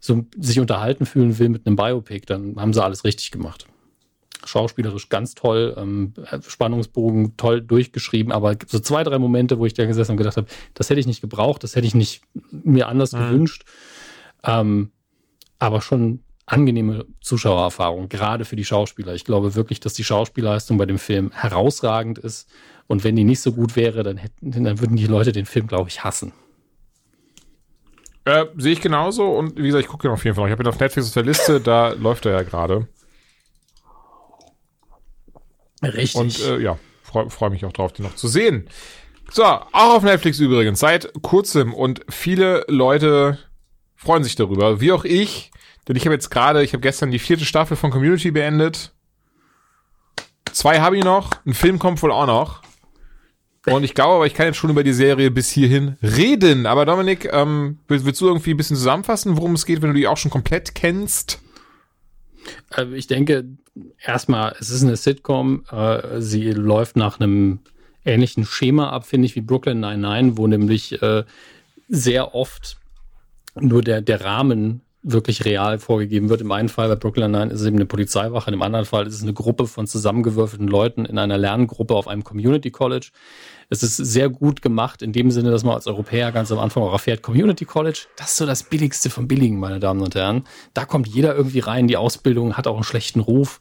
[0.01, 3.67] so sich unterhalten fühlen will mit einem Biopic, dann haben sie alles richtig gemacht.
[4.45, 6.15] Schauspielerisch ganz toll, ähm,
[6.47, 10.47] Spannungsbogen toll durchgeschrieben, aber so zwei, drei Momente, wo ich da gesessen und gedacht habe,
[10.75, 13.19] das hätte ich nicht gebraucht, das hätte ich nicht mir anders mhm.
[13.19, 13.65] gewünscht.
[14.45, 14.93] Ähm,
[15.59, 19.15] aber schon angenehme Zuschauererfahrung, gerade für die Schauspieler.
[19.15, 22.49] Ich glaube wirklich, dass die Schauspielleistung bei dem Film herausragend ist.
[22.87, 25.67] Und wenn die nicht so gut wäre, dann hätten, dann würden die Leute den Film,
[25.67, 26.33] glaube ich, hassen.
[28.29, 30.49] Äh, Sehe ich genauso und wie gesagt, ich gucke ihn auf jeden Fall noch.
[30.49, 32.87] Ich habe ihn auf Netflix auf der Liste, da läuft er ja gerade.
[35.83, 36.15] Richtig.
[36.15, 38.69] Und äh, ja, freue freu mich auch drauf, den noch zu sehen.
[39.31, 43.39] So, auch auf Netflix übrigens, seit kurzem und viele Leute
[43.97, 45.51] freuen sich darüber, wie auch ich,
[45.87, 48.93] denn ich habe jetzt gerade, ich habe gestern die vierte Staffel von Community beendet.
[50.53, 52.63] Zwei habe ich noch, ein Film kommt wohl auch noch.
[53.71, 56.67] Und ich glaube aber, ich kann jetzt schon über die Serie bis hierhin reden.
[56.67, 60.07] Aber Dominik, ähm, willst, du irgendwie ein bisschen zusammenfassen, worum es geht, wenn du die
[60.07, 61.41] auch schon komplett kennst?
[62.77, 63.45] Äh, ich denke,
[64.03, 65.65] erstmal, es ist eine Sitcom.
[65.71, 67.61] Äh, sie läuft nach einem
[68.05, 71.25] ähnlichen Schema ab, finde ich, wie Brooklyn 99, wo nämlich äh,
[71.89, 72.79] sehr oft
[73.61, 76.41] nur der, der Rahmen wirklich real vorgegeben wird.
[76.41, 79.15] Im einen Fall bei Brooklyn Nine ist es eben eine Polizeiwache, im anderen Fall ist
[79.15, 83.11] es eine Gruppe von zusammengewürfelten Leuten in einer Lerngruppe auf einem Community College.
[83.71, 86.83] Es ist sehr gut gemacht in dem Sinne, dass man als Europäer ganz am Anfang
[86.83, 90.45] auch erfährt, Community College, das ist so das Billigste vom Billigen, meine Damen und Herren.
[90.73, 93.61] Da kommt jeder irgendwie rein, die Ausbildung hat auch einen schlechten Ruf.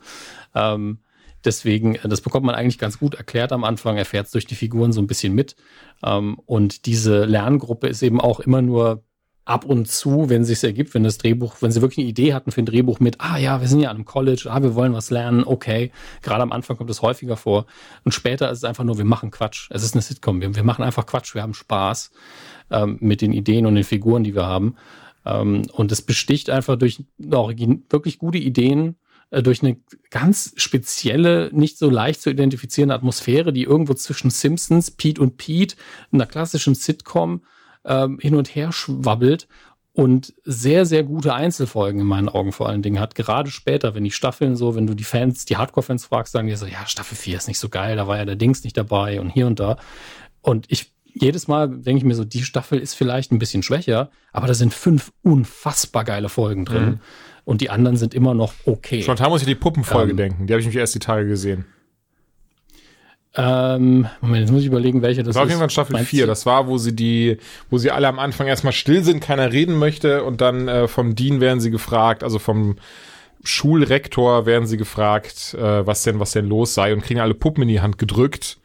[0.55, 0.99] Ähm,
[1.43, 4.93] deswegen, das bekommt man eigentlich ganz gut erklärt am Anfang, erfährt es durch die Figuren
[4.93, 5.55] so ein bisschen mit.
[6.03, 9.03] Ähm, und diese Lerngruppe ist eben auch immer nur
[9.47, 12.33] ab und zu, wenn es sich ergibt, wenn das Drehbuch, wenn sie wirklich eine Idee
[12.33, 14.75] hatten für ein Drehbuch mit, ah ja, wir sind ja an einem College, ah, wir
[14.75, 15.91] wollen was lernen, okay.
[16.21, 17.65] Gerade am Anfang kommt es häufiger vor.
[18.03, 19.69] Und später ist es einfach nur, wir machen Quatsch.
[19.71, 22.11] Es ist eine Sitcom, wir, wir machen einfach Quatsch, wir haben Spaß
[22.71, 24.75] ähm, mit den Ideen und den Figuren, die wir haben.
[25.25, 28.97] Ähm, und es besticht einfach durch wirklich gute Ideen,
[29.29, 29.77] äh, durch eine
[30.09, 35.77] ganz spezielle, nicht so leicht zu identifizierende Atmosphäre, die irgendwo zwischen Simpsons, Pete und Pete,
[36.11, 37.43] einer klassischen Sitcom,
[37.87, 39.47] ähm, hin und her schwabbelt
[39.93, 43.15] und sehr, sehr gute Einzelfolgen in meinen Augen vor allen Dingen hat.
[43.15, 46.55] Gerade später, wenn die Staffeln so, wenn du die Fans, die Hardcore-Fans fragst, sagen die
[46.55, 49.19] so, ja, Staffel 4 ist nicht so geil, da war ja der Dings nicht dabei
[49.19, 49.77] und hier und da.
[50.41, 54.11] Und ich jedes Mal denke ich mir so, die Staffel ist vielleicht ein bisschen schwächer,
[54.31, 56.85] aber da sind fünf unfassbar geile Folgen drin.
[56.85, 56.99] Mhm.
[57.43, 59.01] Und die anderen sind immer noch okay.
[59.01, 60.47] Spontan muss ich die Puppenfolge ähm, denken.
[60.47, 61.65] Die habe ich nämlich erst die Tage gesehen.
[63.39, 66.25] Ähm, Moment, jetzt muss ich überlegen, welche das, das war auf jeden Fall Staffel 4.
[66.25, 67.37] Das war, wo sie die,
[67.69, 71.13] wo sie alle am Anfang erstmal still sind, keiner reden möchte und dann äh, vom
[71.13, 72.77] Dean werden sie gefragt, also vom
[73.43, 77.61] Schulrektor werden sie gefragt, äh, was denn, was denn los sei und kriegen alle Puppen
[77.61, 78.57] in die Hand gedrückt,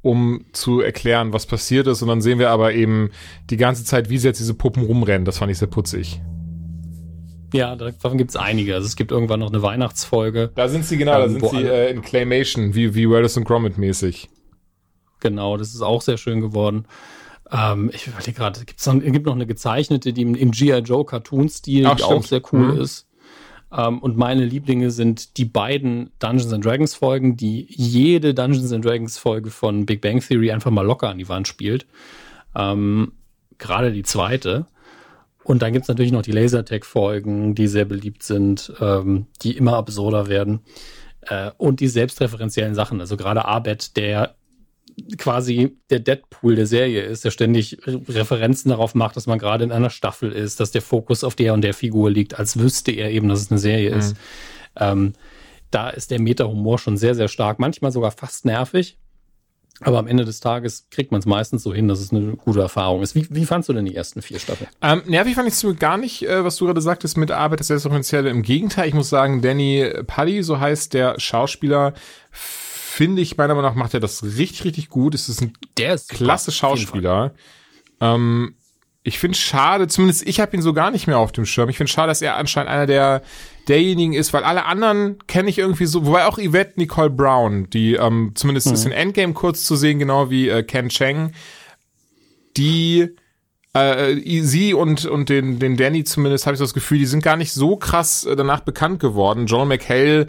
[0.00, 2.00] um zu erklären, was passiert ist.
[2.00, 3.10] Und dann sehen wir aber eben
[3.50, 5.24] die ganze Zeit, wie sie jetzt diese Puppen rumrennen.
[5.24, 6.20] Das fand ich sehr putzig.
[7.54, 8.74] Ja, davon gibt es einige.
[8.74, 10.50] Also es gibt irgendwann noch eine Weihnachtsfolge.
[10.56, 13.44] Da sind sie genau, da ähm, sind sie äh, in Claymation, wie, wie Wallace und
[13.44, 14.28] Gromit mäßig.
[15.20, 16.86] Genau, das ist auch sehr schön geworden.
[17.52, 20.78] Ähm, ich überlege gerade, es gibt noch eine gezeichnete, die im, im G.I.
[20.80, 22.80] Joe Cartoon-Stil, die auch sehr cool mhm.
[22.80, 23.06] ist.
[23.72, 28.84] Ähm, und meine Lieblinge sind die beiden Dungeons and Dragons Folgen, die jede Dungeons and
[28.84, 31.86] Dragons Folge von Big Bang Theory einfach mal locker an die Wand spielt.
[32.56, 33.12] Ähm,
[33.58, 34.66] gerade die zweite.
[35.44, 40.28] Und dann gibt's natürlich noch die Lasertag-Folgen, die sehr beliebt sind, ähm, die immer absurder
[40.28, 40.60] werden.
[41.22, 43.00] Äh, und die selbstreferenziellen Sachen.
[43.00, 44.34] Also gerade Abed, der
[45.18, 49.72] quasi der Deadpool der Serie ist, der ständig Referenzen darauf macht, dass man gerade in
[49.72, 53.10] einer Staffel ist, dass der Fokus auf der und der Figur liegt, als wüsste er
[53.10, 53.98] eben, dass es eine Serie mhm.
[53.98, 54.16] ist.
[54.76, 55.12] Ähm,
[55.70, 58.96] da ist der Meta-Humor schon sehr, sehr stark, manchmal sogar fast nervig.
[59.80, 62.60] Aber am Ende des Tages kriegt man es meistens so hin, dass es eine gute
[62.60, 63.14] Erfahrung ist.
[63.14, 64.70] Wie, wie fandst du denn die ersten vier Staffeln?
[64.80, 67.70] Ähm, nervig fand ich es gar nicht, äh, was du gerade sagtest mit Arbeit des
[67.70, 68.30] Essentielle.
[68.30, 71.92] Im Gegenteil, ich muss sagen, Danny Pally, so heißt der Schauspieler,
[72.30, 75.14] finde ich, meiner Meinung nach macht er das richtig, richtig gut.
[75.14, 77.34] Es ist ein der ist klasse Schauspieler.
[78.00, 78.54] Ähm,
[79.02, 81.68] ich finde schade, zumindest ich habe ihn so gar nicht mehr auf dem Schirm.
[81.68, 83.22] Ich finde schade, dass er anscheinend einer der
[83.68, 87.94] derjenigen ist, weil alle anderen kenne ich irgendwie so, wobei auch Yvette Nicole Brown, die
[87.94, 88.74] ähm, zumindest mhm.
[88.74, 91.32] ist in Endgame kurz zu sehen, genau wie äh, Ken Cheng,
[92.56, 93.08] die
[93.72, 97.36] äh, sie und und den den Danny zumindest habe ich das Gefühl, die sind gar
[97.36, 99.46] nicht so krass äh, danach bekannt geworden.
[99.46, 100.28] Joel McHale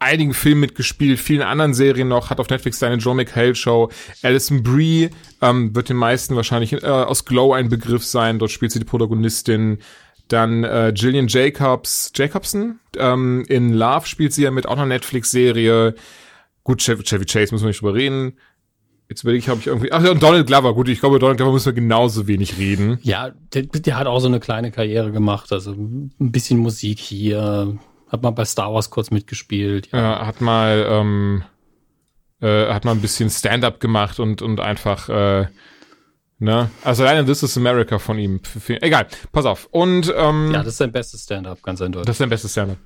[0.00, 3.90] einigen Filmen mitgespielt, vielen anderen Serien noch, hat auf Netflix seine Joe McHale Show.
[4.22, 5.10] Alison Brie
[5.42, 8.38] ähm, wird den meisten wahrscheinlich äh, aus Glow ein Begriff sein.
[8.38, 9.78] Dort spielt sie die Protagonistin.
[10.30, 15.94] Dann äh, Gillian Jacobs, Jacobson, ähm, in Love spielt sie ja mit, auch einer Netflix-Serie.
[16.62, 18.38] Gut, Chevy, Chevy Chase müssen wir nicht drüber reden.
[19.08, 19.90] Jetzt überlege ich, ob ich irgendwie.
[19.90, 20.72] Ach ja, und Donald Glover.
[20.72, 23.00] Gut, ich glaube, Donald Glover müssen wir genauso wenig reden.
[23.02, 25.52] Ja, der, der hat auch so eine kleine Karriere gemacht.
[25.52, 27.76] Also ein bisschen Musik hier,
[28.06, 29.88] hat mal bei Star Wars kurz mitgespielt.
[29.90, 31.42] Ja, ja hat mal ähm,
[32.40, 35.46] äh, hat mal ein bisschen Stand-up gemacht und und einfach äh,
[36.40, 38.40] ne, also alleine This is America von ihm.
[38.66, 39.68] Egal, pass auf.
[39.70, 42.06] Und ähm, ja, das ist sein bestes Stand-up, ganz eindeutig.
[42.06, 42.78] Das ist sein bestes Stand-up.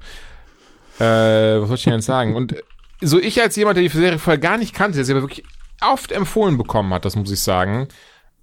[0.98, 2.36] Äh, was soll ich denn jetzt sagen?
[2.36, 2.56] Und
[3.01, 5.44] so ich als jemand, der die Serie vorher gar nicht kannte, der sie aber wirklich
[5.81, 7.89] oft empfohlen bekommen hat, das muss ich sagen,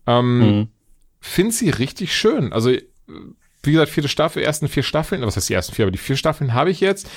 [0.08, 0.68] ähm, mhm.
[1.20, 2.52] finde sie richtig schön.
[2.52, 2.72] Also
[3.64, 6.18] wie gesagt, vierte Staffel, ersten vier Staffeln, was heißt die ersten vier, aber die vier
[6.18, 7.08] Staffeln habe ich jetzt.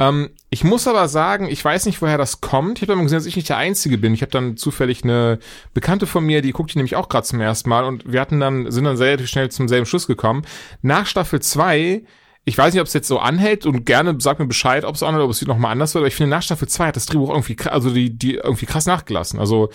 [0.00, 2.78] Ähm, ich muss aber sagen, ich weiß nicht, woher das kommt.
[2.78, 4.14] Ich habe dann gesehen, dass ich nicht der Einzige bin.
[4.14, 5.38] Ich habe dann zufällig eine
[5.74, 8.40] Bekannte von mir, die guckt die nämlich auch gerade zum ersten Mal und wir hatten
[8.40, 10.42] dann, sind dann sehr schnell zum selben Schluss gekommen.
[10.82, 12.02] Nach Staffel zwei
[12.48, 15.02] ich weiß nicht, ob es jetzt so anhält und gerne sag mir Bescheid, ob es
[15.02, 17.04] anhält, ob es noch mal anders wird, aber ich finde, nach Staffel 2 hat das
[17.04, 19.38] Drehbuch irgendwie, also die, die irgendwie krass nachgelassen.
[19.38, 19.68] Also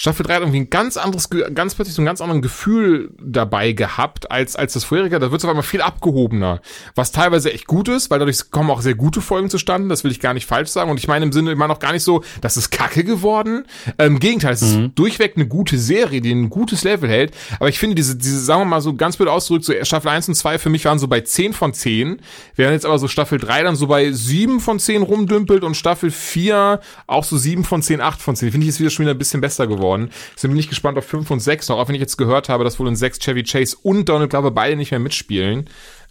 [0.00, 3.72] Staffel 3 hat irgendwie ein ganz anderes, ganz plötzlich so ein ganz anderes Gefühl dabei
[3.72, 5.18] gehabt, als, als das vorherige.
[5.18, 6.62] Da wird es auf einmal viel abgehobener.
[6.94, 10.10] Was teilweise echt gut ist, weil dadurch kommen auch sehr gute Folgen zustande, das will
[10.10, 10.90] ich gar nicht falsch sagen.
[10.90, 13.66] Und ich meine im Sinne immer noch gar nicht so, das ist kacke geworden.
[13.98, 14.86] Ähm, Im Gegenteil, es mhm.
[14.86, 17.34] ist durchweg eine gute Serie, die ein gutes Level hält.
[17.58, 20.28] Aber ich finde diese, diese, sagen wir mal so ganz blöd ausgedrückt, so Staffel 1
[20.28, 22.22] und 2 für mich waren so bei 10 von 10
[22.56, 26.10] Während jetzt aber so Staffel 3 dann so bei 7 von 10 rumdümpelt und Staffel
[26.10, 28.50] 4 auch so 7 von 10, 8 von 10.
[28.50, 29.89] Finde ich jetzt wieder schon wieder ein bisschen besser geworden.
[29.98, 32.64] Deswegen bin ich gespannt auf 5 und 6 noch, auch wenn ich jetzt gehört habe,
[32.64, 35.68] dass wohl in 6 Chevy Chase und Donald Glover beide nicht mehr mitspielen.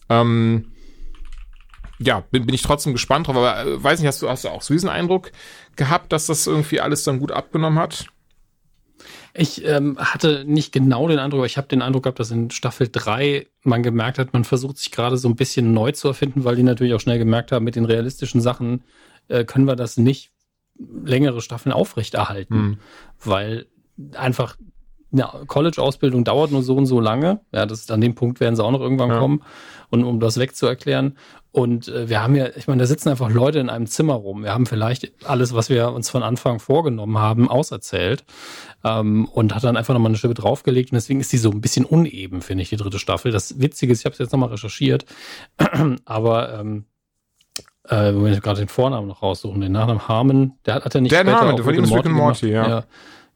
[0.10, 0.72] Ähm,
[2.00, 4.50] ja, bin, bin ich trotzdem gespannt drauf, aber äh, weiß nicht, hast du, hast du
[4.50, 5.32] auch so diesen Eindruck
[5.76, 8.08] gehabt, dass das irgendwie alles dann gut abgenommen hat?
[9.34, 12.50] Ich ähm, hatte nicht genau den Eindruck, aber ich habe den Eindruck gehabt, dass in
[12.52, 16.46] Staffel 3 man gemerkt hat, man versucht sich gerade so ein bisschen neu zu erfinden,
[16.46, 18.84] weil die natürlich auch schnell gemerkt haben, mit den realistischen Sachen
[19.28, 20.32] äh, können wir das nicht
[20.80, 22.78] längere Staffeln aufrechterhalten, mhm.
[23.24, 23.68] weil
[24.16, 24.56] einfach
[25.12, 27.42] eine College-Ausbildung dauert nur so und so lange.
[27.52, 29.18] Ja, das ist an dem Punkt werden sie auch noch irgendwann ja.
[29.18, 29.42] kommen.
[29.90, 31.18] Und um das wegzuerklären.
[31.52, 34.44] Und äh, wir haben ja, ich meine, da sitzen einfach Leute in einem Zimmer rum.
[34.44, 38.24] Wir haben vielleicht alles, was wir uns von Anfang vorgenommen haben, auserzählt.
[38.84, 40.92] Ähm, und hat dann einfach nochmal eine Schippe draufgelegt.
[40.92, 43.32] Und deswegen ist die so ein bisschen uneben, finde ich, die dritte Staffel.
[43.32, 45.06] Das Witzige ist, ich habe es jetzt nochmal recherchiert.
[46.06, 46.86] Aber ähm,
[47.90, 51.02] äh, wenn wir gerade den Vornamen noch raussuchen, den Nachnamen Harmon, der hat, hat er
[51.02, 52.68] nicht Der Name, der von ihm ist Rick Morty, ja.
[52.68, 52.84] ja.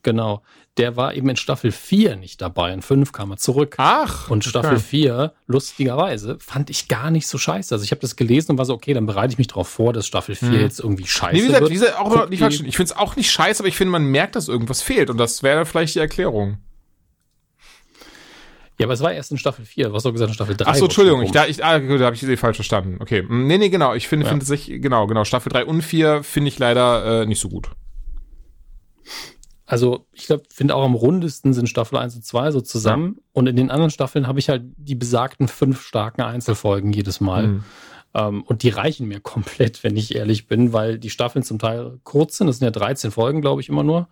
[0.04, 0.42] Genau.
[0.78, 2.74] Der war eben in Staffel 4 nicht dabei.
[2.74, 3.76] In 5 kam er zurück.
[3.78, 4.30] Ach.
[4.30, 4.80] Und Staffel okay.
[4.80, 7.74] 4, lustigerweise, fand ich gar nicht so scheiße.
[7.74, 9.94] Also ich habe das gelesen und war so, okay, dann bereite ich mich darauf vor,
[9.94, 10.60] dass Staffel 4 hm.
[10.60, 11.72] jetzt irgendwie scheiße nee, wie gesagt, wird.
[11.72, 12.42] Wie gesagt, auch nicht.
[12.42, 15.10] Ich finde es auch nicht scheiße, aber ich finde, man merkt, dass irgendwas fehlt.
[15.10, 16.58] Und das wäre vielleicht die Erklärung.
[18.84, 19.88] Ja, aber es war erst in Staffel 4.
[19.88, 20.66] Du hast doch gesagt in Staffel 3.
[20.66, 22.98] Achso, Entschuldigung, ich, da, ich, ah, da habe ich sie falsch verstanden.
[23.00, 23.26] Okay.
[23.30, 23.94] Nee, nee, genau.
[23.94, 24.30] Ich finde, ja.
[24.30, 25.24] finde sich, genau, genau.
[25.24, 27.70] Staffel 3 und 4 finde ich leider äh, nicht so gut.
[29.66, 33.14] Also ich glaube, finde auch am rundesten sind Staffel 1 und 2 so zusammen.
[33.16, 33.24] Ja.
[33.32, 37.48] Und in den anderen Staffeln habe ich halt die besagten fünf starken Einzelfolgen jedes Mal.
[37.48, 37.64] Mhm.
[38.14, 42.02] Ähm, und die reichen mir komplett, wenn ich ehrlich bin, weil die Staffeln zum Teil
[42.04, 42.48] kurz sind.
[42.48, 44.10] Das sind ja 13 Folgen, glaube ich, immer nur.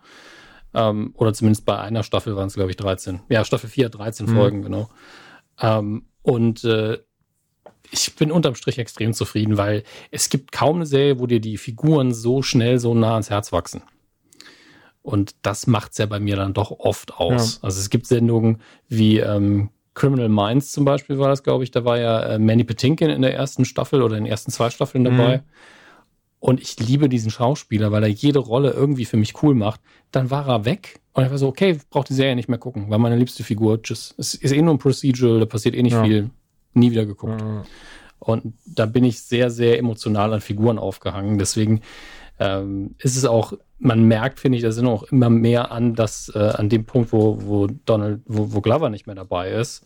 [0.74, 3.20] Ähm, oder zumindest bei einer Staffel waren es, glaube ich, 13.
[3.28, 4.34] Ja, Staffel 4 hat 13 mhm.
[4.34, 4.88] Folgen, genau.
[5.60, 6.98] Ähm, und äh,
[7.90, 11.58] ich bin unterm Strich extrem zufrieden, weil es gibt kaum eine Serie, wo dir die
[11.58, 13.82] Figuren so schnell, so nah ans Herz wachsen.
[15.02, 17.56] Und das macht's ja bei mir dann doch oft aus.
[17.56, 17.64] Ja.
[17.64, 21.70] Also es gibt Sendungen wie ähm, Criminal Minds zum Beispiel war das, glaube ich.
[21.70, 24.70] Da war ja äh, Manny Patinkin in der ersten Staffel oder in den ersten zwei
[24.70, 25.38] Staffeln dabei.
[25.38, 25.42] Mhm.
[26.42, 29.80] Und ich liebe diesen Schauspieler, weil er jede Rolle irgendwie für mich cool macht.
[30.10, 32.86] Dann war er weg und ich war so, okay, braucht die Serie nicht mehr gucken,
[32.88, 34.12] weil meine liebste Figur, tschüss.
[34.18, 36.02] Es ist eh nur ein Procedural, da passiert eh nicht ja.
[36.02, 36.30] viel
[36.74, 37.40] nie wieder geguckt.
[37.40, 37.62] Mhm.
[38.18, 41.38] Und da bin ich sehr, sehr emotional an Figuren aufgehangen.
[41.38, 41.80] Deswegen
[42.40, 46.28] ähm, ist es auch, man merkt, finde ich, da sind auch immer mehr an, dass
[46.34, 49.84] äh, an dem Punkt, wo, wo Donald, wo, wo Glover nicht mehr dabei ist,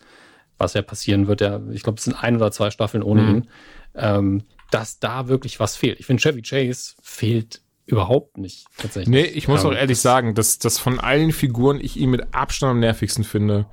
[0.56, 3.28] was ja passieren wird, ja, ich glaube, es sind ein oder zwei Staffeln ohne mhm.
[3.28, 3.48] ihn,
[3.94, 6.01] ähm, dass da wirklich was fehlt.
[6.01, 9.09] Ich finde, Chevy Chase fehlt überhaupt nicht tatsächlich.
[9.09, 12.34] Nee, ich muss ähm, auch ehrlich sagen, dass, dass von allen Figuren ich ihn mit
[12.34, 13.66] Abstand am nervigsten finde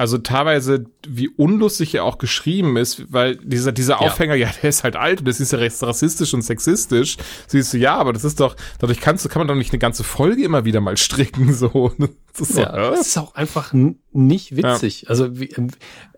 [0.00, 4.46] also teilweise, wie unlustig er auch geschrieben ist, weil dieser, dieser Aufhänger, ja.
[4.46, 7.18] ja, der ist halt alt und das ist ja recht rassistisch und sexistisch.
[7.46, 9.78] Siehst du, ja, aber das ist doch, dadurch kannst du, kann man doch nicht eine
[9.78, 11.92] ganze Folge immer wieder mal stricken, so.
[12.40, 13.72] Das ist, ja, so, das ist auch einfach
[14.12, 15.02] nicht witzig.
[15.02, 15.08] Ja.
[15.10, 15.68] Also, wie, ähm,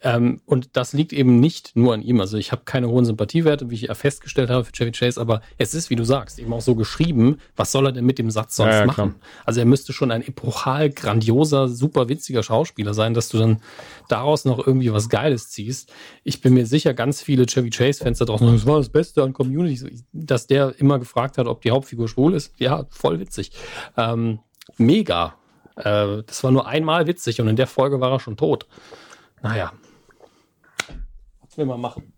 [0.02, 2.20] ähm, und das liegt eben nicht nur an ihm.
[2.20, 5.42] Also, ich habe keine hohen Sympathiewerte, wie ich ja festgestellt habe für Chevy Chase, aber
[5.58, 8.30] es ist, wie du sagst, eben auch so geschrieben, was soll er denn mit dem
[8.30, 9.16] Satz sonst ja, machen?
[9.44, 13.60] Also, er müsste schon ein epochal grandioser, super witziger Schauspieler sein, dass du dann
[14.08, 15.92] daraus noch irgendwie was Geiles ziehst.
[16.24, 19.32] Ich bin mir sicher, ganz viele Chevy Chase-Fans da draußen, das war das Beste an
[19.32, 22.52] Community, dass der immer gefragt hat, ob die Hauptfigur schwul ist.
[22.58, 23.52] Ja, voll witzig.
[23.96, 24.40] Ähm,
[24.78, 25.34] mega.
[25.76, 28.66] Äh, das war nur einmal witzig und in der Folge war er schon tot.
[29.42, 29.72] Naja.
[31.42, 32.12] Was will man machen?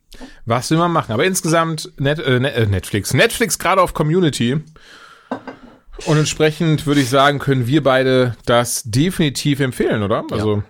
[0.45, 1.13] Was will man machen?
[1.13, 3.15] Aber insgesamt Net, äh, äh Netflix.
[3.15, 4.61] Netflix gerade auf Community.
[6.07, 10.25] Und entsprechend würde ich sagen, können wir beide das definitiv empfehlen, oder?
[10.31, 10.63] Also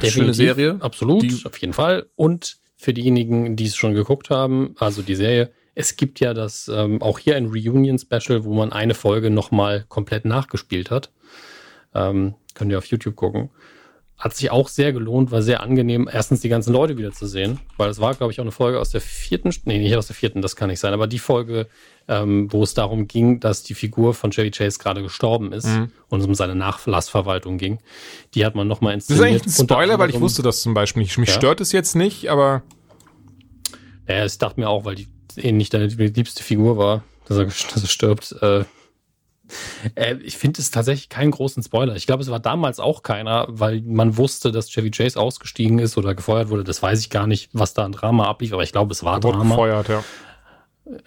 [0.00, 0.10] ja.
[0.10, 0.76] schöne Serie.
[0.80, 2.06] Absolut, die, auf jeden Fall.
[2.14, 6.68] Und für diejenigen, die es schon geguckt haben, also die Serie, es gibt ja das
[6.72, 11.10] ähm, auch hier ein Reunion-Special, wo man eine Folge nochmal komplett nachgespielt hat.
[11.94, 13.50] Ähm, könnt ihr auf YouTube gucken.
[14.18, 18.00] Hat sich auch sehr gelohnt, war sehr angenehm, erstens die ganzen Leute wiederzusehen, weil es
[18.00, 20.56] war, glaube ich, auch eine Folge aus der vierten, nee, nicht aus der vierten, das
[20.56, 21.68] kann nicht sein, aber die Folge,
[22.08, 25.92] ähm, wo es darum ging, dass die Figur von Chevy Chase gerade gestorben ist mhm.
[26.08, 27.78] und es um seine Nachlassverwaltung ging,
[28.34, 29.20] die hat man nochmal inszeniert.
[29.20, 31.16] Das ist eigentlich ein Spoiler, weil ich wusste das zum Beispiel nicht.
[31.16, 31.36] Mich ja.
[31.36, 32.62] stört es jetzt nicht, aber.
[34.08, 35.06] Ja, ich dachte mir auch, weil die
[35.36, 38.64] eh nicht deine liebste Figur war, dass er, dass er stirbt, äh,
[39.94, 41.96] äh, ich finde es tatsächlich keinen großen Spoiler.
[41.96, 45.96] Ich glaube, es war damals auch keiner, weil man wusste, dass Chevy Chase ausgestiegen ist
[45.96, 46.64] oder gefeuert wurde.
[46.64, 49.16] Das weiß ich gar nicht, was da ein Drama ablief, aber ich glaube, es war
[49.16, 49.54] er Drama.
[49.54, 50.04] gefeuert, ja.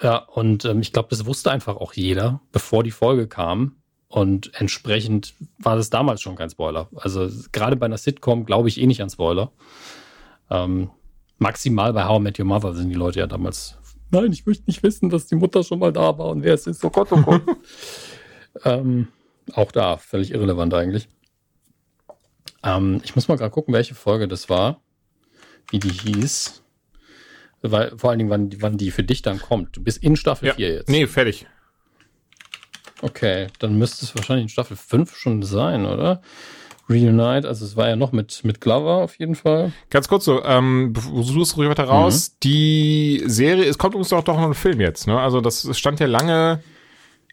[0.01, 3.77] Ja, und ähm, ich glaube, das wusste einfach auch jeder, bevor die Folge kam.
[4.07, 6.89] Und entsprechend war das damals schon kein Spoiler.
[6.95, 9.51] Also gerade bei einer Sitcom glaube ich eh nicht an Spoiler.
[10.49, 10.89] Ähm,
[11.37, 13.77] maximal bei How I Met Your Mother sind die Leute ja damals.
[14.11, 16.67] Nein, ich möchte nicht wissen, dass die Mutter schon mal da war und wer es
[16.67, 16.83] ist.
[16.83, 17.41] Oh Gott, oh Gott.
[18.63, 19.07] Ähm,
[19.53, 21.07] auch da, völlig irrelevant eigentlich.
[22.63, 24.81] Ähm, ich muss mal gerade gucken, welche Folge das war,
[25.69, 26.63] wie die hieß.
[27.63, 29.77] Weil, vor allen Dingen, wann, wann die für dich dann kommt.
[29.77, 30.89] Du bist in Staffel ja, 4 jetzt.
[30.89, 31.45] Nee, fertig.
[33.01, 36.21] Okay, dann müsste es wahrscheinlich in Staffel 5 schon sein, oder?
[36.89, 39.71] Reunite, also es war ja noch mit, mit Glover auf jeden Fall.
[39.89, 42.31] Ganz kurz so, ähm, du suchst ruhig weiter raus.
[42.31, 42.37] Mhm.
[42.43, 45.19] Die Serie, es kommt uns doch doch noch ein Film jetzt, ne?
[45.19, 46.61] Also das stand ja lange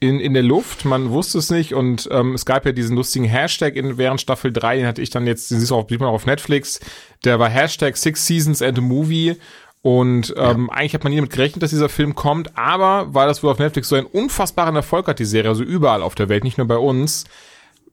[0.00, 1.74] in, in der Luft, man wusste es nicht.
[1.74, 5.10] Und ähm, es gab ja diesen lustigen Hashtag in, während Staffel 3, den hatte ich
[5.10, 6.80] dann jetzt, den siehst du auch, auch auf Netflix,
[7.24, 9.36] der war Hashtag Six Seasons and a Movie.
[9.80, 10.76] Und ähm, ja.
[10.76, 13.60] eigentlich hat man nie damit gerechnet, dass dieser Film kommt, aber weil das wohl auf
[13.60, 16.66] Netflix so einen unfassbaren Erfolg hat, die Serie, also überall auf der Welt, nicht nur
[16.66, 17.24] bei uns,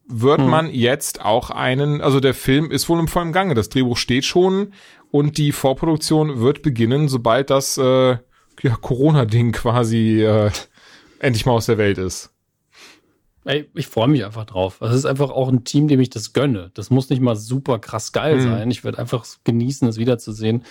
[0.08, 0.50] wird hm.
[0.50, 4.26] man jetzt auch einen, also der Film ist wohl im vollen Gange, das Drehbuch steht
[4.26, 4.74] schon.
[5.12, 8.18] Und die Vorproduktion wird beginnen, sobald das äh,
[8.62, 10.52] ja, Corona-Ding quasi äh,
[11.20, 12.32] endlich mal aus der Welt ist.
[13.46, 14.82] Ey, ich freue mich einfach drauf.
[14.82, 16.72] Es ist einfach auch ein Team, dem ich das gönne.
[16.74, 18.42] Das muss nicht mal super krass geil mhm.
[18.42, 18.72] sein.
[18.72, 20.64] Ich werde einfach genießen, es wiederzusehen,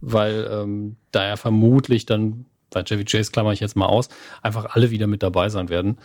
[0.00, 4.08] weil ähm, da ja vermutlich dann, bei Chevy Chase klammer ich jetzt mal aus,
[4.40, 5.98] einfach alle wieder mit dabei sein werden.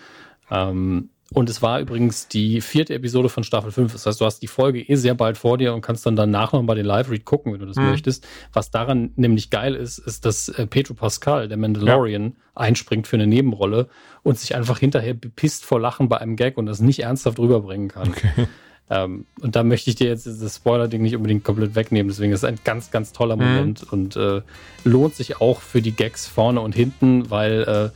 [0.51, 3.91] Ähm, und es war übrigens die vierte Episode von Staffel 5.
[3.91, 6.53] Das heißt, du hast die Folge eh sehr bald vor dir und kannst dann danach
[6.53, 7.87] noch mal den Live-Read gucken, wenn du das mhm.
[7.87, 8.25] möchtest.
[8.53, 12.31] Was daran nämlich geil ist, ist, dass äh, Pedro Pascal, der Mandalorian, ja.
[12.55, 13.89] einspringt für eine Nebenrolle
[14.23, 17.89] und sich einfach hinterher bepisst vor Lachen bei einem Gag und das nicht ernsthaft rüberbringen
[17.89, 18.09] kann.
[18.09, 18.47] Okay.
[18.89, 22.07] Ähm, und da möchte ich dir jetzt das Spoiler-Ding nicht unbedingt komplett wegnehmen.
[22.07, 23.43] Deswegen ist es ein ganz, ganz toller Mhm.
[23.43, 24.41] Moment und äh,
[24.85, 27.89] lohnt sich auch für die Gags vorne und hinten, weil äh,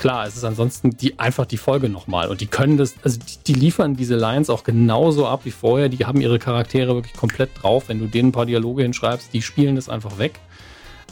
[0.00, 2.28] klar, es ist ansonsten die, einfach die Folge nochmal.
[2.28, 5.90] Und die können das, also die, die liefern diese Lines auch genauso ab wie vorher.
[5.90, 7.84] Die haben ihre Charaktere wirklich komplett drauf.
[7.88, 10.40] Wenn du denen ein paar Dialoge hinschreibst, die spielen das einfach weg.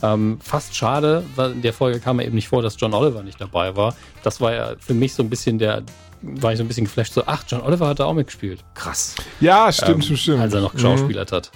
[0.02, 3.22] Ähm, fast schade, weil in der Folge kam ja eben nicht vor, dass John Oliver
[3.22, 3.94] nicht dabei war.
[4.22, 5.82] Das war ja für mich so ein bisschen der,
[6.22, 8.64] war ich so ein bisschen geflasht, so, ach, John Oliver hat da auch mitgespielt.
[8.74, 9.16] Krass.
[9.40, 10.40] Ja, stimmt, Ähm, stimmt, stimmt.
[10.40, 11.50] Als er noch geschauspielert hat.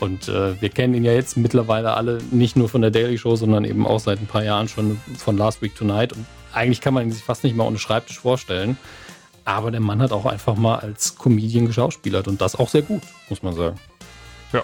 [0.00, 3.36] Und äh, wir kennen ihn ja jetzt mittlerweile alle nicht nur von der Daily Show,
[3.36, 6.12] sondern eben auch seit ein paar Jahren schon von Last Week Tonight.
[6.12, 8.76] Und eigentlich kann man ihn sich fast nicht mal ohne Schreibtisch vorstellen.
[9.44, 13.02] Aber der Mann hat auch einfach mal als Comedian geschauspielert und das auch sehr gut,
[13.28, 13.78] muss man sagen.
[14.52, 14.62] Ja.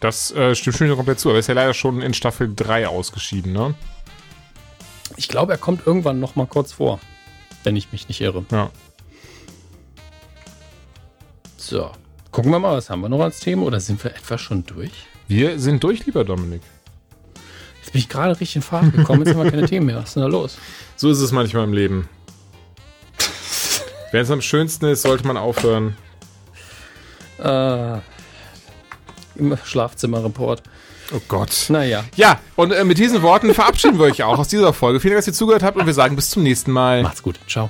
[0.00, 1.28] Das äh, stimmt schon komplett zu.
[1.28, 3.74] Aber er ist ja leider schon in Staffel 3 ausgeschieden, ne?
[5.16, 7.00] Ich glaube, er kommt irgendwann noch mal kurz vor,
[7.64, 8.44] wenn ich mich nicht irre.
[8.50, 8.70] Ja.
[11.56, 11.90] So,
[12.38, 14.92] gucken wir mal, was haben wir noch als Thema oder sind wir etwa schon durch?
[15.26, 16.62] Wir sind durch, lieber Dominik.
[17.80, 19.96] Jetzt bin ich gerade richtig in Fahrt gekommen, jetzt haben wir keine Themen mehr.
[19.96, 20.56] Was ist denn da los?
[20.94, 22.08] So ist es manchmal im Leben.
[24.12, 25.96] Wenn es am schönsten ist, sollte man aufhören.
[27.42, 27.94] Äh,
[29.34, 30.62] Im Schlafzimmerreport.
[31.12, 31.66] Oh Gott.
[31.70, 32.04] Naja.
[32.14, 35.00] Ja, und äh, mit diesen Worten verabschieden wir euch auch aus dieser Folge.
[35.00, 37.02] Vielen Dank, dass ihr zugehört habt und wir sagen bis zum nächsten Mal.
[37.02, 37.40] Macht's gut.
[37.48, 37.68] Ciao.